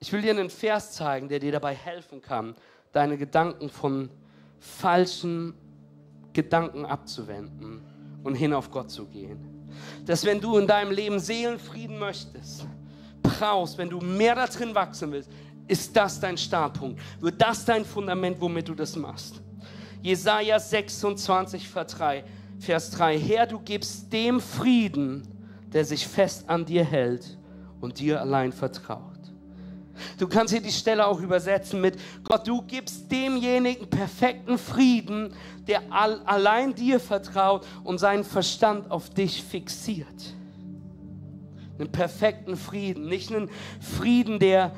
Ich 0.04 0.12
will 0.12 0.22
dir 0.22 0.32
einen 0.32 0.50
Vers 0.50 0.92
zeigen, 0.92 1.30
der 1.30 1.39
dir 1.39 1.54
dabei 1.54 1.74
helfen 1.74 2.22
kann, 2.22 2.56
deine 2.92 3.18
Gedanken 3.18 3.70
von 3.70 4.10
falschen 4.60 5.54
Gedanken 6.34 6.86
abzuwenden 6.86 7.82
und 8.22 8.36
hin 8.36 8.52
auf 8.52 8.70
Gott 8.70 8.92
zu 8.92 9.06
gehen. 9.06 9.70
Dass 10.06 10.26
wenn 10.26 10.42
du 10.42 10.58
in 10.58 10.68
deinem 10.68 10.92
Leben 10.92 11.22
Seelenfrieden 11.22 11.98
möchtest, 11.98 12.68
brauchst, 13.22 13.78
wenn 13.78 13.89
du 13.89 14.00
mehr 14.00 14.36
darin 14.36 14.76
wachsen 14.76 15.10
willst, 15.13 15.32
ist 15.70 15.96
das 15.96 16.20
dein 16.20 16.38
Startpunkt. 16.38 17.00
Wird 17.22 17.42
das 17.42 17.63
dein 17.63 17.86
Fundament, 17.86 18.42
womit 18.42 18.68
du 18.68 18.76
das 18.76 18.98
machst. 18.98 19.42
Jesaja 20.02 20.60
26, 20.60 21.70
Vers 21.70 21.96
3, 21.96 22.26
Vers 22.60 22.92
3. 22.92 23.18
Herr, 23.18 23.48
du 23.48 23.58
gibst 23.58 24.12
dem 24.12 24.42
Frieden, 24.42 25.26
der 25.72 25.86
sich 25.86 26.06
fest 26.06 26.50
an 26.50 26.66
dir 26.66 26.84
hält 26.84 27.38
und 27.80 28.00
dir 28.00 28.20
allein 28.20 28.52
vertraut. 28.52 29.12
Du 30.18 30.28
kannst 30.28 30.54
hier 30.54 30.62
die 30.62 30.72
Stelle 30.72 31.06
auch 31.06 31.20
übersetzen 31.20 31.82
mit 31.82 32.00
Gott, 32.24 32.48
du 32.48 32.62
gibst 32.62 33.12
demjenigen 33.12 33.90
perfekten 33.90 34.58
Frieden, 34.58 35.34
der 35.68 35.82
all, 35.92 36.22
allein 36.26 36.74
dir 36.74 37.00
vertraut 37.00 37.66
und 37.84 38.00
seinen 38.00 38.24
Verstand 38.24 38.90
auf 38.92 39.10
dich 39.10 39.44
fixiert. 39.44 40.08
Einen 41.80 41.92
perfekten 41.92 42.56
Frieden, 42.56 43.08
nicht 43.08 43.34
einen 43.34 43.50
Frieden, 43.80 44.40
der, 44.40 44.72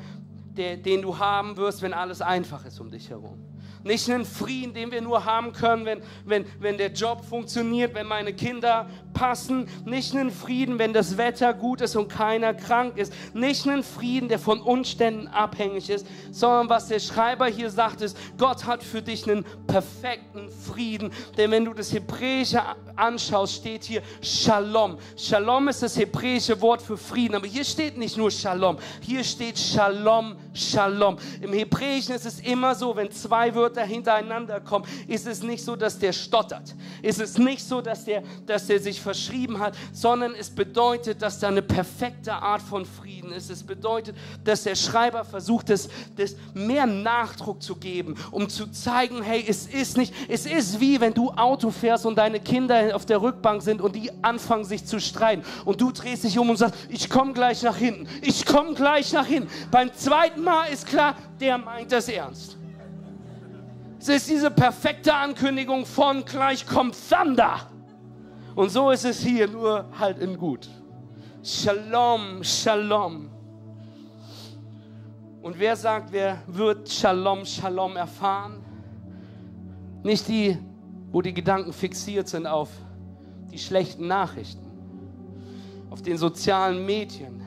der, 0.56 0.76
den 0.76 1.02
du 1.02 1.18
haben 1.18 1.56
wirst, 1.56 1.82
wenn 1.82 1.92
alles 1.92 2.22
einfach 2.22 2.64
ist 2.64 2.80
um 2.80 2.90
dich 2.90 3.10
herum. 3.10 3.38
Nicht 3.86 4.10
einen 4.10 4.24
Frieden, 4.24 4.74
den 4.74 4.90
wir 4.90 5.00
nur 5.00 5.24
haben 5.24 5.52
können, 5.52 5.84
wenn, 5.84 6.02
wenn, 6.24 6.44
wenn 6.58 6.76
der 6.76 6.92
Job 6.92 7.24
funktioniert, 7.24 7.94
wenn 7.94 8.08
meine 8.08 8.32
Kinder 8.34 8.90
passen. 9.14 9.68
Nicht 9.84 10.12
einen 10.14 10.32
Frieden, 10.32 10.80
wenn 10.80 10.92
das 10.92 11.16
Wetter 11.16 11.54
gut 11.54 11.80
ist 11.80 11.94
und 11.94 12.08
keiner 12.08 12.52
krank 12.52 12.98
ist. 12.98 13.12
Nicht 13.32 13.66
einen 13.68 13.84
Frieden, 13.84 14.28
der 14.28 14.40
von 14.40 14.60
Umständen 14.60 15.28
abhängig 15.28 15.88
ist, 15.88 16.04
sondern 16.32 16.68
was 16.68 16.88
der 16.88 16.98
Schreiber 16.98 17.46
hier 17.46 17.70
sagt, 17.70 18.02
ist, 18.02 18.16
Gott 18.38 18.66
hat 18.66 18.82
für 18.82 19.02
dich 19.02 19.30
einen 19.30 19.44
perfekten 19.68 20.50
Frieden. 20.50 21.12
Denn 21.36 21.52
wenn 21.52 21.64
du 21.64 21.72
das 21.72 21.92
Hebräische 21.92 22.60
anschaust, 22.96 23.54
steht 23.54 23.84
hier 23.84 24.02
Shalom. 24.20 24.98
Shalom 25.16 25.68
ist 25.68 25.84
das 25.84 25.96
hebräische 25.96 26.60
Wort 26.60 26.82
für 26.82 26.96
Frieden. 26.96 27.36
Aber 27.36 27.46
hier 27.46 27.64
steht 27.64 27.96
nicht 27.96 28.16
nur 28.16 28.32
Shalom, 28.32 28.78
hier 29.00 29.22
steht 29.22 29.58
Shalom, 29.58 30.34
Shalom. 30.52 31.18
Im 31.40 31.52
Hebräischen 31.52 32.16
ist 32.16 32.26
es 32.26 32.40
immer 32.40 32.74
so, 32.74 32.96
wenn 32.96 33.12
zwei 33.12 33.54
Wörter 33.54 33.75
Wörter 33.76 33.86
hintereinander 33.86 34.60
kommen, 34.60 34.86
ist 35.06 35.26
es 35.26 35.42
nicht 35.42 35.64
so, 35.64 35.76
dass 35.76 35.98
der 35.98 36.12
stottert. 36.12 36.74
Ist 37.02 37.20
es 37.20 37.38
nicht 37.38 37.62
so, 37.62 37.80
dass 37.80 38.04
der, 38.04 38.22
dass 38.46 38.66
der 38.66 38.80
sich 38.80 39.00
verschrieben 39.00 39.60
hat, 39.60 39.76
sondern 39.92 40.34
es 40.34 40.50
bedeutet, 40.50 41.20
dass 41.22 41.38
da 41.38 41.48
eine 41.48 41.62
perfekte 41.62 42.32
Art 42.32 42.62
von 42.62 42.84
Frieden 42.84 43.32
ist. 43.32 43.50
Es 43.50 43.62
bedeutet, 43.62 44.16
dass 44.44 44.62
der 44.62 44.74
Schreiber 44.74 45.24
versucht, 45.24 45.70
es, 45.70 45.88
das 46.16 46.36
mehr 46.54 46.86
Nachdruck 46.86 47.62
zu 47.62 47.76
geben, 47.76 48.14
um 48.30 48.48
zu 48.48 48.66
zeigen, 48.68 49.22
hey, 49.22 49.44
es 49.46 49.66
ist 49.66 49.96
nicht, 49.96 50.14
es 50.28 50.46
ist 50.46 50.80
wie 50.80 51.00
wenn 51.00 51.12
du 51.12 51.30
Auto 51.30 51.70
fährst 51.70 52.06
und 52.06 52.16
deine 52.16 52.40
Kinder 52.40 52.96
auf 52.96 53.04
der 53.04 53.20
Rückbank 53.20 53.62
sind 53.62 53.80
und 53.80 53.94
die 53.94 54.10
anfangen 54.22 54.64
sich 54.64 54.86
zu 54.86 55.00
streiten 55.00 55.42
und 55.64 55.80
du 55.80 55.92
drehst 55.92 56.24
dich 56.24 56.38
um 56.38 56.48
und 56.48 56.56
sagst, 56.56 56.74
ich 56.88 57.10
komme 57.10 57.32
gleich 57.32 57.62
nach 57.62 57.76
hinten, 57.76 58.08
ich 58.22 58.46
komme 58.46 58.74
gleich 58.74 59.12
nach 59.12 59.26
hinten. 59.26 59.50
Beim 59.70 59.92
zweiten 59.92 60.42
Mal 60.42 60.66
ist 60.66 60.86
klar, 60.86 61.14
der 61.40 61.58
meint 61.58 61.92
das 61.92 62.08
ernst. 62.08 62.55
Es 64.08 64.18
ist 64.18 64.30
diese 64.30 64.52
perfekte 64.52 65.12
Ankündigung 65.12 65.84
von 65.84 66.24
gleich 66.24 66.64
kommt 66.64 66.96
Thunder. 67.10 67.68
Und 68.54 68.68
so 68.68 68.92
ist 68.92 69.04
es 69.04 69.18
hier, 69.18 69.48
nur 69.48 69.84
halt 69.98 70.20
in 70.20 70.38
gut. 70.38 70.68
Shalom, 71.42 72.44
Shalom. 72.44 73.28
Und 75.42 75.58
wer 75.58 75.74
sagt, 75.74 76.12
wer 76.12 76.40
wird 76.46 76.88
Shalom, 76.88 77.44
Shalom 77.44 77.96
erfahren? 77.96 78.64
Nicht 80.04 80.28
die, 80.28 80.56
wo 81.10 81.20
die 81.20 81.34
Gedanken 81.34 81.72
fixiert 81.72 82.28
sind 82.28 82.46
auf 82.46 82.70
die 83.50 83.58
schlechten 83.58 84.06
Nachrichten, 84.06 84.70
auf 85.90 86.00
den 86.00 86.16
sozialen 86.16 86.86
Medien, 86.86 87.42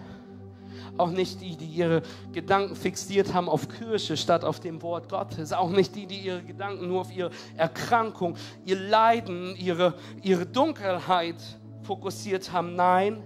auch 1.00 1.12
nicht 1.12 1.42
die, 1.42 1.56
die 1.56 1.66
ihre 1.66 2.02
Gedanken 2.34 2.76
fixiert 2.76 3.34
haben 3.34 3.50
auf 3.50 3.70
Kirche 3.70 4.18
statt 4.18 4.44
auf 4.44 4.60
dem 4.60 4.82
Wort 4.82 5.10
Gottes, 5.10 5.54
auch 5.54 5.70
nicht 5.70 5.96
die, 5.96 6.06
die 6.06 6.20
ihre 6.20 6.44
Gedanken 6.44 6.88
nur 6.88 7.02
auf 7.02 7.16
ihre 7.16 7.32
Erkrankung, 7.56 8.36
ihr 8.66 8.80
Leiden, 8.80 9.56
ihre, 9.56 9.96
ihre 10.22 10.46
Dunkelheit 10.46 11.38
fokussiert 11.84 12.52
haben. 12.52 12.76
Nein, 12.76 13.24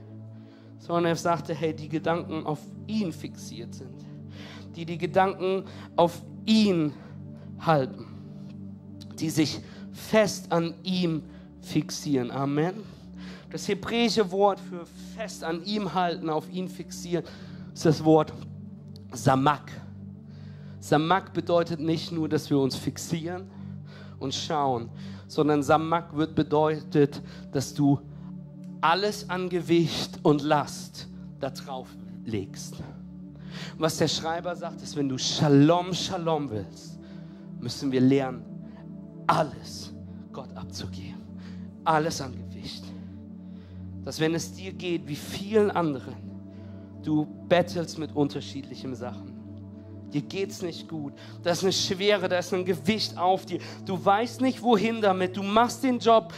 sondern 0.80 1.06
er 1.06 1.16
sagte, 1.16 1.54
hey, 1.54 1.74
die 1.74 1.90
Gedanken 1.90 2.46
auf 2.46 2.60
ihn 2.88 3.12
fixiert 3.12 3.74
sind, 3.74 4.06
die 4.76 4.86
die 4.86 4.98
Gedanken 4.98 5.66
auf 5.96 6.22
ihn 6.46 6.94
halten, 7.60 8.06
die 9.20 9.30
sich 9.30 9.60
fest 9.94 10.52
an 10.52 10.74
ihm 10.84 11.24
fixieren. 11.62 12.32
Amen. 12.32 12.74
Das 13.50 13.68
hebräische 13.68 14.32
Wort 14.32 14.60
für 14.60 14.86
fest 15.16 15.44
an 15.44 15.64
ihm 15.64 15.94
halten, 15.94 16.30
auf 16.30 16.52
ihn 16.52 16.68
fixieren, 16.68 17.24
ist 17.74 17.86
das 17.86 18.04
Wort 18.04 18.34
Samak. 19.12 19.72
Samak 20.80 21.34
bedeutet 21.34 21.80
nicht 21.80 22.12
nur, 22.12 22.30
dass 22.30 22.50
wir 22.50 22.60
uns 22.60 22.76
fixieren 22.76 23.50
und 24.20 24.34
schauen, 24.34 24.90
sondern 25.28 25.64
Samak 25.64 26.16
wird 26.16 26.36
bedeutet, 26.36 27.22
dass 27.52 27.74
du 27.74 28.00
alles 28.82 29.30
an 29.30 29.50
Gewicht 29.50 30.20
und 30.24 30.44
Last 30.44 31.08
da 31.40 31.50
drauf 31.50 31.88
legst. 32.26 32.76
Was 33.78 33.98
der 33.98 34.08
Schreiber 34.08 34.56
sagt, 34.56 34.82
ist, 34.82 34.96
wenn 34.96 35.10
du 35.10 35.18
Shalom, 35.18 35.94
Shalom 35.94 36.50
willst, 36.50 37.00
müssen 37.60 37.92
wir 37.92 38.02
lernen, 38.02 38.44
alles 39.28 39.94
Gott 40.32 40.56
abzugeben. 40.56 41.22
Alles 41.86 42.22
an 42.22 42.34
Gewicht. 42.34 42.84
Dass 44.04 44.20
wenn 44.20 44.34
es 44.36 44.54
dir 44.54 44.74
geht 44.74 45.08
wie 45.08 45.16
vielen 45.16 45.72
anderen, 45.72 46.16
Du 47.04 47.28
bettelst 47.54 48.00
mit 48.00 48.16
unterschiedlichen 48.16 48.96
Sachen. 48.96 49.32
Dir 50.12 50.24
geht's 50.24 50.64
nicht 50.64 50.88
gut. 50.88 51.14
Da 51.44 51.52
ist 51.52 51.62
eine 51.62 51.72
Schwere, 51.72 52.28
da 52.28 52.40
ist 52.40 52.52
ein 52.52 52.66
Gewicht 52.66 53.16
auf 53.16 53.46
dir. 53.46 53.60
Du 53.86 54.04
weißt 54.04 54.42
nicht, 54.42 54.64
wohin 54.64 55.02
damit. 55.02 55.38
Du 55.38 55.44
machst 55.44 55.84
den 55.84 56.00
Job, 56.00 56.34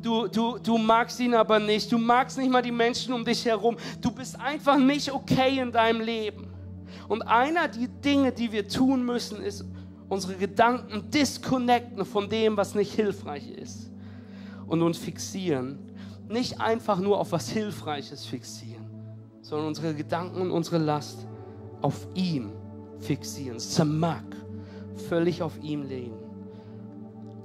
du, 0.00 0.26
du, 0.26 0.56
du 0.56 0.78
magst 0.78 1.20
ihn 1.20 1.34
aber 1.34 1.58
nicht. 1.58 1.92
Du 1.92 1.98
magst 1.98 2.38
nicht 2.38 2.50
mal 2.50 2.62
die 2.62 2.72
Menschen 2.72 3.12
um 3.12 3.26
dich 3.26 3.44
herum. 3.44 3.76
Du 4.00 4.10
bist 4.10 4.40
einfach 4.40 4.78
nicht 4.78 5.12
okay 5.12 5.58
in 5.60 5.70
deinem 5.70 6.00
Leben. 6.00 6.48
Und 7.08 7.20
einer 7.22 7.68
der 7.68 7.88
Dinge, 7.88 8.32
die 8.32 8.50
wir 8.50 8.66
tun 8.66 9.04
müssen, 9.04 9.42
ist 9.42 9.66
unsere 10.08 10.34
Gedanken 10.34 11.10
disconnecten 11.10 12.06
von 12.06 12.26
dem, 12.30 12.56
was 12.56 12.74
nicht 12.74 12.94
hilfreich 12.94 13.50
ist. 13.50 13.90
Und 14.66 14.80
uns 14.80 14.96
fixieren. 14.96 15.78
Nicht 16.26 16.58
einfach 16.58 16.98
nur 16.98 17.18
auf 17.18 17.32
was 17.32 17.50
Hilfreiches 17.50 18.24
fixieren 18.24 18.67
sondern 19.48 19.68
unsere 19.68 19.94
Gedanken 19.94 20.42
und 20.42 20.50
unsere 20.50 20.76
Last 20.76 21.26
auf 21.80 22.06
ihm 22.14 22.50
fixieren. 22.98 23.58
Samak, 23.58 24.36
völlig 25.08 25.40
auf 25.42 25.58
ihm 25.62 25.84
lehnen. 25.84 26.18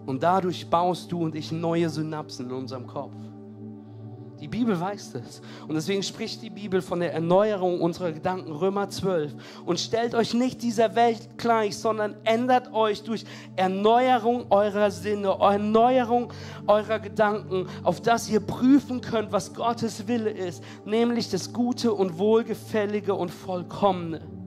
Und 0.05 0.21
dadurch 0.21 0.69
baust 0.69 1.09
du 1.13 1.23
und 1.23 1.33
ich 1.33 1.53
neue 1.53 1.89
Synapsen 1.89 2.47
in 2.47 2.51
unserem 2.51 2.87
Kopf. 2.87 3.15
Die 4.43 4.49
Bibel 4.49 4.77
weiß 4.77 5.13
das. 5.13 5.41
Und 5.69 5.75
deswegen 5.75 6.03
spricht 6.03 6.41
die 6.41 6.49
Bibel 6.49 6.81
von 6.81 6.99
der 6.99 7.13
Erneuerung 7.13 7.79
unserer 7.79 8.11
Gedanken, 8.11 8.51
Römer 8.51 8.89
12. 8.89 9.33
Und 9.65 9.79
stellt 9.79 10.13
euch 10.13 10.33
nicht 10.33 10.61
dieser 10.61 10.95
Welt 10.95 11.37
gleich, 11.37 11.77
sondern 11.77 12.13
ändert 12.25 12.73
euch 12.73 13.03
durch 13.03 13.23
Erneuerung 13.55 14.47
eurer 14.49 14.91
Sinne, 14.91 15.29
Erneuerung 15.39 16.33
eurer 16.67 16.99
Gedanken, 16.99 17.67
auf 17.83 18.01
das 18.01 18.29
ihr 18.29 18.41
prüfen 18.41 18.99
könnt, 18.99 19.31
was 19.31 19.53
Gottes 19.53 20.09
Wille 20.09 20.31
ist, 20.31 20.61
nämlich 20.83 21.29
das 21.29 21.53
Gute 21.53 21.93
und 21.93 22.17
Wohlgefällige 22.17 23.13
und 23.13 23.31
Vollkommene. 23.31 24.42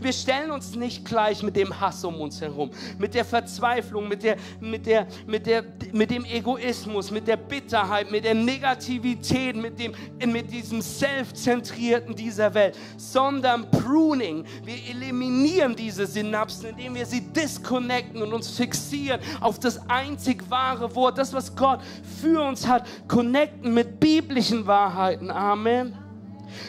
Wir 0.00 0.12
stellen 0.12 0.50
uns 0.50 0.74
nicht 0.74 1.04
gleich 1.04 1.42
mit 1.42 1.56
dem 1.56 1.78
Hass 1.80 2.04
um 2.04 2.20
uns 2.20 2.40
herum, 2.40 2.70
mit 2.98 3.14
der 3.14 3.24
Verzweiflung, 3.24 4.08
mit, 4.08 4.22
der, 4.22 4.36
mit, 4.60 4.86
der, 4.86 5.06
mit, 5.26 5.46
der, 5.46 5.64
mit 5.92 6.10
dem 6.10 6.24
Egoismus, 6.24 7.10
mit 7.10 7.26
der 7.26 7.36
Bitterheit, 7.36 8.10
mit 8.10 8.24
der 8.24 8.34
Negativität, 8.34 9.56
mit, 9.56 9.78
dem, 9.78 9.94
mit 10.26 10.50
diesem 10.50 10.80
Selbstzentrierten 10.80 12.14
dieser 12.14 12.52
Welt, 12.54 12.76
sondern 12.96 13.70
Pruning. 13.70 14.44
Wir 14.64 14.76
eliminieren 14.90 15.74
diese 15.74 16.06
Synapsen, 16.06 16.70
indem 16.70 16.94
wir 16.94 17.06
sie 17.06 17.20
disconnecten 17.20 18.22
und 18.22 18.32
uns 18.32 18.50
fixieren 18.50 19.20
auf 19.40 19.58
das 19.58 19.88
einzig 19.88 20.48
wahre 20.48 20.94
Wort, 20.94 21.18
das, 21.18 21.32
was 21.32 21.54
Gott 21.54 21.80
für 22.20 22.40
uns 22.42 22.66
hat, 22.66 22.86
connecten 23.08 23.74
mit 23.74 24.00
biblischen 24.00 24.66
Wahrheiten. 24.66 25.30
Amen. 25.30 26.03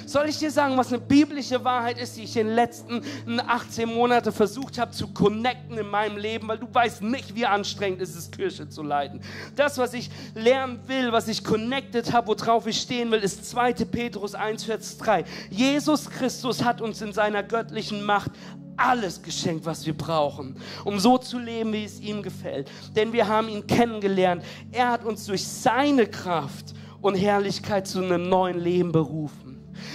Soll 0.05 0.29
ich 0.29 0.37
dir 0.39 0.51
sagen, 0.51 0.77
was 0.77 0.89
eine 0.89 0.99
biblische 0.99 1.63
Wahrheit 1.63 1.99
ist, 1.99 2.17
die 2.17 2.23
ich 2.23 2.35
in 2.37 2.47
den 2.47 2.55
letzten 2.55 3.01
18 3.39 3.89
Monaten 3.89 4.31
versucht 4.31 4.77
habe 4.77 4.91
zu 4.91 5.07
connecten 5.07 5.77
in 5.77 5.87
meinem 5.87 6.17
Leben, 6.17 6.47
weil 6.47 6.57
du 6.57 6.67
weißt 6.71 7.01
nicht, 7.01 7.35
wie 7.35 7.45
anstrengend 7.45 8.01
es 8.01 8.15
ist, 8.15 8.35
Kirche 8.35 8.69
zu 8.69 8.83
leiten. 8.83 9.21
Das, 9.55 9.77
was 9.77 9.93
ich 9.93 10.09
lernen 10.33 10.79
will, 10.87 11.11
was 11.11 11.27
ich 11.27 11.43
connected 11.43 12.11
habe, 12.13 12.27
worauf 12.27 12.67
ich 12.67 12.79
stehen 12.79 13.11
will, 13.11 13.19
ist 13.19 13.45
2. 13.49 13.73
Petrus 13.73 14.35
1, 14.35 14.63
Vers 14.63 14.97
3. 14.97 15.25
Jesus 15.49 16.09
Christus 16.09 16.63
hat 16.63 16.81
uns 16.81 17.01
in 17.01 17.13
seiner 17.13 17.43
göttlichen 17.43 18.03
Macht 18.03 18.31
alles 18.77 19.21
geschenkt, 19.21 19.65
was 19.65 19.85
wir 19.85 19.95
brauchen, 19.95 20.55
um 20.83 20.99
so 20.99 21.17
zu 21.17 21.39
leben, 21.39 21.73
wie 21.73 21.85
es 21.85 21.99
ihm 21.99 22.21
gefällt. 22.21 22.69
Denn 22.95 23.13
wir 23.13 23.27
haben 23.27 23.47
ihn 23.47 23.65
kennengelernt. 23.65 24.43
Er 24.71 24.89
hat 24.89 25.05
uns 25.05 25.25
durch 25.25 25.45
seine 25.45 26.07
Kraft 26.07 26.73
und 27.01 27.15
Herrlichkeit 27.15 27.87
zu 27.87 28.03
einem 28.03 28.27
neuen 28.29 28.59
Leben 28.59 28.91
berufen. 28.91 29.44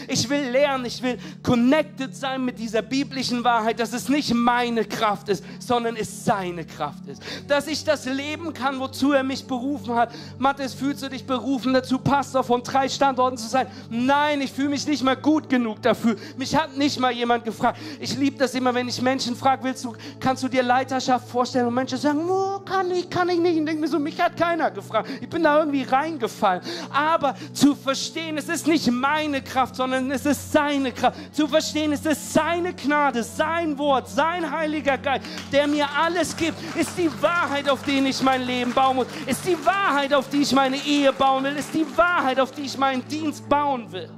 Ich 0.09 0.29
will 0.29 0.51
lernen, 0.51 0.85
ich 0.85 1.03
will 1.03 1.19
connected 1.43 2.15
sein 2.15 2.45
mit 2.45 2.59
dieser 2.59 2.83
biblischen 2.83 3.45
Wahrheit, 3.45 3.81
dass 3.81 3.93
es 3.93 4.09
nicht 4.09 4.35
meine 4.35 4.85
Kraft 4.85 5.29
ist, 5.29 5.45
sondern 5.59 5.97
es 5.97 6.25
seine 6.25 6.65
Kraft 6.65 7.07
ist. 7.07 7.23
Dass 7.49 7.67
ich 7.67 7.85
das 7.85 8.07
leben 8.07 8.53
kann, 8.53 8.81
wozu 8.81 9.13
er 9.13 9.23
mich 9.23 9.47
berufen 9.47 9.95
hat. 9.95 10.13
Matthias, 10.39 10.75
fühlst 10.75 11.03
du 11.03 11.09
dich 11.09 11.25
berufen 11.25 11.73
dazu, 11.73 11.99
Pastor 11.99 12.45
von 12.45 12.63
drei 12.63 12.89
Standorten 12.89 13.39
zu 13.39 13.49
sein? 13.49 13.67
Nein, 13.89 14.41
ich 14.41 14.53
fühle 14.53 14.71
mich 14.71 14.87
nicht 14.87 15.03
mal 15.03 15.17
gut 15.17 15.49
genug 15.49 15.83
dafür. 15.83 16.17
Mich 16.37 16.55
hat 16.55 16.77
nicht 16.77 16.99
mal 16.99 17.13
jemand 17.13 17.45
gefragt. 17.45 17.79
Ich 18.01 18.17
liebe 18.17 18.39
das 18.39 18.55
immer, 18.55 18.75
wenn 18.75 18.89
ich 18.89 19.01
Menschen 19.01 19.37
frage, 19.37 19.65
willst 19.65 19.85
du, 19.85 19.95
kannst 20.19 20.43
du 20.43 20.49
dir 20.49 20.63
Leiterschaft 20.63 21.29
vorstellen? 21.29 21.67
Und 21.67 21.75
Menschen 21.75 21.99
sagen, 21.99 22.21
oh, 22.29 22.61
kann 22.61 22.91
ich, 22.91 23.09
kann 23.09 23.29
ich 23.29 23.39
nicht. 23.39 23.59
Ich 23.59 23.65
denke 23.65 23.81
mir 23.81 23.89
so, 23.89 23.99
mich 23.99 24.21
hat 24.21 24.37
keiner 24.37 24.71
gefragt. 24.71 25.09
Ich 25.21 25.29
bin 25.29 25.43
da 25.43 25.59
irgendwie 25.59 25.83
reingefallen. 25.83 26.63
Aber 26.93 27.35
zu 27.53 27.75
verstehen, 27.75 28.39
es 28.39 28.49
ist 28.49 28.67
nicht 28.67 28.91
meine 28.91 29.43
Kraft, 29.43 29.70
sondern 29.77 30.11
es 30.11 30.27
ist 30.27 30.53
seine 30.53 30.93
Kraft. 30.93 31.35
Zu 31.35 31.47
verstehen, 31.49 31.93
es 31.93 32.05
ist 32.05 32.33
seine 32.33 32.75
Gnade, 32.75 33.23
sein 33.23 33.77
Wort, 33.79 34.09
sein 34.09 34.51
Heiliger 34.51 34.99
Geist, 34.99 35.25
der 35.53 35.67
mir 35.67 35.89
alles 35.91 36.37
gibt. 36.37 36.57
Ist 36.77 36.97
die 36.97 37.11
Wahrheit, 37.23 37.69
auf 37.69 37.83
die 37.83 37.99
ich 37.99 38.23
mein 38.23 38.43
Leben 38.43 38.73
bauen 38.73 38.97
muss. 38.97 39.07
Ist 39.27 39.47
die 39.47 39.57
Wahrheit, 39.65 40.13
auf 40.15 40.29
die 40.29 40.43
ich 40.43 40.53
meine 40.53 40.77
Ehe 40.77 41.13
bauen 41.13 41.45
will. 41.45 41.57
Ist 41.57 41.75
die 41.75 41.87
Wahrheit, 41.97 42.41
auf 42.41 42.51
die 42.53 42.63
ich 42.63 42.77
meinen 42.77 43.07
Dienst 43.09 43.49
bauen 43.49 43.91
will. 43.91 44.11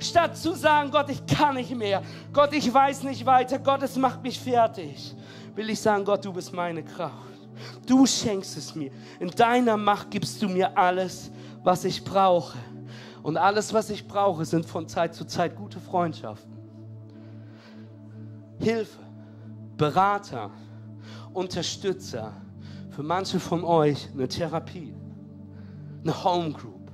Statt 0.00 0.36
zu 0.36 0.54
sagen, 0.54 0.90
Gott, 0.90 1.08
ich 1.10 1.24
kann 1.26 1.56
nicht 1.56 1.74
mehr. 1.74 2.02
Gott, 2.32 2.52
ich 2.52 2.72
weiß 2.72 3.02
nicht 3.02 3.26
weiter. 3.26 3.58
Gott, 3.58 3.82
es 3.82 3.96
macht 3.96 4.22
mich 4.22 4.38
fertig. 4.38 5.14
Will 5.54 5.70
ich 5.70 5.80
sagen, 5.80 6.04
Gott, 6.04 6.24
du 6.24 6.32
bist 6.32 6.52
meine 6.52 6.84
Kraft. 6.84 7.14
Du 7.86 8.06
schenkst 8.06 8.56
es 8.56 8.74
mir. 8.74 8.90
In 9.18 9.30
deiner 9.30 9.76
Macht 9.76 10.10
gibst 10.10 10.40
du 10.40 10.48
mir 10.48 10.76
alles, 10.76 11.30
was 11.64 11.84
ich 11.84 12.02
brauche. 12.04 12.56
Und 13.22 13.36
alles, 13.36 13.72
was 13.74 13.90
ich 13.90 14.06
brauche, 14.06 14.44
sind 14.44 14.66
von 14.66 14.86
Zeit 14.88 15.14
zu 15.14 15.24
Zeit 15.26 15.56
gute 15.56 15.80
Freundschaften. 15.80 16.56
Hilfe, 18.58 18.98
Berater, 19.76 20.50
Unterstützer. 21.32 22.32
Für 22.90 23.02
manche 23.02 23.38
von 23.38 23.62
euch 23.62 24.08
eine 24.12 24.26
Therapie, 24.26 24.92
eine 26.02 26.24
Home 26.24 26.50
Group. 26.50 26.90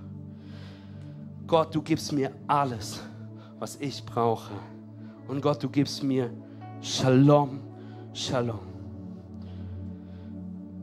Gott, 1.46 1.74
du 1.74 1.80
gibst 1.80 2.12
mir 2.12 2.30
alles, 2.46 3.00
was 3.58 3.76
ich 3.76 4.04
brauche. 4.04 4.52
Und 5.28 5.40
Gott, 5.40 5.62
du 5.62 5.68
gibst 5.68 6.02
mir 6.02 6.30
Shalom, 6.80 7.60
Shalom. 8.12 8.60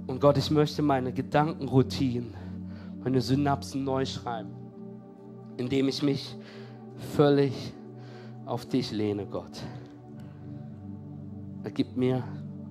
Und 0.08 0.20
Gott, 0.20 0.38
ich 0.38 0.50
möchte 0.50 0.82
meine 0.82 1.14
Gedankenroutinen, 1.14 2.34
meine 3.04 3.22
Synapsen 3.22 3.84
neu 3.84 4.06
schreiben 4.06 4.61
indem 5.62 5.88
ich 5.89 6.01
mich 6.01 6.36
völlig 7.16 7.53
auf 8.47 8.66
dich 8.66 8.91
lehne, 8.91 9.28
Gott. 9.28 9.62
Er 11.64 11.70
gibt 11.70 11.95
mir 11.95 12.24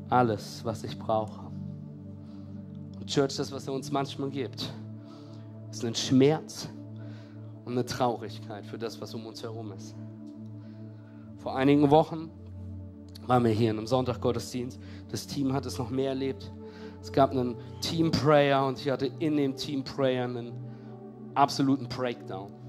alles, 0.09 0.64
was 0.64 0.82
ich 0.82 0.99
brauche. 0.99 1.47
Und 2.99 3.07
Church, 3.07 3.36
das, 3.36 3.53
was 3.53 3.68
er 3.68 3.74
uns 3.74 3.93
manchmal 3.93 4.28
gibt, 4.30 4.74
ist 5.70 5.84
ein 5.84 5.95
Schmerz 5.95 6.68
und 7.64 7.72
eine 7.74 7.84
Traurigkeit 7.84 8.66
für 8.66 8.76
das, 8.76 9.01
was 9.01 9.14
um 9.14 9.24
uns 9.24 9.41
herum 9.41 9.70
ist. 9.70 9.95
Vor 11.36 11.57
einigen 11.57 11.91
Wochen 11.91 12.28
waren 13.28 13.45
wir 13.45 13.53
hier 13.53 13.70
in 13.70 13.78
einem 13.78 13.86
Sonntaggottesdienst. 13.86 14.80
Das 15.09 15.28
Team 15.28 15.53
hat 15.53 15.64
es 15.64 15.78
noch 15.78 15.91
mehr 15.91 16.09
erlebt. 16.09 16.53
Es 17.01 17.12
gab 17.12 17.30
einen 17.30 17.55
Team 17.80 18.11
Prayer 18.11 18.66
und 18.66 18.80
ich 18.80 18.91
hatte 18.91 19.07
in 19.20 19.36
dem 19.36 19.55
Team 19.55 19.84
Prayer 19.84 20.24
einen 20.24 20.53
absoluten 21.36 21.88
Breakdown. 21.88 22.60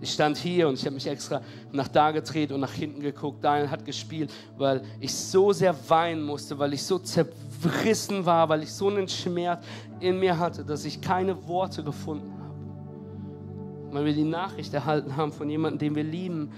Ich 0.00 0.12
stand 0.12 0.36
hier 0.36 0.68
und 0.68 0.74
ich 0.74 0.84
habe 0.84 0.94
mich 0.94 1.06
extra 1.06 1.40
nach 1.72 1.88
da 1.88 2.10
gedreht 2.10 2.52
und 2.52 2.60
nach 2.60 2.72
hinten 2.72 3.00
geguckt. 3.00 3.42
Daniel 3.42 3.70
hat 3.70 3.84
gespielt, 3.84 4.32
weil 4.58 4.82
ich 5.00 5.14
so 5.14 5.52
sehr 5.52 5.74
weinen 5.88 6.22
musste, 6.22 6.58
weil 6.58 6.74
ich 6.74 6.82
so 6.82 6.98
zerrissen 6.98 8.26
war, 8.26 8.48
weil 8.48 8.62
ich 8.62 8.72
so 8.72 8.88
einen 8.88 9.08
Schmerz 9.08 9.64
in 10.00 10.18
mir 10.18 10.38
hatte, 10.38 10.64
dass 10.64 10.84
ich 10.84 11.00
keine 11.00 11.46
Worte 11.48 11.82
gefunden 11.82 12.32
habe. 12.38 13.94
Weil 13.94 14.04
wir 14.04 14.14
die 14.14 14.24
Nachricht 14.24 14.74
erhalten 14.74 15.16
haben 15.16 15.32
von 15.32 15.48
jemandem, 15.48 15.78
den 15.78 15.94
wir 15.94 16.04
lieben, 16.04 16.50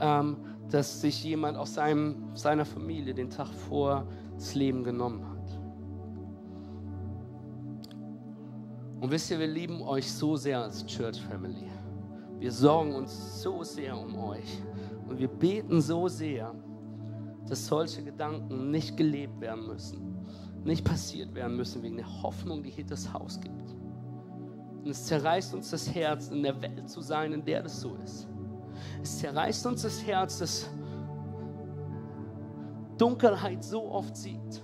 ähm, 0.00 0.36
dass 0.70 1.00
sich 1.00 1.22
jemand 1.22 1.56
aus 1.56 1.74
seinem, 1.74 2.16
seiner 2.34 2.64
Familie 2.64 3.14
den 3.14 3.30
Tag 3.30 3.48
vor 3.68 4.06
das 4.36 4.54
Leben 4.54 4.84
genommen 4.84 5.24
hat. 5.24 5.38
Und 9.00 9.10
wisst 9.10 9.30
ihr, 9.30 9.38
wir 9.38 9.46
lieben 9.46 9.80
euch 9.82 10.10
so 10.10 10.36
sehr 10.36 10.60
als 10.60 10.84
Church 10.86 11.20
Family. 11.20 11.77
Wir 12.38 12.52
sorgen 12.52 12.94
uns 12.94 13.42
so 13.42 13.64
sehr 13.64 13.98
um 13.98 14.16
euch 14.16 14.62
und 15.08 15.18
wir 15.18 15.28
beten 15.28 15.80
so 15.80 16.06
sehr, 16.06 16.54
dass 17.48 17.66
solche 17.66 18.02
Gedanken 18.02 18.70
nicht 18.70 18.96
gelebt 18.96 19.40
werden 19.40 19.66
müssen, 19.66 20.26
nicht 20.64 20.84
passiert 20.84 21.34
werden 21.34 21.56
müssen 21.56 21.82
wegen 21.82 21.96
der 21.96 22.22
Hoffnung, 22.22 22.62
die 22.62 22.70
hier 22.70 22.86
das 22.86 23.12
Haus 23.12 23.40
gibt. 23.40 23.74
Und 24.84 24.90
es 24.90 25.06
zerreißt 25.06 25.54
uns 25.54 25.70
das 25.70 25.92
Herz, 25.92 26.28
in 26.28 26.42
der 26.42 26.60
Welt 26.62 26.88
zu 26.88 27.00
sein, 27.00 27.32
in 27.32 27.44
der 27.44 27.62
das 27.62 27.80
so 27.80 27.96
ist. 28.04 28.28
Es 29.02 29.18
zerreißt 29.18 29.66
uns 29.66 29.82
das 29.82 30.06
Herz, 30.06 30.38
dass 30.38 30.70
Dunkelheit 32.96 33.64
so 33.64 33.90
oft 33.90 34.16
sieht 34.16 34.62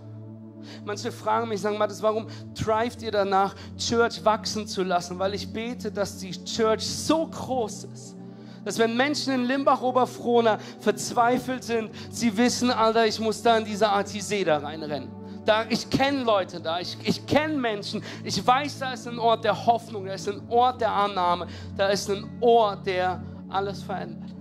Manche 0.85 1.13
fragen 1.13 1.49
mich, 1.49 1.61
sagen, 1.61 1.79
Matthias, 1.79 2.03
warum 2.03 2.27
treibt 2.55 3.03
ihr 3.03 3.11
danach, 3.11 3.55
Church 3.77 4.25
wachsen 4.25 4.67
zu 4.67 4.83
lassen? 4.83 5.19
Weil 5.19 5.35
ich 5.35 5.53
bete, 5.53 5.91
dass 5.91 6.19
die 6.19 6.33
Church 6.45 6.87
so 6.87 7.27
groß 7.27 7.85
ist, 7.85 8.17
dass 8.65 8.79
wenn 8.79 8.97
Menschen 8.97 9.35
in 9.35 9.45
Limbach-Oberfrohna 9.45 10.59
verzweifelt 10.81 11.65
sind, 11.65 11.91
sie 12.11 12.37
wissen, 12.37 12.71
Alter, 12.71 13.07
ich 13.07 13.21
muss 13.21 13.43
da 13.43 13.59
in 13.59 13.65
diese 13.65 13.91
ATC 13.91 14.45
da 14.45 14.59
reinrennen. 14.59 15.11
Da, 15.45 15.67
ich 15.69 15.91
kenne 15.91 16.23
Leute 16.23 16.59
da, 16.61 16.81
ich, 16.81 16.97
ich 17.05 17.27
kenne 17.27 17.59
Menschen, 17.59 18.03
ich 18.23 18.45
weiß, 18.45 18.79
da 18.79 18.95
ist 18.95 19.07
ein 19.07 19.19
Ort 19.19 19.45
der 19.45 19.67
Hoffnung, 19.67 20.07
da 20.07 20.15
ist 20.15 20.27
ein 20.27 20.41
Ort 20.49 20.81
der 20.81 20.91
Annahme, 20.91 21.47
da 21.77 21.89
ist 21.89 22.09
ein 22.09 22.25
Ort, 22.41 22.87
der 22.87 23.23
alles 23.51 23.83
verändert. 23.83 24.35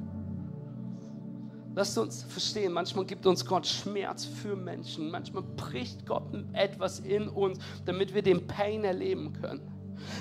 Lasst 1.76 1.97
uns 1.97 2.24
verstehen, 2.24 2.71
manchmal 2.71 3.05
gibt 3.05 3.26
uns 3.26 3.43
Gott 3.43 3.65
Schmerz 3.65 4.26
für 4.26 4.55
Menschen, 4.55 5.09
manchmal 5.09 5.41
bricht 5.41 6.05
Gott 6.05 6.24
etwas 6.53 6.99
in 6.99 7.28
uns, 7.28 7.57
damit 7.86 8.13
wir 8.13 8.21
den 8.21 8.45
Pain 8.45 8.84
erleben 8.84 9.34
können. 9.34 9.61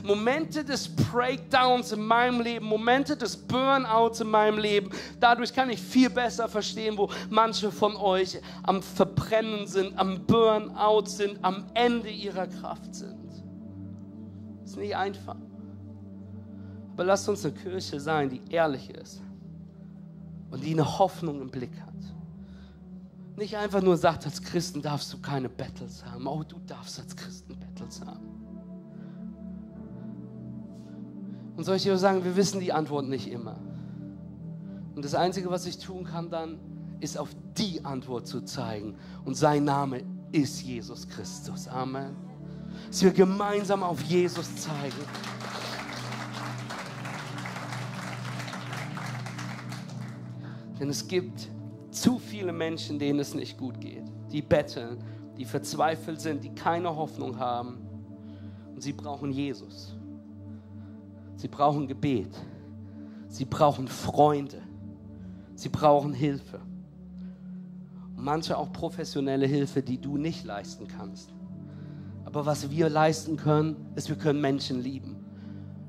Momente 0.02 0.64
des 0.64 0.88
Breakdowns 0.88 1.92
in 1.92 2.06
meinem 2.06 2.40
Leben, 2.40 2.64
Momente 2.64 3.16
des 3.16 3.36
Burnouts 3.36 4.20
in 4.20 4.30
meinem 4.30 4.58
Leben. 4.58 4.90
Dadurch 5.20 5.52
kann 5.52 5.68
ich 5.68 5.80
viel 5.80 6.08
besser 6.08 6.48
verstehen, 6.48 6.96
wo 6.96 7.10
manche 7.28 7.70
von 7.70 7.96
euch 7.96 8.40
am 8.62 8.82
Verbrennen 8.82 9.66
sind, 9.66 9.98
am 9.98 10.24
Burnout 10.24 11.06
sind, 11.06 11.38
am 11.42 11.66
Ende 11.74 12.08
ihrer 12.08 12.46
Kraft 12.46 12.94
sind. 12.94 13.18
Ist 14.64 14.76
nicht 14.78 14.96
einfach. 14.96 15.36
Aber 16.94 17.04
lasst 17.04 17.28
uns 17.28 17.44
eine 17.44 17.54
Kirche 17.54 17.98
sein, 17.98 18.30
die 18.30 18.40
ehrlich 18.50 18.88
ist 18.88 19.20
und 20.52 20.62
die 20.62 20.72
eine 20.72 20.98
Hoffnung 20.98 21.40
im 21.40 21.50
Blick 21.50 21.72
hat. 21.80 21.94
Nicht 23.36 23.56
einfach 23.56 23.82
nur 23.82 23.96
sagt, 23.96 24.26
als 24.26 24.42
Christen 24.42 24.82
darfst 24.82 25.12
du 25.12 25.18
keine 25.18 25.48
Battles 25.48 26.04
haben. 26.04 26.26
Oh, 26.26 26.44
du 26.46 26.58
darfst 26.66 27.00
als 27.00 27.16
Christen 27.16 27.58
Battles 27.58 28.02
haben. 28.02 28.28
Und 31.56 31.64
soll 31.64 31.76
ich 31.76 31.82
dir 31.82 31.96
sagen, 31.96 32.22
wir 32.24 32.36
wissen 32.36 32.60
die 32.60 32.72
Antwort 32.72 33.08
nicht 33.08 33.30
immer. 33.30 33.58
Und 34.94 35.04
das 35.04 35.14
Einzige, 35.14 35.50
was 35.50 35.64
ich 35.64 35.78
tun 35.78 36.04
kann 36.04 36.28
dann, 36.28 36.58
ist 37.00 37.16
auf 37.16 37.30
die 37.56 37.82
Antwort 37.84 38.26
zu 38.26 38.42
zeigen. 38.42 38.96
Und 39.24 39.36
sein 39.36 39.64
Name 39.64 40.02
ist 40.32 40.62
Jesus 40.62 41.08
Christus. 41.08 41.66
Amen. 41.66 42.14
Dass 42.88 43.02
wir 43.02 43.12
gemeinsam 43.12 43.82
auf 43.82 44.02
Jesus 44.02 44.54
zeigen. 44.56 44.92
Denn 50.82 50.90
es 50.90 51.06
gibt 51.06 51.48
zu 51.92 52.18
viele 52.18 52.52
Menschen, 52.52 52.98
denen 52.98 53.20
es 53.20 53.34
nicht 53.34 53.56
gut 53.56 53.80
geht, 53.80 54.02
die 54.32 54.42
betteln, 54.42 54.98
die 55.38 55.44
verzweifelt 55.44 56.20
sind, 56.20 56.42
die 56.42 56.48
keine 56.48 56.96
Hoffnung 56.96 57.38
haben. 57.38 57.78
Und 58.74 58.82
sie 58.82 58.92
brauchen 58.92 59.30
Jesus. 59.30 59.94
Sie 61.36 61.46
brauchen 61.46 61.86
Gebet. 61.86 62.34
Sie 63.28 63.44
brauchen 63.44 63.86
Freunde. 63.86 64.60
Sie 65.54 65.68
brauchen 65.68 66.12
Hilfe. 66.12 66.58
Und 68.16 68.24
manche 68.24 68.58
auch 68.58 68.72
professionelle 68.72 69.46
Hilfe, 69.46 69.84
die 69.84 70.00
du 70.00 70.16
nicht 70.16 70.44
leisten 70.44 70.88
kannst. 70.88 71.32
Aber 72.24 72.44
was 72.44 72.72
wir 72.72 72.88
leisten 72.88 73.36
können, 73.36 73.76
ist, 73.94 74.08
wir 74.08 74.16
können 74.16 74.40
Menschen 74.40 74.82
lieben. 74.82 75.21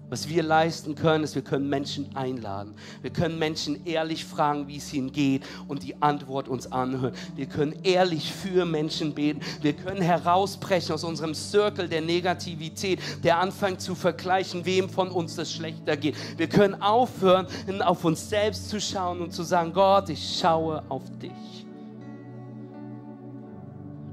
Was 0.10 0.30
wir 0.30 0.44
leisten 0.44 0.96
können, 0.96 1.24
ist, 1.24 1.34
wir 1.34 1.42
können 1.42 1.70
Menschen 1.70 2.16
einladen. 2.16 2.76
Wir 3.02 3.10
können 3.10 3.40
Menschen 3.40 3.86
ehrlich 3.86 4.26
fragen, 4.26 4.68
wie 4.68 4.78
es 4.78 4.94
ihnen 4.94 5.12
geht 5.12 5.44
und 5.68 5.82
die 5.82 6.00
Antwort 6.02 6.48
uns 6.48 6.72
anhören. 6.72 7.16
Wir 7.36 7.48
können 7.48 7.74
ehrlich 7.84 8.32
für 8.32 8.66
Menschen 8.66 9.16
beten. 9.16 9.40
Wir 9.62 9.74
können 9.74 10.02
herausbrechen 10.02 10.94
aus 10.94 11.04
unserem 11.04 11.34
Circle 11.34 11.88
der 11.88 12.02
Negativität, 12.02 13.00
der 13.24 13.40
anfängt 13.40 13.82
zu 13.82 13.96
vergleichen, 13.96 14.66
wem 14.66 14.90
von 14.90 15.10
uns 15.10 15.36
das 15.36 15.52
schlechter 15.52 15.98
geht. 15.98 16.16
Wir 16.38 16.48
können 16.48 16.80
aufhören, 16.82 17.48
auf 17.82 18.06
uns 18.06 18.30
selbst 18.30 18.70
zu 18.70 18.80
schauen 18.80 19.22
und 19.22 19.34
zu 19.34 19.44
sagen, 19.44 19.74
Gott, 19.74 20.10
ich 20.10 20.38
schaue 20.40 20.84
auf 20.90 21.04
dich. 21.22 21.32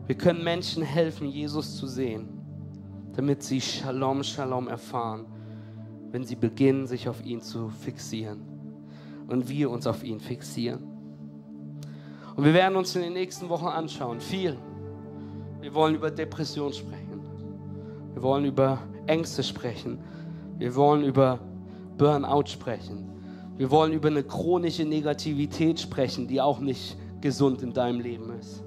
Wir 0.07 0.17
können 0.17 0.43
Menschen 0.43 0.83
helfen, 0.83 1.29
Jesus 1.29 1.77
zu 1.77 1.87
sehen, 1.87 2.29
damit 3.15 3.43
sie 3.43 3.61
Shalom, 3.61 4.25
Shalom 4.25 4.67
erfahren 4.69 5.27
wenn 6.11 6.25
sie 6.25 6.37
beginnen, 6.37 6.87
sich 6.87 7.09
auf 7.09 7.25
ihn 7.25 7.41
zu 7.41 7.69
fixieren 7.69 8.41
und 9.29 9.49
wir 9.49 9.71
uns 9.71 9.87
auf 9.87 10.03
ihn 10.03 10.21
fixieren. 10.21 10.83
Und 12.37 12.45
wir 12.45 12.55
werden 12.55 12.77
uns 12.77 12.95
in 12.97 13.03
den 13.03 13.13
nächsten 13.13 13.49
Wochen 13.49 13.67
anschauen, 13.67 14.21
viel. 14.21 14.57
Wir 15.61 15.75
wollen 15.75 15.95
über 15.95 16.11
Depression 16.11 16.73
sprechen. 16.73 17.21
Wir 18.15 18.23
wollen 18.23 18.45
über 18.45 18.79
Ängste 19.07 19.43
sprechen. 19.43 19.99
Wir 20.59 20.75
wollen 20.75 21.05
über 21.05 21.39
Burnout 21.97 22.47
sprechen. 22.47 23.09
Wir 23.57 23.71
wollen 23.71 23.93
über 23.93 24.09
eine 24.09 24.23
chronische 24.23 24.85
Negativität 24.85 25.79
sprechen, 25.79 26.27
die 26.27 26.41
auch 26.41 26.61
nicht 26.61 26.97
gesund 27.21 27.63
in 27.63 27.73
deinem 27.73 28.01
Leben 28.01 28.33
ist. 28.39 28.65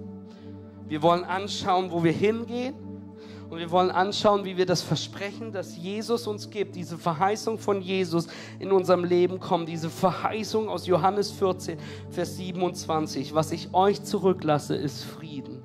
Wir 0.87 1.01
wollen 1.01 1.23
anschauen, 1.23 1.91
wo 1.91 2.03
wir 2.03 2.11
hingehen 2.11 2.75
und 3.53 3.59
wir 3.59 3.69
wollen 3.69 3.91
anschauen, 3.91 4.45
wie 4.45 4.57
wir 4.57 4.65
das 4.65 4.81
Versprechen, 4.81 5.51
das 5.51 5.77
Jesus 5.77 6.25
uns 6.25 6.49
gibt, 6.49 6.75
diese 6.75 6.97
Verheißung 6.97 7.59
von 7.59 7.81
Jesus 7.81 8.27
in 8.57 8.71
unserem 8.71 9.03
Leben 9.03 9.39
kommen, 9.39 9.67
diese 9.67 9.91
Verheißung 9.91 10.69
aus 10.69 10.87
Johannes 10.87 11.29
14, 11.29 11.77
Vers 12.09 12.37
27. 12.37 13.35
Was 13.35 13.51
ich 13.51 13.71
euch 13.71 14.01
zurücklasse, 14.03 14.75
ist 14.75 15.03
Frieden. 15.03 15.61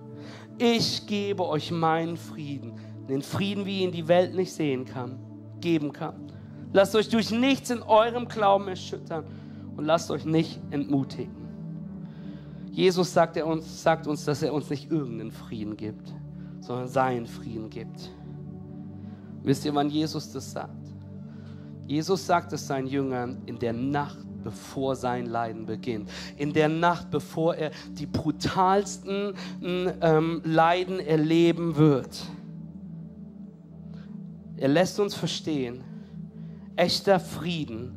Ich 0.59 1.07
gebe 1.07 1.49
euch 1.49 1.71
meinen 1.71 2.19
Frieden, 2.19 2.75
den 3.09 3.23
Frieden, 3.23 3.65
wie 3.65 3.81
ihn 3.81 3.93
die 3.93 4.07
Welt 4.07 4.35
nicht 4.35 4.53
sehen 4.53 4.85
kann, 4.85 5.19
geben 5.63 5.95
kann. 5.95 6.31
Lasst 6.75 6.95
euch 6.95 7.09
durch 7.09 7.31
nichts 7.31 7.71
in 7.71 7.81
eurem 7.81 8.29
Glauben 8.29 8.69
erschüttern 8.69 9.25
und 9.79 9.87
lasst 9.87 10.11
euch 10.11 10.27
nicht 10.27 10.61
entmutigen. 10.73 11.35
Jesus 12.71 13.15
sagt, 13.15 13.39
er 13.39 13.47
uns, 13.47 13.83
sagt 13.83 14.07
uns, 14.07 14.27
dass 14.27 14.43
er 14.43 14.53
uns 14.53 14.69
nicht 14.69 14.91
irgendeinen 14.91 15.33
Frieden 15.33 15.79
gibt 15.79 16.13
sondern 16.61 16.89
seinen 16.89 17.27
Frieden 17.27 17.71
gibt. 17.71 18.11
Wisst 19.43 19.65
ihr, 19.65 19.75
wann 19.75 19.89
Jesus 19.89 20.33
das 20.33 20.53
sagt? 20.53 20.75
Jesus 21.87 22.27
sagt 22.27 22.53
es 22.53 22.67
seinen 22.67 22.87
Jüngern 22.87 23.39
in 23.47 23.59
der 23.59 23.73
Nacht, 23.73 24.19
bevor 24.45 24.95
sein 24.95 25.27
Leiden 25.27 25.67
beginnt. 25.67 26.11
In 26.37 26.53
der 26.53 26.69
Nacht, 26.69 27.11
bevor 27.11 27.55
er 27.55 27.71
die 27.93 28.07
brutalsten 28.07 29.35
ähm, 29.63 30.43
Leiden 30.45 31.01
erleben 31.01 31.77
wird. 31.77 32.27
Er 34.57 34.69
lässt 34.69 35.01
uns 35.01 35.15
verstehen, 35.15 35.83
echter 36.77 37.21
Frieden 37.21 37.93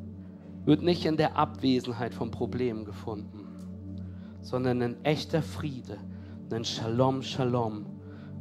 wird 0.66 0.84
nicht 0.84 1.06
in 1.06 1.18
der 1.18 1.36
Abwesenheit 1.36 2.14
von 2.14 2.32
Problemen 2.32 2.86
gefunden, 2.86 3.48
sondern 4.42 4.82
ein 4.82 5.04
echter 5.04 5.42
Friede, 5.42 5.98
ein 6.52 6.64
Shalom, 6.64 7.24
Shalom 7.24 7.86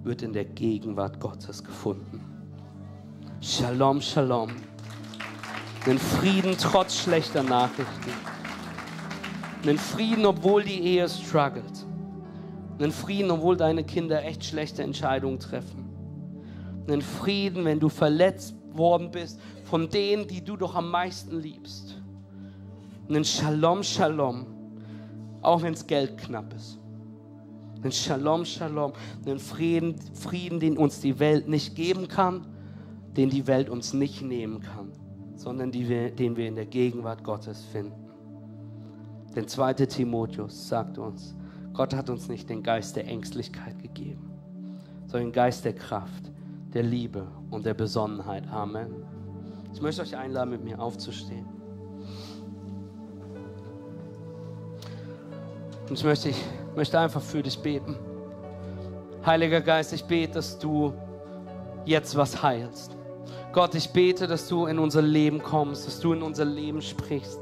wird 0.03 0.23
in 0.23 0.33
der 0.33 0.45
Gegenwart 0.45 1.21
Gottes 1.21 1.63
gefunden. 1.63 2.21
Shalom, 3.41 4.01
Shalom. 4.01 4.51
Den 5.87 5.99
Frieden 5.99 6.57
trotz 6.59 7.03
schlechter 7.03 7.43
Nachrichten. 7.43 8.11
Den 9.65 9.79
Frieden, 9.79 10.27
obwohl 10.27 10.63
die 10.65 10.81
Ehe 10.81 11.09
struggelt. 11.09 11.87
Den 12.79 12.93
Frieden, 12.93 13.31
obwohl 13.31 13.57
deine 13.57 13.85
Kinder 13.85 14.25
echt 14.25 14.45
schlechte 14.45 14.83
Entscheidungen 14.83 15.39
treffen. 15.39 15.89
Den 16.89 17.03
Frieden, 17.03 17.65
wenn 17.65 17.79
du 17.79 17.89
verletzt 17.89 18.55
worden 18.73 19.11
bist 19.11 19.39
von 19.65 19.89
denen, 19.89 20.27
die 20.27 20.43
du 20.43 20.57
doch 20.57 20.75
am 20.75 20.91
meisten 20.91 21.39
liebst. 21.41 22.01
Einen 23.09 23.25
Shalom, 23.25 23.83
Shalom, 23.83 24.47
auch 25.43 25.63
wenn 25.63 25.75
es 25.75 25.87
Geld 25.87 26.19
knapp 26.19 26.53
ist. 26.55 26.80
Den 27.83 27.93
Shalom, 27.93 28.45
Shalom, 28.45 28.93
den 29.25 29.39
Frieden, 29.39 29.97
Frieden, 30.15 30.61
den 30.61 30.77
uns 30.77 31.01
die 31.01 31.19
Welt 31.19 31.49
nicht 31.49 31.75
geben 31.75 32.09
kann, 32.09 32.47
den 33.17 33.31
die 33.31 33.47
Welt 33.47 33.71
uns 33.71 33.93
nicht 33.95 34.23
nehmen 34.23 34.61
kann, 34.61 34.93
sondern 35.35 35.73
wir, 35.73 36.11
den 36.11 36.37
wir 36.37 36.47
in 36.47 36.57
der 36.57 36.67
Gegenwart 36.67 37.25
Gottes 37.25 37.65
finden. 37.73 38.11
Denn 39.35 39.49
2. 39.49 39.75
Timotheus 39.75 40.69
sagt 40.69 40.99
uns, 40.99 41.35
Gott 41.73 41.95
hat 41.95 42.11
uns 42.11 42.29
nicht 42.29 42.51
den 42.51 42.63
Geist 42.63 42.97
der 42.97 43.07
Ängstlichkeit 43.07 43.79
gegeben, 43.81 44.31
sondern 45.07 45.29
den 45.29 45.33
Geist 45.33 45.65
der 45.65 45.75
Kraft, 45.75 46.31
der 46.75 46.83
Liebe 46.83 47.27
und 47.51 47.65
der 47.65 47.75
Besonnenheit. 47.75 48.47
Amen. 48.51 49.05
Ich 49.73 49.81
möchte 49.81 50.03
euch 50.03 50.17
einladen, 50.17 50.51
mit 50.51 50.65
mir 50.65 50.81
aufzustehen. 50.81 51.47
Und 55.89 55.99
ich 55.99 56.05
möchte, 56.05 56.33
ich 56.71 56.77
möchte 56.77 56.99
einfach 56.99 57.21
für 57.21 57.43
dich 57.43 57.59
beten. 57.59 57.97
Heiliger 59.27 59.61
Geist, 59.61 59.93
ich 59.93 60.05
bete, 60.05 60.35
dass 60.35 60.59
du 60.59 60.95
jetzt 61.85 62.17
was 62.17 62.43
heilst. 62.43 62.97
Gott, 63.53 63.75
ich 63.75 63.91
bete, 63.91 64.27
dass 64.27 64.49
du 64.49 64.67
in 64.67 64.79
unser 64.79 65.03
Leben 65.03 65.43
kommst, 65.43 65.87
dass 65.87 65.99
du 65.99 66.13
in 66.13 66.23
unser 66.23 66.45
Leben 66.45 66.81
sprichst, 66.81 67.41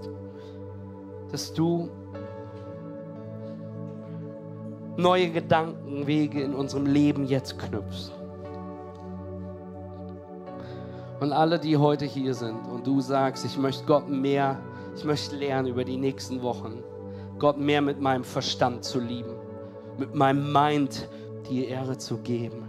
dass 1.31 1.53
du 1.53 1.91
neue 4.97 5.31
Gedankenwege 5.31 6.43
in 6.43 6.55
unserem 6.55 6.87
Leben 6.87 7.27
jetzt 7.27 7.59
knüpfst. 7.59 8.11
Und 11.21 11.33
alle, 11.33 11.59
die 11.59 11.77
heute 11.77 12.07
hier 12.07 12.33
sind 12.33 12.67
und 12.67 12.87
du 12.87 13.01
sagst, 13.01 13.45
ich 13.45 13.59
möchte 13.59 13.85
Gott 13.85 14.09
mehr, 14.09 14.59
ich 14.97 15.05
möchte 15.05 15.37
lernen 15.37 15.69
über 15.69 15.85
die 15.85 15.97
nächsten 15.97 16.43
Wochen, 16.43 16.83
Gott 17.39 17.59
mehr 17.59 17.81
mit 17.81 18.01
meinem 18.01 18.25
Verstand 18.25 18.85
zu 18.85 19.01
lieben, 19.01 19.35
mit 19.97 20.15
meinem 20.15 20.53
Mind 20.53 21.09
die 21.49 21.67
Ehre 21.67 21.97
zu 21.97 22.19
geben. 22.19 22.69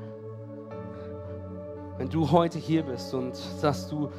Wenn 1.97 2.09
du 2.09 2.31
heute 2.31 2.59
hier 2.59 2.83
bist 2.83 3.13
und 3.13 3.35
sagst, 3.35 3.91
du 3.91 4.09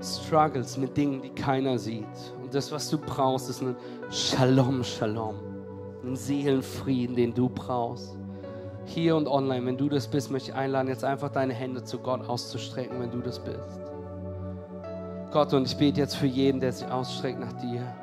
struggles 0.00 0.76
mit 0.78 0.96
Dingen, 0.96 1.20
die 1.22 1.30
keiner 1.30 1.78
sieht 1.78 2.06
und 2.42 2.54
das, 2.54 2.72
was 2.72 2.88
du 2.90 2.98
brauchst, 2.98 3.50
ist 3.50 3.62
ein 3.62 3.76
Shalom, 4.10 4.82
Shalom, 4.82 5.34
ein 6.04 6.16
Seelenfrieden, 6.16 7.14
den 7.14 7.34
du 7.34 7.48
brauchst. 7.48 8.16
Hier 8.84 9.14
und 9.14 9.28
online, 9.28 9.64
wenn 9.66 9.76
du 9.76 9.88
das 9.88 10.08
bist, 10.08 10.30
möchte 10.30 10.50
ich 10.50 10.56
einladen, 10.56 10.88
jetzt 10.88 11.04
einfach 11.04 11.28
deine 11.28 11.54
Hände 11.54 11.84
zu 11.84 11.98
Gott 11.98 12.28
auszustrecken, 12.28 12.98
wenn 13.00 13.10
du 13.10 13.20
das 13.20 13.38
bist. 13.38 13.80
Gott, 15.30 15.52
und 15.54 15.66
ich 15.66 15.76
bete 15.76 16.00
jetzt 16.00 16.16
für 16.16 16.26
jeden, 16.26 16.60
der 16.60 16.72
sich 16.72 16.88
ausstreckt 16.88 17.38
nach 17.38 17.52
dir. 17.54 17.94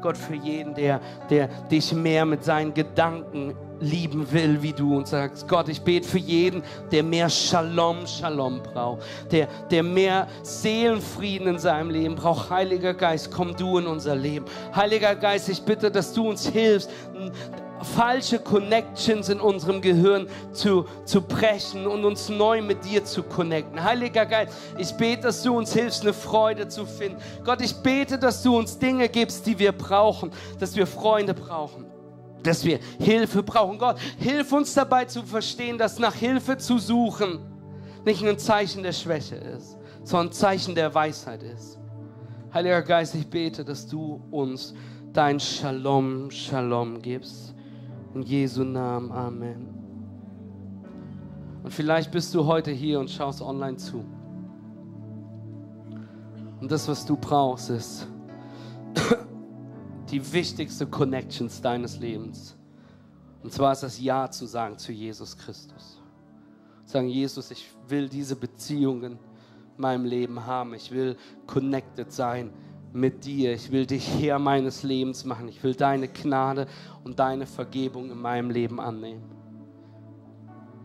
Gott, 0.00 0.16
für 0.16 0.34
jeden, 0.34 0.74
der, 0.74 1.00
der 1.30 1.48
dich 1.70 1.92
mehr 1.92 2.24
mit 2.24 2.44
seinen 2.44 2.74
Gedanken 2.74 3.54
lieben 3.80 4.30
will 4.32 4.62
wie 4.62 4.72
du 4.72 4.96
und 4.96 5.06
sagst, 5.06 5.46
Gott, 5.48 5.68
ich 5.68 5.82
bete 5.82 6.08
für 6.08 6.18
jeden, 6.18 6.62
der 6.90 7.02
mehr 7.02 7.28
Shalom, 7.28 8.06
Shalom 8.06 8.62
braucht, 8.62 9.02
der, 9.30 9.48
der 9.70 9.82
mehr 9.82 10.26
Seelenfrieden 10.42 11.48
in 11.48 11.58
seinem 11.58 11.90
Leben 11.90 12.14
braucht. 12.14 12.50
Heiliger 12.50 12.94
Geist, 12.94 13.30
komm 13.30 13.54
du 13.54 13.78
in 13.78 13.86
unser 13.86 14.16
Leben. 14.16 14.46
Heiliger 14.74 15.14
Geist, 15.14 15.48
ich 15.48 15.62
bitte, 15.62 15.90
dass 15.90 16.12
du 16.12 16.28
uns 16.28 16.48
hilfst, 16.48 16.90
falsche 17.82 18.38
Connections 18.38 19.28
in 19.28 19.40
unserem 19.40 19.80
Gehirn 19.80 20.28
zu, 20.52 20.86
zu 21.04 21.20
brechen 21.20 21.86
und 21.86 22.04
uns 22.04 22.28
neu 22.28 22.62
mit 22.62 22.84
dir 22.84 23.04
zu 23.04 23.22
connecten. 23.22 23.82
Heiliger 23.82 24.26
Geist, 24.26 24.52
ich 24.78 24.92
bete, 24.92 25.22
dass 25.22 25.42
du 25.42 25.56
uns 25.56 25.72
hilfst, 25.72 26.02
eine 26.02 26.12
Freude 26.12 26.68
zu 26.68 26.86
finden. 26.86 27.18
Gott, 27.44 27.60
ich 27.60 27.74
bete, 27.76 28.18
dass 28.18 28.42
du 28.42 28.56
uns 28.56 28.78
Dinge 28.78 29.08
gibst, 29.08 29.46
die 29.46 29.58
wir 29.58 29.72
brauchen, 29.72 30.30
dass 30.58 30.76
wir 30.76 30.86
Freunde 30.86 31.34
brauchen 31.34 31.86
dass 32.42 32.64
wir 32.64 32.78
Hilfe 33.00 33.42
brauchen. 33.42 33.76
Gott, 33.76 33.98
hilf 34.18 34.52
uns 34.52 34.72
dabei 34.72 35.04
zu 35.06 35.24
verstehen, 35.24 35.78
dass 35.78 35.98
nach 35.98 36.14
Hilfe 36.14 36.56
zu 36.56 36.78
suchen 36.78 37.40
nicht 38.04 38.24
ein 38.24 38.38
Zeichen 38.38 38.84
der 38.84 38.92
Schwäche 38.92 39.34
ist, 39.34 39.76
sondern 40.04 40.28
ein 40.28 40.32
Zeichen 40.32 40.76
der 40.76 40.94
Weisheit 40.94 41.42
ist. 41.42 41.76
Heiliger 42.54 42.82
Geist, 42.82 43.16
ich 43.16 43.26
bete, 43.26 43.64
dass 43.64 43.86
du 43.86 44.22
uns 44.30 44.74
dein 45.12 45.40
Shalom, 45.40 46.30
Shalom 46.30 47.02
gibst. 47.02 47.55
In 48.16 48.22
Jesu 48.22 48.64
Namen, 48.64 49.12
Amen. 49.12 49.68
Und 51.62 51.70
vielleicht 51.70 52.10
bist 52.10 52.34
du 52.34 52.46
heute 52.46 52.70
hier 52.70 52.98
und 52.98 53.10
schaust 53.10 53.42
online 53.42 53.76
zu. 53.76 54.02
Und 56.58 56.72
das, 56.72 56.88
was 56.88 57.04
du 57.04 57.14
brauchst, 57.14 57.68
ist 57.68 58.08
die 60.10 60.32
wichtigste 60.32 60.86
Connections 60.86 61.60
deines 61.60 61.98
Lebens. 61.98 62.56
Und 63.42 63.52
zwar 63.52 63.72
ist 63.72 63.82
das 63.82 64.00
Ja 64.00 64.30
zu 64.30 64.46
sagen 64.46 64.78
zu 64.78 64.92
Jesus 64.92 65.36
Christus. 65.36 66.00
Sagen, 66.86 67.08
Jesus, 67.08 67.50
ich 67.50 67.68
will 67.86 68.08
diese 68.08 68.34
Beziehungen 68.34 69.12
in 69.12 69.18
meinem 69.76 70.06
Leben 70.06 70.46
haben. 70.46 70.72
Ich 70.72 70.90
will 70.90 71.18
connected 71.46 72.10
sein 72.10 72.50
mit 72.96 73.24
dir. 73.24 73.52
Ich 73.52 73.70
will 73.70 73.86
dich 73.86 74.08
Herr 74.18 74.38
meines 74.38 74.82
Lebens 74.82 75.24
machen. 75.24 75.48
Ich 75.48 75.62
will 75.62 75.74
deine 75.74 76.08
Gnade 76.08 76.66
und 77.04 77.18
deine 77.18 77.46
Vergebung 77.46 78.10
in 78.10 78.18
meinem 78.18 78.50
Leben 78.50 78.80
annehmen. 78.80 79.22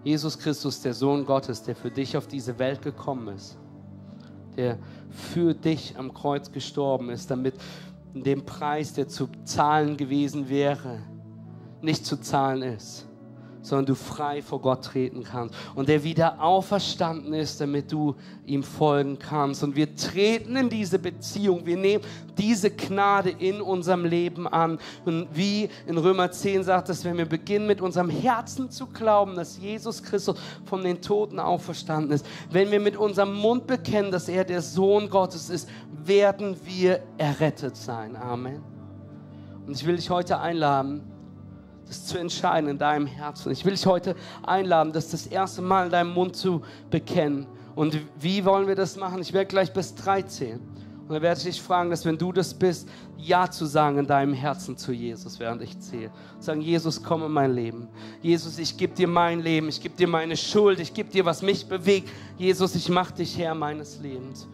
Jesus 0.03 0.37
Christus, 0.37 0.81
der 0.81 0.93
Sohn 0.93 1.25
Gottes, 1.25 1.63
der 1.63 1.75
für 1.75 1.91
dich 1.91 2.17
auf 2.17 2.27
diese 2.27 2.57
Welt 2.59 2.81
gekommen 2.81 3.35
ist, 3.35 3.57
der 4.57 4.77
für 5.09 5.53
dich 5.53 5.97
am 5.97 6.13
Kreuz 6.13 6.51
gestorben 6.51 7.09
ist, 7.09 7.29
damit 7.29 7.55
dem 8.13 8.45
Preis, 8.45 8.93
der 8.93 9.07
zu 9.07 9.29
zahlen 9.45 9.95
gewesen 9.95 10.49
wäre, 10.49 10.99
nicht 11.81 12.05
zu 12.05 12.17
zahlen 12.17 12.61
ist 12.63 13.07
sondern 13.61 13.85
du 13.85 13.95
frei 13.95 14.41
vor 14.41 14.59
Gott 14.59 14.85
treten 14.85 15.23
kannst. 15.23 15.55
Und 15.75 15.89
der 15.89 16.03
wieder 16.03 16.41
auferstanden 16.41 17.33
ist, 17.33 17.61
damit 17.61 17.91
du 17.91 18.15
ihm 18.45 18.63
folgen 18.63 19.19
kannst. 19.19 19.63
Und 19.63 19.75
wir 19.75 19.95
treten 19.95 20.55
in 20.55 20.69
diese 20.69 20.99
Beziehung. 20.99 21.65
Wir 21.65 21.77
nehmen 21.77 22.03
diese 22.37 22.71
Gnade 22.71 23.29
in 23.29 23.61
unserem 23.61 24.05
Leben 24.05 24.47
an. 24.47 24.79
Und 25.05 25.27
wie 25.33 25.69
in 25.85 25.97
Römer 25.97 26.31
10 26.31 26.63
sagt 26.63 26.89
es, 26.89 27.05
wenn 27.05 27.17
wir 27.17 27.25
beginnen 27.25 27.67
mit 27.67 27.81
unserem 27.81 28.09
Herzen 28.09 28.69
zu 28.69 28.87
glauben, 28.87 29.35
dass 29.35 29.57
Jesus 29.57 30.01
Christus 30.01 30.37
von 30.65 30.83
den 30.83 31.01
Toten 31.01 31.39
auferstanden 31.39 32.11
ist, 32.11 32.25
wenn 32.49 32.71
wir 32.71 32.79
mit 32.79 32.97
unserem 32.97 33.33
Mund 33.33 33.67
bekennen, 33.67 34.11
dass 34.11 34.27
er 34.27 34.43
der 34.43 34.61
Sohn 34.61 35.09
Gottes 35.09 35.49
ist, 35.49 35.69
werden 36.05 36.55
wir 36.65 37.01
errettet 37.17 37.75
sein. 37.75 38.15
Amen. 38.15 38.61
Und 39.67 39.73
ich 39.73 39.85
will 39.85 39.95
dich 39.95 40.09
heute 40.09 40.39
einladen, 40.39 41.10
das 41.91 42.05
zu 42.05 42.17
entscheiden 42.17 42.69
in 42.69 42.77
deinem 42.77 43.05
Herzen. 43.05 43.51
Ich 43.51 43.65
will 43.65 43.73
dich 43.73 43.85
heute 43.85 44.15
einladen, 44.43 44.93
das 44.93 45.09
das 45.09 45.27
erste 45.27 45.61
Mal 45.61 45.87
in 45.87 45.91
deinem 45.91 46.13
Mund 46.13 46.37
zu 46.37 46.61
bekennen. 46.89 47.45
Und 47.75 47.99
wie 48.17 48.45
wollen 48.45 48.67
wir 48.67 48.75
das 48.75 48.95
machen? 48.95 49.21
Ich 49.21 49.33
werde 49.33 49.47
gleich 49.47 49.73
bis 49.73 49.93
drei 49.93 50.21
zählen. 50.21 50.61
Und 51.01 51.15
dann 51.15 51.21
werde 51.21 51.37
ich 51.39 51.45
dich 51.45 51.61
fragen, 51.61 51.89
dass 51.89 52.05
wenn 52.05 52.17
du 52.17 52.31
das 52.31 52.53
bist, 52.53 52.87
Ja 53.17 53.51
zu 53.51 53.65
sagen 53.65 53.97
in 53.97 54.07
deinem 54.07 54.33
Herzen 54.33 54.77
zu 54.77 54.93
Jesus, 54.93 55.37
während 55.37 55.61
ich 55.61 55.77
zähle. 55.79 56.11
Sagen, 56.39 56.61
Jesus, 56.61 57.03
komm 57.03 57.23
in 57.23 57.31
mein 57.33 57.53
Leben. 57.53 57.89
Jesus, 58.21 58.57
ich 58.57 58.77
gebe 58.77 58.95
dir 58.95 59.09
mein 59.09 59.41
Leben, 59.41 59.67
ich 59.67 59.81
gebe 59.81 59.95
dir 59.97 60.07
meine 60.07 60.37
Schuld, 60.37 60.79
ich 60.79 60.93
gebe 60.93 61.09
dir, 61.09 61.25
was 61.25 61.41
mich 61.41 61.67
bewegt. 61.67 62.09
Jesus, 62.37 62.73
ich 62.75 62.87
mache 62.87 63.15
dich 63.15 63.37
Herr 63.37 63.53
meines 63.53 63.99
Lebens. 63.99 64.47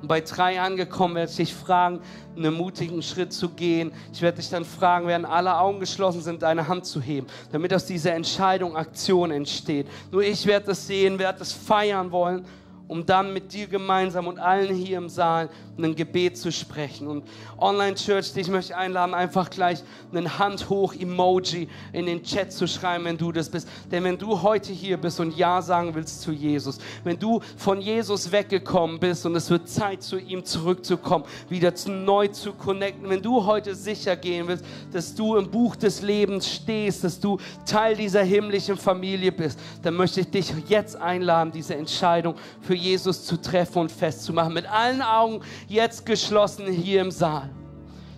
Und 0.00 0.08
bei 0.08 0.20
drei 0.20 0.60
angekommen 0.60 1.16
werde 1.16 1.30
ich 1.30 1.36
dich 1.36 1.54
fragen, 1.54 2.00
einen 2.36 2.54
mutigen 2.54 3.02
Schritt 3.02 3.32
zu 3.32 3.48
gehen. 3.48 3.92
Ich 4.12 4.22
werde 4.22 4.36
dich 4.36 4.48
dann 4.48 4.64
fragen, 4.64 5.08
während 5.08 5.26
alle 5.26 5.58
Augen 5.58 5.80
geschlossen 5.80 6.20
sind, 6.20 6.42
deine 6.42 6.68
Hand 6.68 6.86
zu 6.86 7.00
heben, 7.00 7.26
damit 7.50 7.74
aus 7.74 7.86
dieser 7.86 8.14
Entscheidung 8.14 8.76
Aktion 8.76 9.30
entsteht. 9.30 9.86
Nur 10.12 10.22
ich 10.22 10.46
werde 10.46 10.66
das 10.66 10.86
sehen, 10.86 11.18
werde 11.18 11.40
das 11.40 11.52
feiern 11.52 12.12
wollen 12.12 12.44
um 12.88 13.04
dann 13.06 13.32
mit 13.32 13.52
dir 13.52 13.66
gemeinsam 13.66 14.26
und 14.26 14.38
allen 14.38 14.74
hier 14.74 14.98
im 14.98 15.08
Saal 15.08 15.50
ein 15.78 15.94
Gebet 15.94 16.36
zu 16.36 16.50
sprechen. 16.50 17.06
Und 17.06 17.24
Online 17.58 17.94
Church, 17.94 18.32
dich 18.32 18.48
möchte 18.48 18.72
ich 18.72 18.76
einladen, 18.76 19.14
einfach 19.14 19.48
gleich 19.50 19.82
einen 20.12 20.38
Hand 20.38 20.68
hoch 20.68 20.94
Emoji 20.94 21.68
in 21.92 22.06
den 22.06 22.22
Chat 22.22 22.52
zu 22.52 22.66
schreiben, 22.66 23.04
wenn 23.04 23.18
du 23.18 23.30
das 23.30 23.48
bist. 23.48 23.68
Denn 23.90 24.04
wenn 24.04 24.18
du 24.18 24.42
heute 24.42 24.72
hier 24.72 24.96
bist 24.96 25.20
und 25.20 25.36
Ja 25.36 25.62
sagen 25.62 25.94
willst 25.94 26.22
zu 26.22 26.32
Jesus, 26.32 26.78
wenn 27.04 27.18
du 27.18 27.40
von 27.56 27.80
Jesus 27.80 28.32
weggekommen 28.32 28.98
bist 28.98 29.24
und 29.26 29.36
es 29.36 29.50
wird 29.50 29.68
Zeit, 29.68 30.02
zu 30.02 30.18
ihm 30.18 30.44
zurückzukommen, 30.44 31.24
wieder 31.48 31.72
neu 31.86 32.28
zu 32.28 32.52
connecten, 32.52 33.08
wenn 33.08 33.22
du 33.22 33.44
heute 33.44 33.74
sicher 33.74 34.16
gehen 34.16 34.48
willst, 34.48 34.64
dass 34.92 35.14
du 35.14 35.36
im 35.36 35.50
Buch 35.50 35.76
des 35.76 36.02
Lebens 36.02 36.50
stehst, 36.50 37.04
dass 37.04 37.20
du 37.20 37.38
Teil 37.66 37.96
dieser 37.96 38.22
himmlischen 38.22 38.76
Familie 38.76 39.30
bist, 39.30 39.58
dann 39.82 39.94
möchte 39.94 40.20
ich 40.20 40.30
dich 40.30 40.52
jetzt 40.68 40.96
einladen, 40.96 41.52
diese 41.52 41.74
Entscheidung 41.74 42.34
für 42.60 42.74
Jesus 42.78 43.24
zu 43.24 43.36
treffen 43.36 43.78
und 43.78 43.92
festzumachen. 43.92 44.54
Mit 44.54 44.66
allen 44.70 45.02
Augen 45.02 45.40
jetzt 45.68 46.06
geschlossen 46.06 46.66
hier 46.66 47.02
im 47.02 47.10
Saal. 47.10 47.50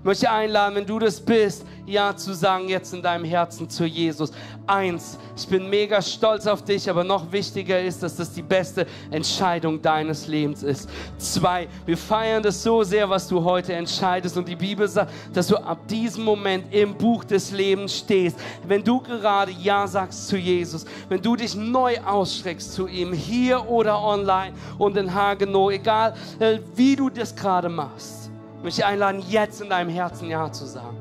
Ich 0.01 0.05
möchte 0.07 0.31
einladen, 0.31 0.77
wenn 0.77 0.87
du 0.87 0.99
das 0.99 1.21
bist, 1.21 1.67
Ja 1.85 2.17
zu 2.17 2.33
sagen 2.33 2.71
jetzt 2.71 2.95
in 2.95 3.03
deinem 3.03 3.27
Herzen 3.27 3.69
zu 3.69 3.85
Jesus. 3.85 4.33
Eins, 4.67 5.19
ich 5.37 5.47
bin 5.47 5.69
mega 5.69 6.01
stolz 6.01 6.47
auf 6.47 6.65
dich, 6.65 6.89
aber 6.89 7.05
noch 7.05 7.31
wichtiger 7.31 7.79
ist, 7.79 8.03
dass 8.03 8.17
das 8.17 8.33
die 8.33 8.41
beste 8.41 8.87
Entscheidung 9.11 9.83
deines 9.83 10.27
Lebens 10.27 10.63
ist. 10.63 10.89
Zwei, 11.19 11.69
wir 11.85 11.99
feiern 11.99 12.43
das 12.43 12.63
so 12.63 12.83
sehr, 12.83 13.11
was 13.11 13.29
du 13.29 13.45
heute 13.45 13.75
entscheidest. 13.75 14.39
Und 14.39 14.49
die 14.49 14.57
Bibel 14.57 14.89
sagt, 14.89 15.13
dass 15.35 15.49
du 15.49 15.57
ab 15.59 15.87
diesem 15.87 16.25
Moment 16.25 16.73
im 16.73 16.95
Buch 16.95 17.23
des 17.25 17.51
Lebens 17.51 17.99
stehst. 17.99 18.39
Wenn 18.67 18.83
du 18.83 19.03
gerade 19.03 19.53
Ja 19.53 19.87
sagst 19.87 20.29
zu 20.29 20.39
Jesus, 20.39 20.87
wenn 21.11 21.21
du 21.21 21.37
dich 21.37 21.55
neu 21.55 22.01
ausstreckst 22.01 22.73
zu 22.73 22.87
ihm, 22.87 23.13
hier 23.13 23.69
oder 23.69 24.03
online 24.03 24.55
und 24.79 24.97
in 24.97 25.15
Hagenow, 25.15 25.71
egal 25.71 26.15
äh, 26.39 26.59
wie 26.75 26.97
du 26.97 27.11
das 27.11 27.37
gerade 27.37 27.69
machst 27.69 28.20
möchte 28.63 28.87
einladen, 28.87 29.23
jetzt 29.29 29.61
in 29.61 29.69
deinem 29.69 29.91
Herzen 29.91 30.29
Ja 30.29 30.51
zu 30.53 30.67
sagen. 30.67 30.97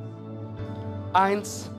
Eins, 1.14 1.70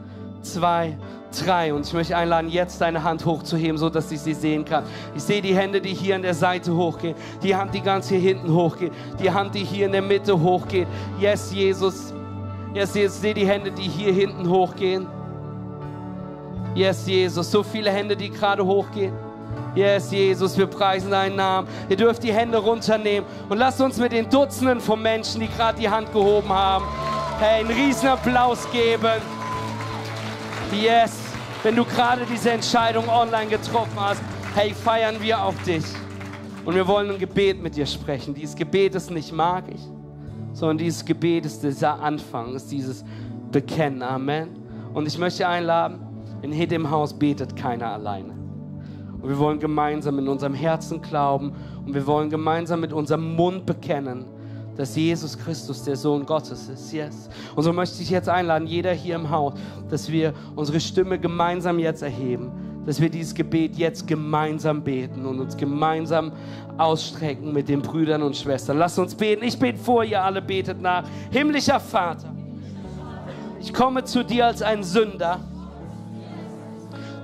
zwei, 0.43 0.97
drei. 1.45 1.73
Und 1.73 1.87
ich 1.87 1.93
möchte 1.93 2.17
einladen, 2.17 2.51
jetzt 2.51 2.81
deine 2.81 3.03
Hand 3.03 3.25
hochzuheben, 3.25 3.79
so 3.79 3.89
dass 3.89 4.11
ich 4.11 4.21
sie 4.21 4.35
sehen 4.35 4.65
kann. 4.65 4.85
Ich 5.15 5.23
sehe 5.23 5.41
die 5.41 5.55
Hände, 5.55 5.81
die 5.81 5.95
hier 5.95 6.17
an 6.17 6.23
der 6.23 6.35
Seite 6.35 6.75
hochgehen. 6.75 7.15
Die 7.43 7.55
Hand, 7.55 7.75
die 7.75 7.81
ganz 7.81 8.09
hier 8.09 8.19
hinten 8.19 8.53
hochgeht. 8.53 8.93
Die 9.23 9.31
Hand, 9.31 9.55
die 9.55 9.65
hier 9.65 9.87
in 9.87 9.93
der 9.93 10.03
Mitte 10.03 10.39
hochgeht. 10.39 10.89
Yes, 11.19 11.53
Jesus. 11.53 12.13
Yes, 12.75 12.95
Jesus. 12.95 13.17
Ich 13.17 13.23
sehe 13.23 13.35
die 13.35 13.47
Hände, 13.47 13.71
die 13.71 13.89
hier 13.89 14.13
hinten 14.13 14.49
hochgehen. 14.49 15.07
Yes, 16.75 17.07
Jesus. 17.07 17.51
So 17.51 17.63
viele 17.63 17.91
Hände, 17.91 18.17
die 18.17 18.31
gerade 18.31 18.65
hochgehen. 18.65 19.30
Yes, 19.75 20.11
Jesus, 20.11 20.59
wir 20.59 20.67
preisen 20.67 21.11
deinen 21.11 21.37
Namen. 21.37 21.69
Ihr 21.89 21.97
dürft 21.97 22.23
die 22.25 22.33
Hände 22.33 22.59
runternehmen 22.59 23.29
und 23.49 23.59
lasst 23.59 23.81
uns 23.81 23.99
mit 23.99 24.13
den 24.13 24.29
Dutzenden 24.29 24.81
von 24.81 25.01
Menschen, 25.01 25.41
die 25.41 25.49
gerade 25.49 25.79
die 25.79 25.89
Hand 25.89 26.13
gehoben 26.13 26.49
haben, 26.49 26.85
hey, 27.39 27.61
einen 27.61 27.71
riesen 27.71 28.09
Applaus 28.09 28.69
geben. 28.73 29.23
Yes, 30.73 31.19
wenn 31.63 31.77
du 31.77 31.85
gerade 31.85 32.23
diese 32.31 32.51
Entscheidung 32.51 33.09
online 33.09 33.47
getroffen 33.47 33.99
hast, 33.99 34.23
hey, 34.55 34.75
feiern 34.75 35.17
wir 35.21 35.43
auf 35.43 35.55
dich. 35.63 35.85
Und 36.65 36.75
wir 36.75 36.87
wollen 36.87 37.11
ein 37.11 37.19
Gebet 37.19 37.63
mit 37.63 37.77
dir 37.77 37.87
sprechen. 37.87 38.35
Dieses 38.35 38.57
Gebet 38.57 38.95
ist 38.95 39.11
nicht 39.11 39.33
magisch, 39.33 39.81
sondern 40.53 40.79
dieses 40.79 41.05
Gebet 41.05 41.47
ist 41.47 41.63
dieser 41.63 42.01
Anfang, 42.01 42.55
ist 42.55 42.71
dieses 42.71 43.05
Bekennen. 43.53 44.03
Amen. 44.03 44.49
Und 44.95 45.07
ich 45.07 45.17
möchte 45.17 45.47
einladen, 45.47 46.01
in 46.43 46.53
jedem 46.53 46.91
Haus 46.91 47.17
betet 47.17 47.55
keiner 47.55 47.93
alleine. 47.93 48.40
Und 49.23 49.29
wir 49.29 49.39
wollen 49.39 49.59
gemeinsam 49.59 50.19
in 50.19 50.29
unserem 50.29 50.55
Herzen 50.55 51.03
glauben 51.03 51.53
und 51.85 51.95
wir 51.95 52.07
wollen 52.07 52.31
gemeinsam 52.31 52.81
mit 52.81 52.93
unserem 52.93 53.35
Mund 53.37 53.67
bekennen, 53.67 54.25
dass 54.77 54.97
Jesus 54.97 55.37
Christus 55.37 55.83
der 55.83 55.97
Sohn 55.97 56.25
Gottes 56.25 56.69
ist. 56.69 56.93
Yes. 56.93 57.29
Und 57.55 57.63
so 57.63 57.73
möchte 57.73 58.03
ich 58.03 58.09
jetzt 58.09 58.29
einladen, 58.29 58.67
jeder 58.67 58.93
hier 58.93 59.17
im 59.17 59.29
Haus, 59.29 59.55
dass 59.91 60.11
wir 60.11 60.33
unsere 60.57 60.81
Stimme 60.81 61.19
gemeinsam 61.19 61.79
jetzt 61.79 62.03
erheben, 62.03 62.51
dass 62.87 62.99
wir 62.99 63.11
dieses 63.11 63.35
Gebet 63.35 63.77
jetzt 63.77 64.07
gemeinsam 64.07 64.83
beten 64.83 65.27
und 65.27 65.39
uns 65.39 65.57
gemeinsam 65.57 66.33
ausstrecken 66.79 67.53
mit 67.53 67.69
den 67.69 67.83
Brüdern 67.83 68.23
und 68.23 68.37
Schwestern. 68.37 68.79
Lasst 68.79 68.99
uns 68.99 69.15
beten. 69.15 69.45
Ich 69.45 69.59
bete 69.59 69.79
vor, 69.79 70.03
ihr 70.03 70.23
alle 70.23 70.41
betet 70.41 70.81
nach. 70.81 71.05
Himmlischer 71.31 71.79
Vater 71.79 72.35
Ich 73.61 73.75
komme 73.75 74.05
zu 74.05 74.25
dir 74.25 74.47
als 74.47 74.63
ein 74.63 74.83
Sünder, 74.83 75.41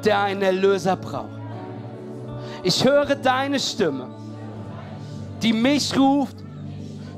der 0.04 0.20
einen 0.20 0.42
Erlöser 0.42 0.96
braucht. 0.96 1.35
Ich 2.66 2.84
höre 2.84 3.14
deine 3.14 3.60
Stimme, 3.60 4.08
die 5.40 5.52
mich 5.52 5.96
ruft, 5.96 6.34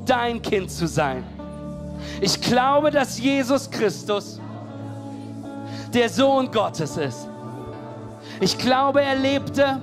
dein 0.04 0.42
Kind 0.42 0.70
zu 0.70 0.86
sein. 0.86 1.24
Ich 2.20 2.38
glaube, 2.38 2.90
dass 2.90 3.18
Jesus 3.18 3.70
Christus 3.70 4.38
der 5.94 6.10
Sohn 6.10 6.50
Gottes 6.50 6.98
ist. 6.98 7.28
Ich 8.40 8.58
glaube, 8.58 9.00
er 9.00 9.14
lebte 9.14 9.80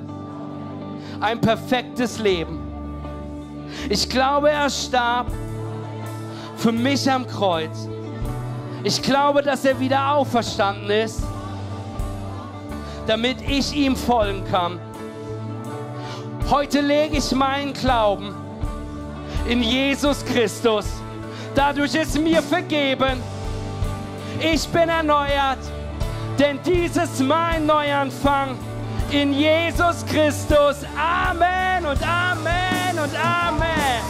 ein 1.19 1.41
perfektes 1.41 2.19
Leben. 2.19 2.59
Ich 3.89 4.07
glaube, 4.07 4.51
er 4.51 4.69
starb 4.69 5.31
für 6.57 6.73
mich 6.73 7.09
am 7.09 7.25
Kreuz. 7.25 7.89
Ich 8.83 9.01
glaube, 9.01 9.41
dass 9.41 9.65
er 9.65 9.79
wieder 9.79 10.13
auferstanden 10.13 10.91
ist, 10.91 11.23
damit 13.07 13.41
ich 13.41 13.75
ihm 13.75 13.95
folgen 13.95 14.43
kann. 14.51 14.79
Heute 16.49 16.79
lege 16.81 17.17
ich 17.17 17.31
meinen 17.31 17.73
Glauben 17.73 18.35
in 19.47 19.63
Jesus 19.63 20.23
Christus. 20.25 20.85
Dadurch 21.55 21.95
ist 21.95 22.19
mir 22.19 22.41
vergeben. 22.43 23.19
Ich 24.39 24.67
bin 24.67 24.89
erneuert, 24.89 25.57
denn 26.37 26.59
dies 26.63 26.97
ist 26.97 27.19
mein 27.21 27.65
Neuanfang 27.65 28.57
in 29.09 29.33
Jesus 29.33 30.05
Christus. 30.05 30.85
Amen 30.95 31.83
und 31.83 32.01
Amen 32.03 32.99
und 32.99 33.15
Amen. 33.15 34.03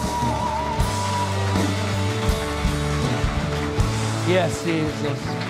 Yes, 4.27 4.65
Jesus. 4.65 5.44